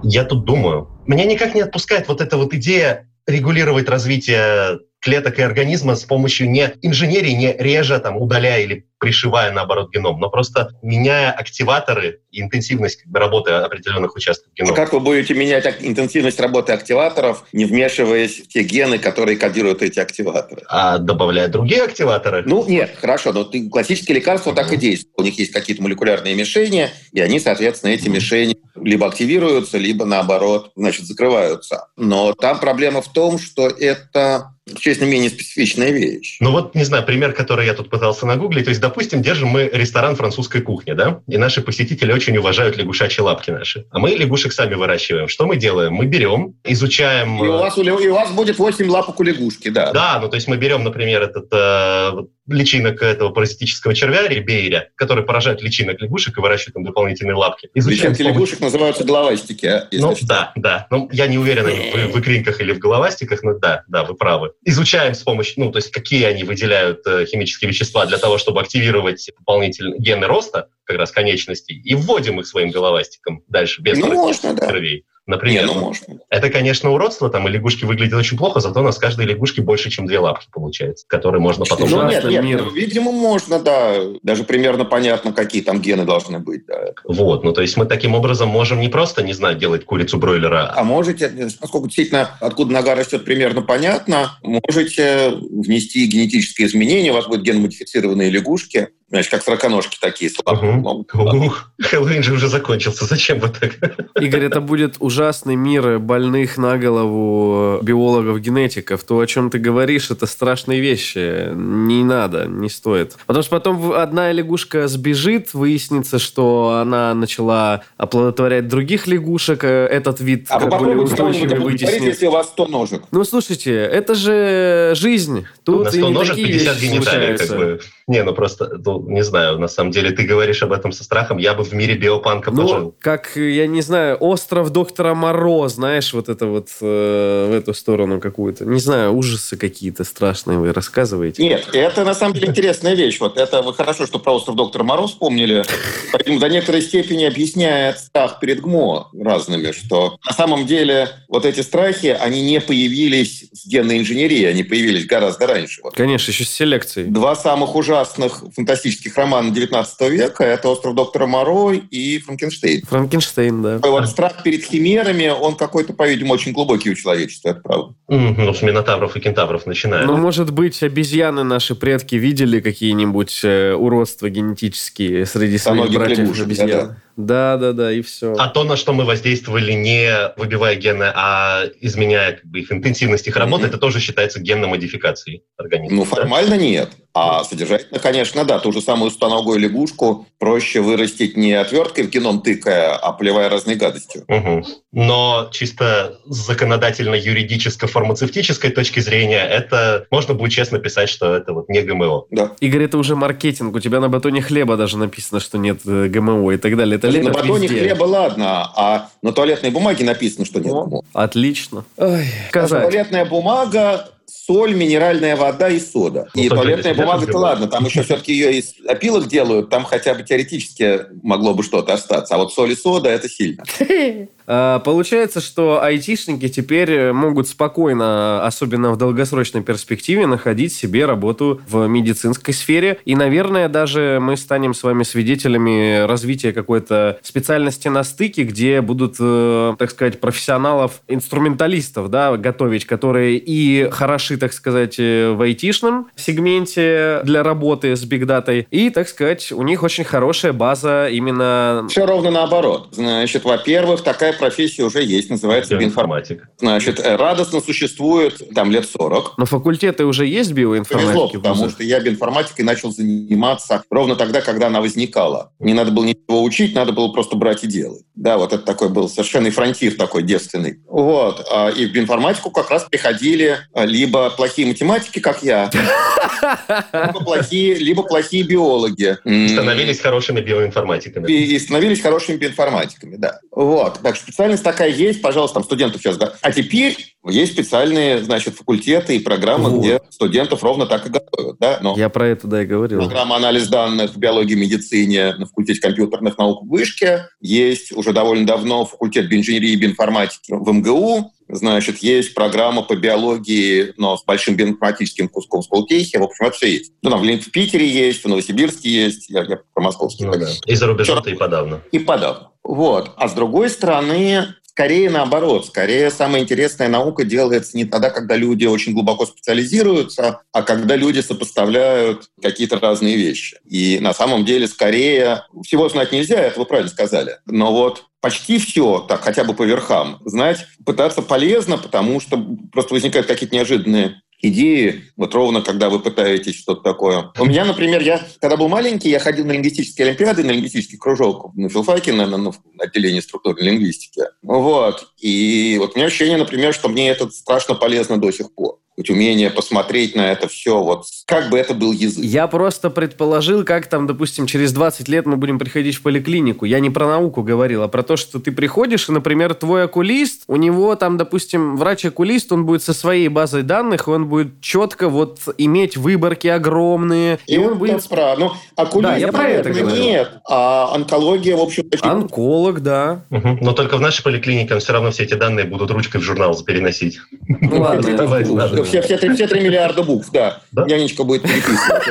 Я 0.03 0.25
тут 0.25 0.45
думаю, 0.45 0.89
меня 1.07 1.25
никак 1.25 1.55
не 1.55 1.63
отпускает 1.63 2.07
вот 2.07 2.21
эта 2.21 2.37
вот 2.37 2.55
идея 2.55 3.09
регулировать 3.27 3.89
развитие 3.89 4.79
клеток 5.01 5.39
и 5.39 5.43
организма 5.43 5.97
с 5.97 6.05
помощью 6.05 6.51
не 6.51 6.73
инженерии, 6.83 7.33
не 7.33 7.53
режа, 7.59 7.99
там, 7.99 8.17
удаляя 8.17 8.63
или 8.63 8.87
пришивая, 8.99 9.51
наоборот, 9.51 9.91
геном, 9.93 10.21
но 10.21 10.29
просто 10.29 10.73
меняя 10.83 11.33
активаторы 11.33 12.21
и 12.31 12.43
интенсивность 12.43 13.01
как 13.03 13.11
бы, 13.11 13.19
работы 13.19 13.51
определенных 13.51 14.15
участков 14.15 14.53
генома. 14.55 14.77
Как 14.77 14.93
вы 14.93 15.01
будете 15.01 15.33
менять 15.33 15.65
интенсивность 15.81 16.39
работы 16.39 16.73
активаторов, 16.73 17.45
не 17.53 17.65
вмешиваясь 17.65 18.41
в 18.41 18.49
те 18.49 18.63
гены, 18.63 18.99
которые 18.99 19.39
кодируют 19.39 19.83
эти 19.83 19.99
активаторы? 19.99 20.63
А 20.69 20.99
добавляя 20.99 21.49
другие 21.49 21.83
активаторы? 21.83 22.43
Ну, 22.45 22.67
нет, 22.69 22.95
хорошо, 23.01 23.33
но 23.33 23.51
классические 23.71 24.17
лекарства 24.17 24.51
mm-hmm. 24.51 24.55
так 24.55 24.73
и 24.75 24.77
действуют. 24.77 25.19
У 25.19 25.23
них 25.23 25.39
есть 25.39 25.53
какие-то 25.53 25.83
молекулярные 25.83 26.35
мишени, 26.35 26.91
и 27.13 27.21
они, 27.21 27.41
соответственно, 27.41 27.93
эти 27.93 28.05
mm-hmm. 28.05 28.11
мишени 28.11 28.57
либо 28.77 29.07
активируются, 29.07 29.79
либо, 29.79 30.05
наоборот, 30.05 30.73
значит, 30.77 31.07
закрываются. 31.07 31.87
Но 31.97 32.35
там 32.35 32.61
проблема 32.61 33.01
в 33.01 33.11
том, 33.11 33.39
что 33.39 33.69
это 33.69 34.55
честно, 34.79 35.05
менее 35.05 35.31
специфичная 35.31 35.91
вещь. 35.91 36.39
Ну 36.41 36.51
вот, 36.51 36.75
не 36.75 36.85
знаю, 36.85 37.05
пример, 37.05 37.33
который 37.33 37.67
я 37.67 37.75
тут 37.75 37.91
пытался 37.91 38.27
нагуглить. 38.27 38.65
То 38.65 38.71
есть, 38.71 38.81
допустим, 38.81 39.23
держим 39.23 39.49
мы 39.49 39.71
ресторан 39.73 40.17
французской 40.17 40.61
кухни, 40.61 40.93
да, 40.93 41.21
и 41.27 41.37
наши 41.37 41.61
посетители 41.63 42.13
очень 42.13 42.37
уважают 42.37 42.77
лягушачьи 42.77 43.23
лапки 43.23 43.51
наши. 43.51 43.87
А 43.91 43.99
мы 43.99 44.11
лягушек 44.11 44.53
сами 44.53 44.75
выращиваем. 44.75 45.29
Что 45.29 45.47
мы 45.47 45.57
делаем? 45.57 45.95
Мы 45.95 46.07
берем, 46.07 46.55
изучаем... 46.65 47.43
И 47.43 47.49
у 47.49 47.59
вас, 47.59 47.77
и 47.79 47.91
у 47.91 48.15
вас 48.15 48.31
будет 48.31 48.59
8 48.59 48.89
лапок 48.89 49.21
у 49.21 49.23
лягушки, 49.23 49.69
да. 49.69 49.93
Да, 49.93 50.19
ну 50.21 50.29
то 50.29 50.37
есть 50.37 50.49
мы 50.49 50.57
берем, 50.57 50.85
например, 50.85 51.23
этот 51.23 51.49
э, 51.53 52.13
личинок 52.51 53.03
этого 53.03 53.31
паразитического 53.31 53.95
червя, 53.95 54.27
ребейря, 54.29 54.91
который 54.97 55.25
поражает 55.25 55.63
личинок 55.63 56.01
лягушек 56.01 56.37
и 56.37 56.41
выращивает 56.41 56.75
там 56.75 56.85
дополнительные 56.85 57.35
лапки. 57.35 57.71
Изучаем 57.75 58.13
Личинки 58.13 58.23
лягушек 58.23 58.61
называются 58.61 59.05
головастики. 59.05 59.67
А, 59.67 59.89
ну, 59.93 60.17
что. 60.17 60.27
да, 60.27 60.53
да. 60.57 60.87
Ну, 60.91 61.09
я 61.13 61.27
не 61.27 61.39
уверен, 61.39 61.65
в, 61.65 62.15
в 62.15 62.21
икринках 62.21 62.61
или 62.61 62.73
в 62.73 62.79
головастиках, 62.79 63.43
но 63.43 63.59
да, 63.59 63.85
да, 63.89 64.05
вы 64.05 64.15
правы. 64.15 64.53
Изучаем 64.65 65.15
с 65.15 65.23
помощью, 65.23 65.65
ну, 65.65 65.73
то 65.73 65.79
есть 65.79 65.91
какие 65.91 66.25
они 66.25 66.45
выделяют 66.45 67.07
э, 67.07 67.27
химические 67.27 67.71
вещества 67.71 68.07
для 68.07 68.19
того, 68.19 68.39
чтобы 68.39 68.61
активировать 68.61 69.31
дополнительные 69.39 69.99
гены 69.99 70.27
роста, 70.27 70.69
как 70.85 70.99
раз 70.99 71.13
конечностей, 71.13 71.81
и 71.85 71.95
вводим 71.95 72.41
их 72.41 72.47
своим 72.47 72.71
головастиком 72.71 73.43
дальше, 73.49 73.81
без 73.83 73.99
ну, 73.99 74.13
можно, 74.13 74.55
да. 74.55 74.67
червей 74.67 75.05
например. 75.27 75.67
Не, 75.67 75.73
ну, 75.73 75.81
можно. 75.81 76.19
Это, 76.29 76.51
конечно, 76.51 76.91
уродство, 76.91 77.31
там 77.31 77.47
и 77.49 77.51
лягушки 77.51 77.85
выглядят 77.85 78.19
очень 78.19 78.37
плохо, 78.37 78.61
зато 78.61 78.81
у 78.81 78.83
нас 78.83 78.99
каждой 78.99 79.27
лягушки 79.27 79.61
больше, 79.61 79.91
чем 79.91 80.07
две 80.07 80.19
лапки 80.19 80.49
получается, 80.51 81.05
которые 81.09 81.41
можно 81.41 81.65
потом... 81.65 81.91
Ну, 81.91 82.09
нет, 82.09 82.25
нет, 82.25 82.45
мир. 82.45 82.65
видимо, 82.73 83.13
можно, 83.13 83.59
да. 83.59 83.95
Даже 84.23 84.45
примерно 84.45 84.85
понятно, 84.85 85.33
какие 85.33 85.63
там 85.63 85.81
гены 85.81 86.05
должны 86.05 86.39
быть. 86.39 86.67
Да. 86.67 86.93
Вот, 87.05 87.45
ну 87.45 87.53
то 87.53 87.63
есть 87.63 87.77
мы 87.77 87.87
таким 87.87 88.15
образом 88.15 88.49
можем 88.49 88.81
не 88.81 88.89
просто, 88.89 89.23
не 89.23 89.33
знаю, 89.33 89.57
делать 89.57 89.85
курицу 89.85 90.19
бройлера. 90.19 90.73
А 90.75 90.85
можете, 90.85 91.31
насколько 91.61 91.87
действительно, 91.87 92.31
откуда 92.41 92.73
нога 92.73 92.95
растет, 92.95 93.25
примерно 93.25 93.63
понятно, 93.63 94.39
можете 94.43 95.31
внести 95.31 96.07
генетические 96.07 96.67
изменения, 96.69 97.13
у 97.13 97.15
вас 97.15 97.27
будут 97.27 97.45
геномодифицированные 97.45 98.31
лягушки, 98.31 98.89
Значит, 99.11 99.33
как 99.33 99.43
сороконожки 99.43 99.99
такие 100.01 100.31
слабые. 100.31 100.77
Угу. 100.77 101.55
Хэллоуин 101.83 102.23
же 102.23 102.33
уже 102.33 102.47
закончился. 102.47 103.07
Зачем 103.07 103.41
вы 103.41 103.49
так? 103.49 103.77
Игорь, 104.21 104.45
это 104.45 104.61
будет 104.61 104.97
ужасный 105.01 105.57
мир 105.57 105.99
больных 105.99 106.57
на 106.57 106.79
голову 106.79 107.81
биологов-генетиков. 107.83 109.03
То, 109.03 109.19
о 109.19 109.27
чем 109.27 109.51
ты 109.51 109.59
говоришь, 109.59 110.13
это 110.13 110.27
страшные 110.27 110.81
вещи. 110.81 111.53
Не 111.53 112.05
надо, 112.05 112.47
не 112.47 112.71
стоит. 112.71 113.17
Потому 113.27 113.43
что 113.43 113.51
потом 113.51 113.93
одна 113.93 114.31
лягушка 114.31 114.87
сбежит, 114.87 115.55
выяснится, 115.55 116.21
что 116.21 116.79
она 116.81 117.13
начала 117.13 117.83
оплодотворять 117.97 118.69
других 118.69 119.09
лягушек, 119.09 119.65
э, 119.65 119.87
этот 119.87 120.21
вид 120.21 120.47
а 120.51 120.61
более 120.67 120.99
устойчивый 120.99 121.59
вытеснит. 121.59 122.03
если 122.03 122.27
у 122.29 122.31
вас 122.31 122.47
100 122.47 122.67
ножек. 122.67 123.03
Ну, 123.11 123.25
слушайте, 123.25 123.75
это 123.75 124.15
же 124.15 124.93
жизнь. 124.95 125.47
Тут 125.65 125.87
на 125.87 125.91
100 125.91 126.11
ножек 126.11 126.37
50 126.37 126.79
гениталий, 126.79 127.37
как 127.37 127.49
бы. 127.49 127.81
Не, 128.11 128.25
ну 128.25 128.35
просто, 128.35 128.73
ну, 128.85 129.09
не 129.09 129.23
знаю, 129.23 129.61
на 129.61 129.69
самом 129.69 129.93
деле 129.93 130.11
ты 130.11 130.25
говоришь 130.25 130.65
об 130.65 130.73
этом 130.73 130.91
со 130.91 131.05
страхом, 131.05 131.39
я 131.39 131.55
бы 131.55 131.63
в 131.63 131.73
мире 131.73 131.95
биопанка 131.95 132.51
ну, 132.51 132.63
пожил. 132.63 132.95
как, 132.99 133.37
я 133.37 133.69
не 133.69 133.83
знаю, 133.83 134.17
остров 134.17 134.71
доктора 134.71 135.15
Моро, 135.15 135.69
знаешь, 135.69 136.13
вот 136.13 136.29
это 136.29 136.47
вот 136.47 136.71
э, 136.81 137.47
в 137.49 137.55
эту 137.55 137.73
сторону 137.73 138.19
какую-то. 138.19 138.65
Не 138.65 138.81
знаю, 138.81 139.13
ужасы 139.13 139.57
какие-то 139.57 140.03
страшные 140.03 140.59
вы 140.59 140.73
рассказываете. 140.73 141.41
Нет, 141.41 141.69
это 141.73 142.05
на 142.05 142.15
самом 142.15 142.35
деле 142.35 142.49
интересная 142.49 142.95
вещь. 142.95 143.21
Вот 143.21 143.37
это 143.37 143.63
вы 143.63 143.75
хорошо, 143.75 144.07
что 144.07 144.19
про 144.19 144.33
остров 144.33 144.57
доктора 144.57 144.83
Моро 144.83 145.07
вспомнили. 145.07 145.63
Поэтому 146.11 146.41
до 146.41 146.49
некоторой 146.49 146.83
степени 146.83 147.23
объясняет 147.23 148.01
страх 148.01 148.41
перед 148.41 148.61
ГМО 148.61 149.11
разными, 149.21 149.71
что 149.71 150.17
на 150.27 150.33
самом 150.33 150.67
деле 150.67 151.11
вот 151.29 151.45
эти 151.45 151.61
страхи, 151.61 152.09
они 152.21 152.43
не 152.43 152.61
появились 152.61 153.45
с 153.53 153.69
генной 153.69 154.01
инженерии, 154.01 154.47
они 154.47 154.65
появились 154.65 155.07
гораздо 155.07 155.47
раньше. 155.47 155.81
Конечно, 155.95 156.33
еще 156.33 156.43
с 156.43 156.51
селекцией. 156.51 157.09
Два 157.09 157.37
самых 157.37 157.77
ужасных 157.77 158.00
ужасных 158.01 158.43
фантастических 158.55 159.17
романов 159.17 159.53
19 159.53 160.11
века. 160.11 160.45
Это 160.45 160.69
«Остров 160.69 160.95
доктора 160.95 161.27
Моро» 161.27 161.75
и 161.75 162.19
«Франкенштейн». 162.19 162.83
Франкенштейн, 162.87 163.63
да. 163.63 163.79
Вот 163.79 164.09
страх 164.09 164.43
перед 164.43 164.65
химерами, 164.65 165.29
он 165.29 165.57
какой-то, 165.57 165.93
по-видимому, 165.93 166.35
очень 166.35 166.53
глубокий 166.53 166.91
у 166.91 166.95
человечества, 166.95 167.51
это 167.51 167.61
правда. 167.61 167.95
Ну, 168.09 168.55
с 168.55 168.63
минотавров 168.63 169.17
и 169.17 169.21
кентавров 169.21 169.67
начиная. 169.67 170.05
Ну, 170.07 170.17
может 170.17 170.51
быть, 170.51 170.83
обезьяны 170.83 171.45
наши 171.45 171.75
предки 171.75 172.15
видели 172.15 172.61
какие-нибудь 172.61 173.41
э, 173.45 173.75
уродства 173.75 174.29
генетические 174.29 175.27
среди 175.27 175.59
своих 175.59 175.91
братьев 175.93 176.19
лягушек, 176.19 176.47
обезьян. 176.47 176.69
Да, 176.69 176.85
да. 176.85 176.97
Да, 177.17 177.57
да, 177.57 177.73
да, 177.73 177.93
и 177.93 178.03
все. 178.03 178.35
А 178.39 178.49
то, 178.49 178.65
на 178.65 178.77
что 178.77 178.93
мы 178.93 179.05
воздействовали, 179.05 179.73
не 179.73 180.33
выбивая 180.37 180.75
гены, 180.77 181.11
а 181.15 181.65
изменяя 181.81 182.33
как 182.33 182.45
бы, 182.47 182.61
их 182.61 182.73
интенсивность 182.73 183.27
их 183.27 183.37
работы, 183.37 183.65
mm-hmm. 183.65 183.69
это 183.69 183.79
тоже 183.79 184.01
считается 184.01 184.41
генной 184.41 184.69
модификацией 184.69 185.43
организма. 185.57 185.97
Ну, 185.97 186.05
формально 186.05 186.51
да? 186.51 186.57
нет. 186.57 186.91
А 187.13 187.43
содержательно, 187.45 187.99
конечно, 187.99 188.45
да. 188.45 188.61
Ту 188.61 188.73
же 188.73 188.81
самую 188.81 189.11
стоногую 189.11 189.59
лягушку 189.59 190.27
проще 190.39 190.81
вырастить 190.81 191.37
не 191.37 191.53
отверткой 191.55 192.05
в 192.05 192.11
геном 192.11 192.41
тыкая, 192.41 192.95
а 192.95 193.11
поливая 193.13 193.49
разной 193.49 193.75
гадостью. 193.75 194.23
Угу. 194.29 194.65
Но 194.93 195.49
чисто 195.53 196.21
законодательно-юридическо-фармацевтической 196.27 198.71
точки 198.71 199.01
зрения, 199.01 199.45
это 199.45 200.07
можно 200.11 200.35
будет 200.35 200.53
честно 200.53 200.79
писать, 200.79 201.09
что 201.09 201.35
это 201.35 201.53
вот 201.53 201.69
не 201.69 201.83
ГМО. 201.83 202.27
Да. 202.31 202.53
Игорь, 202.61 202.85
это 202.85 202.97
уже 202.97 203.17
маркетинг. 203.17 203.75
У 203.75 203.81
тебя 203.81 203.99
на 203.99 204.09
батоне 204.09 204.41
хлеба 204.41 204.77
даже 204.77 204.97
написано, 204.97 205.41
что 205.41 205.59
нет 205.59 205.81
э, 205.87 206.07
ГМО 206.07 206.53
и 206.53 206.59
так 206.59 206.77
далее. 206.77 206.97
Это 206.97 207.11
на 207.11 207.33
батоне 207.33 207.67
везде. 207.67 207.81
хлеба, 207.81 208.05
ладно, 208.05 208.71
а 208.77 209.09
на 209.23 209.33
туалетной 209.33 209.71
бумаге 209.71 210.05
написано, 210.05 210.45
что 210.45 210.61
нет 210.61 210.73
ГМО. 210.73 211.03
Отлично. 211.13 211.85
Ой, 211.97 212.27
туалетная 212.53 213.25
бумага 213.25 214.07
соль, 214.47 214.75
минеральная 214.75 215.37
вода 215.37 215.69
и 215.69 215.79
сода. 215.79 216.29
Ну, 216.35 216.43
и 216.43 216.49
туалетная 216.49 216.95
бумага-то 216.95 217.39
ладно, 217.39 217.67
там 217.67 217.85
еще 217.85 218.03
все-таки 218.03 218.33
ее 218.33 218.59
из 218.59 218.75
опилок 218.87 219.29
делают, 219.29 219.71
там 219.71 219.85
хотя 219.85 220.15
бы 220.15 220.23
теоретически 220.23 221.07
могло 221.23 221.55
бы 221.55 221.63
что-то 221.63 221.95
остаться. 221.95 222.35
А 222.35 222.39
вот 222.39 222.53
соль 222.53 222.73
и 222.73 222.77
сода– 222.77 223.09
это 223.11 223.29
сильно. 223.29 223.65
А, 224.53 224.81
получается, 224.81 225.41
что 225.41 225.81
айтишники 225.81 226.49
теперь 226.49 227.13
могут 227.13 227.47
спокойно, 227.47 228.45
особенно 228.45 228.91
в 228.91 228.97
долгосрочной 228.97 229.63
перспективе, 229.63 230.27
находить 230.27 230.73
себе 230.73 231.07
работу 231.07 231.61
в 231.69 231.87
медицинской 231.87 232.53
сфере. 232.53 232.99
И, 233.05 233.15
наверное, 233.15 233.69
даже 233.69 234.19
мы 234.21 234.37
станем 234.37 234.75
с 234.75 234.83
вами 234.83 235.05
свидетелями 235.05 236.05
развития 236.05 236.53
какой-то 236.53 237.21
специальности 237.23 237.87
на 237.87 238.03
стыке, 238.03 238.43
где 238.43 238.81
будут, 238.81 239.19
э, 239.21 239.75
так 239.79 239.89
сказать, 239.93 240.19
профессионалов-инструменталистов 240.19 242.11
да, 242.11 242.37
готовить, 242.37 242.87
которые 242.87 243.37
и 243.37 243.89
хороши, 243.91 244.37
так 244.37 244.53
сказать, 244.53 244.97
э, 244.99 245.31
в 245.31 245.43
айтишном 245.43 246.09
сегменте 246.17 247.21
для 247.23 247.45
работы 247.45 247.95
с 247.95 248.03
бигдатой, 248.05 248.67
и, 248.73 248.91
так 248.91 249.09
сказать, 249.09 249.53
у 249.53 249.63
них 249.63 249.85
очень 249.85 250.03
хорошая 250.03 250.53
база 250.53 251.09
именно... 251.09 251.87
Все 251.89 252.05
ровно 252.05 252.33
наоборот. 252.33 252.89
Значит, 252.91 253.45
во-первых, 253.45 254.03
такая 254.03 254.40
профессия 254.41 254.83
уже 254.83 255.05
есть, 255.05 255.31
называется 255.31 255.77
биоинформатик. 255.77 256.49
Значит, 256.59 256.99
э, 256.99 257.15
радостно 257.15 257.61
существует 257.61 258.43
там 258.55 258.73
лет 258.73 258.89
40. 258.89 259.35
Но 259.39 259.47
факультеты 259.47 260.05
уже 260.05 260.27
есть 260.27 260.53
биоинформатики? 260.53 261.13
Повезло, 261.13 261.29
потому 261.29 261.69
что 261.69 261.85
я 261.85 262.01
биоинформатикой 262.01 262.65
начал 262.65 262.91
заниматься 262.91 263.85
ровно 263.91 264.17
тогда, 264.17 264.41
когда 264.41 264.67
она 264.67 264.81
возникала. 264.81 265.53
Не 265.61 265.75
надо 265.75 265.93
было 265.93 266.05
ничего 266.05 266.43
учить, 266.43 266.75
надо 266.75 266.93
было 266.93 267.09
просто 267.13 267.37
брать 267.37 267.63
и 267.63 267.69
делать. 267.69 268.03
Да, 268.17 268.39
вот 268.39 268.53
это 268.53 268.65
такой 268.65 268.89
был 268.89 269.09
совершенно 269.09 269.51
фронтир 269.51 269.95
такой 269.95 270.23
девственный. 270.23 270.81
Вот. 270.89 271.47
А, 271.51 271.69
и 271.69 271.87
в 271.87 271.93
биоинформатику 271.93 272.51
как 272.51 272.71
раз 272.71 272.85
приходили 272.85 273.59
а, 273.73 273.85
либо 273.85 274.31
плохие 274.31 274.67
математики, 274.67 275.21
как 275.21 275.43
я, 275.43 275.71
либо 276.93 277.21
плохие, 277.25 277.75
либо 277.75 278.03
плохие 278.03 278.43
биологи. 278.43 279.17
Становились 279.49 280.01
хорошими 280.01 280.41
биоинформатиками. 280.41 281.31
И, 281.31 281.59
становились 281.59 282.01
хорошими 282.01 282.37
биоинформатиками, 282.37 283.17
да. 283.17 283.41
Вот. 283.51 284.01
Так 284.03 284.17
специальность 284.21 284.63
такая 284.63 284.91
есть, 284.91 285.23
пожалуйста, 285.23 285.55
там 285.55 285.65
студентов 285.65 286.01
сейчас, 286.01 286.17
да. 286.17 286.35
А 286.41 286.53
теперь 286.53 286.97
есть 287.27 287.53
специальные, 287.53 288.23
значит, 288.23 288.55
факультеты 288.55 289.17
и 289.17 289.19
программы, 289.19 289.71
вот. 289.71 289.81
где 289.81 290.01
студентов 290.11 290.63
ровно 290.63 290.87
так 290.87 291.07
и 291.07 291.11
готовят, 291.11 291.57
да. 291.59 291.79
Но 291.83 291.95
Я 291.97 292.09
про 292.09 292.29
это, 292.29 292.47
да, 292.47 292.63
и 292.63 292.67
говорил. 292.67 292.99
Программа 292.99 293.37
анализ 293.37 293.69
данных 293.69 294.15
в 294.15 294.19
биологии 294.19 294.53
и 294.53 294.61
медицине 294.61 295.35
на 295.35 295.47
факультете 295.47 295.81
компьютерных 295.81 296.39
наук 296.39 296.65
в 296.65 296.69
Вышке. 296.69 297.27
Есть 297.41 297.93
уже 297.93 298.13
довольно 298.13 298.47
давно 298.47 298.85
факультет 298.87 299.29
биоинженерии 299.29 299.71
и 299.71 299.77
биоинформатики 299.77 300.53
в 300.53 300.73
МГУ. 300.73 301.33
Значит, 301.53 301.99
есть 301.99 302.35
программа 302.35 302.83
по 302.83 302.95
биологии, 302.95 303.93
но 303.97 304.17
с 304.17 304.25
большим 304.25 304.57
биоинформатическим 304.57 305.29
куском 305.29 305.63
в 305.63 305.65
Сколтехе. 305.65 306.19
В 306.19 306.23
общем, 306.23 306.47
это 306.47 306.57
все 306.57 306.69
есть. 306.69 306.93
Ну, 307.03 307.11
там 307.11 307.21
в 307.23 307.51
Питере 307.51 307.89
есть, 307.89 308.23
в 308.23 308.29
Новосибирске 308.29 308.89
есть. 308.89 309.29
Я, 309.29 309.43
я 309.45 309.59
про 309.75 309.83
московский. 309.83 310.25
Ну, 310.25 310.33
да. 310.33 310.49
И 310.67 310.75
за 310.75 310.87
рубежом 310.87 311.21
и 311.27 311.35
подавно. 311.35 311.83
И 311.91 311.99
подавно. 311.99 312.51
Вот. 312.63 313.13
А 313.17 313.29
с 313.29 313.33
другой 313.33 313.71
стороны, 313.71 314.55
скорее 314.81 315.11
наоборот. 315.11 315.67
Скорее 315.67 316.11
самая 316.11 316.41
интересная 316.41 316.89
наука 316.89 317.25
делается 317.25 317.77
не 317.77 317.85
тогда, 317.85 318.09
когда 318.09 318.35
люди 318.35 318.65
очень 318.65 318.95
глубоко 318.95 319.27
специализируются, 319.27 320.41
а 320.53 320.63
когда 320.63 320.97
люди 320.97 321.21
сопоставляют 321.21 322.31
какие-то 322.41 322.81
разные 322.81 323.17
вещи. 323.17 323.59
И 323.69 323.99
на 324.01 324.15
самом 324.15 324.47
деле 324.47 324.67
скорее 324.67 325.45
всего 325.63 325.91
знать 325.91 326.13
нельзя, 326.13 326.41
это 326.41 326.59
вы 326.59 326.65
правильно 326.65 326.91
сказали. 326.91 327.37
Но 327.45 327.73
вот 327.75 328.07
почти 328.23 328.59
все, 328.59 329.01
так 329.07 329.21
хотя 329.21 329.45
бы 329.45 329.53
по 329.53 329.65
верхам, 329.65 330.19
знать 330.25 330.67
пытаться 330.87 331.21
полезно, 331.21 331.77
потому 331.77 332.19
что 332.19 332.43
просто 332.73 332.95
возникают 332.95 333.27
какие-то 333.27 333.55
неожиданные 333.55 334.23
идеи, 334.43 335.05
вот 335.17 335.35
ровно 335.35 335.63
когда 335.63 335.89
вы 335.91 336.01
пытаетесь 336.01 336.57
что-то 336.57 336.83
такое. 336.83 337.33
У 337.39 337.45
меня, 337.45 337.65
например, 337.65 338.01
я, 338.01 338.21
когда 338.41 338.57
был 338.57 338.69
маленький, 338.69 339.11
я 339.11 339.19
ходил 339.19 339.45
на 339.45 339.53
лингвистические 339.53 340.09
олимпиады, 340.09 340.45
на 340.45 340.51
лингвистический 340.51 340.99
кружок 340.99 341.51
на 341.55 341.69
филфаке, 341.69 342.13
на, 342.13 342.27
на, 342.27 342.39
на 342.39 342.53
отделении 342.79 343.21
структурной 343.21 343.63
лингвистики. 343.63 344.23
Вот. 344.43 345.09
И 345.19 345.77
вот 345.79 345.93
у 345.95 345.99
меня 345.99 346.07
ощущение, 346.07 346.37
например, 346.37 346.75
что 346.75 346.89
мне 346.89 347.09
это 347.09 347.31
страшно 347.31 347.75
полезно 347.75 348.19
до 348.19 348.31
сих 348.31 348.53
пор. 348.55 348.79
Умение 349.09 349.51
посмотреть 349.51 350.15
на 350.15 350.33
это 350.33 350.49
все, 350.49 350.83
вот 350.83 351.05
как 351.27 351.49
бы 351.49 351.59
это 351.59 351.75
был 351.75 351.93
язык. 351.93 352.25
Я 352.25 352.47
просто 352.49 352.91
предположил, 352.91 353.65
как 353.65 353.87
там, 353.87 354.07
допустим, 354.07 354.47
через 354.47 354.73
20 354.73 355.09
лет 355.09 355.27
мы 355.27 355.37
будем 355.37 355.59
приходить 355.59 355.95
в 355.95 356.03
поликлинику. 356.03 356.65
Я 356.65 356.81
не 356.81 356.91
про 356.91 357.07
науку 357.07 357.43
говорил, 357.43 357.83
а 357.83 357.89
про 357.89 358.03
то, 358.03 358.17
что 358.17 358.41
ты 358.41 358.51
приходишь, 358.51 359.09
и, 359.09 359.13
например, 359.13 359.55
твой 359.55 359.85
окулист, 359.85 360.43
у 360.49 360.57
него 360.57 360.97
там, 360.97 361.17
допустим, 361.17 361.77
врач-окулист, 361.77 362.53
он 362.53 362.67
будет 362.67 362.83
со 362.83 362.93
своей 362.93 363.29
базой 363.29 363.63
данных, 363.63 364.09
и 364.09 364.11
он 364.11 364.27
будет 364.27 364.61
четко 364.61 365.09
вот 365.09 365.39
иметь 365.57 365.97
выборки 365.97 366.49
огромные. 366.49 367.39
И, 367.47 367.55
и 367.55 367.59
он 367.59 367.79
будет... 367.79 368.09
Про... 368.09 368.35
Ну, 368.37 368.51
окулист, 368.75 369.13
да, 369.13 369.17
я 369.17 369.29
про 369.29 369.49
это 369.49 369.71
говорю. 369.71 369.97
Нет, 369.97 370.31
а 370.49 370.95
онкология, 370.95 371.57
в 371.57 371.61
общем... 371.61 371.85
Онколог, 372.03 372.81
да. 372.81 373.23
Угу. 373.31 373.59
Но 373.61 373.73
только 373.73 373.97
в 373.97 374.01
нашей 374.01 374.25
поликлинике 374.25 374.75
он 374.75 374.81
все 374.81 374.93
равно 374.93 375.11
все 375.13 375.23
эти 375.23 375.35
данные 375.35 375.65
будут 375.65 375.91
ручкой 375.91 376.21
в 376.21 376.25
журнал 376.25 376.61
переносить. 376.63 377.21
Ну 377.49 377.81
ладно. 377.81 378.83
Все 378.91 379.47
3 379.47 379.61
миллиарда 379.61 380.03
букв, 380.03 380.31
да. 380.33 380.63
Нянечка 380.73 381.25
будет 381.25 381.43
переписывать. 381.43 382.03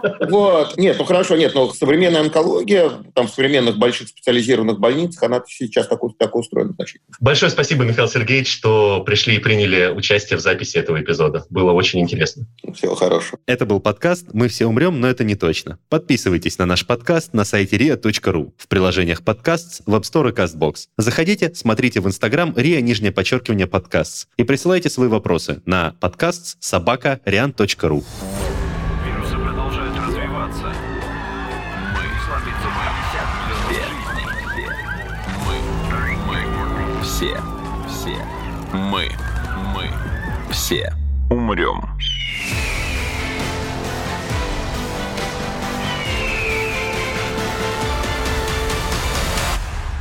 Вот. 0.30 0.76
Нет, 0.76 0.96
ну 0.98 1.04
хорошо, 1.04 1.36
нет, 1.36 1.54
но 1.54 1.72
современная 1.72 2.20
онкология, 2.20 2.90
там 3.14 3.26
в 3.26 3.30
современных 3.30 3.78
больших 3.78 4.08
специализированных 4.08 4.78
больницах, 4.78 5.22
она 5.22 5.42
сейчас 5.46 5.88
так 5.88 6.34
устроена 6.34 6.72
значительно. 6.72 7.14
Большое 7.20 7.50
спасибо, 7.50 7.84
Михаил 7.84 8.08
Сергеевич, 8.08 8.50
что 8.50 9.02
пришли 9.04 9.36
и 9.36 9.38
приняли 9.38 9.92
участие 9.92 10.38
в 10.38 10.40
записи 10.40 10.76
этого 10.76 11.00
эпизода. 11.00 11.44
Было 11.50 11.72
очень 11.72 12.00
интересно. 12.00 12.46
Всего 12.74 12.94
хорошего. 12.94 13.38
Это 13.46 13.66
был 13.66 13.80
подкаст 13.80 14.28
«Мы 14.32 14.48
все 14.48 14.66
умрем, 14.66 15.00
но 15.00 15.08
это 15.08 15.24
не 15.24 15.34
точно». 15.34 15.78
Подписывайтесь 15.88 16.58
на 16.58 16.66
наш 16.66 16.86
подкаст 16.86 17.34
на 17.34 17.44
сайте 17.44 17.76
ria.ru, 17.76 18.52
в 18.56 18.68
приложениях 18.68 19.22
подкаст, 19.22 19.82
в 19.86 19.94
App 19.94 20.02
Store 20.02 20.30
и 20.30 20.32
CastBox. 20.32 20.86
Заходите, 20.96 21.52
смотрите 21.54 22.00
в 22.00 22.06
Instagram 22.06 22.52
ria, 22.52 22.80
нижнее 22.80 23.12
подчеркивание 23.12 23.66
подкаст 23.66 24.28
и 24.36 24.44
присылайте 24.44 24.88
свои 24.90 25.08
вопросы 25.08 25.62
на 25.66 25.89
подкаст 25.98 26.56
собака 26.62 27.20
rian.ru. 27.24 28.04
Вирусы 29.04 29.36
продолжают 29.36 29.96
развиваться. 29.96 30.72
Мы 31.94 32.02
Мы, 36.26 36.42
мы, 36.96 37.02
все, 37.02 37.36
все, 37.88 38.16
мы, 38.72 39.08
мы, 39.74 39.90
все 40.50 40.92
умрем. 41.30 41.82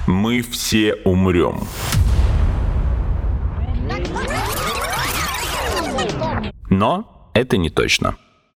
Мы 0.07 0.41
все 0.41 0.95
умрем. 1.05 1.59
Но 6.69 7.31
это 7.33 7.57
не 7.57 7.69
точно. 7.69 8.15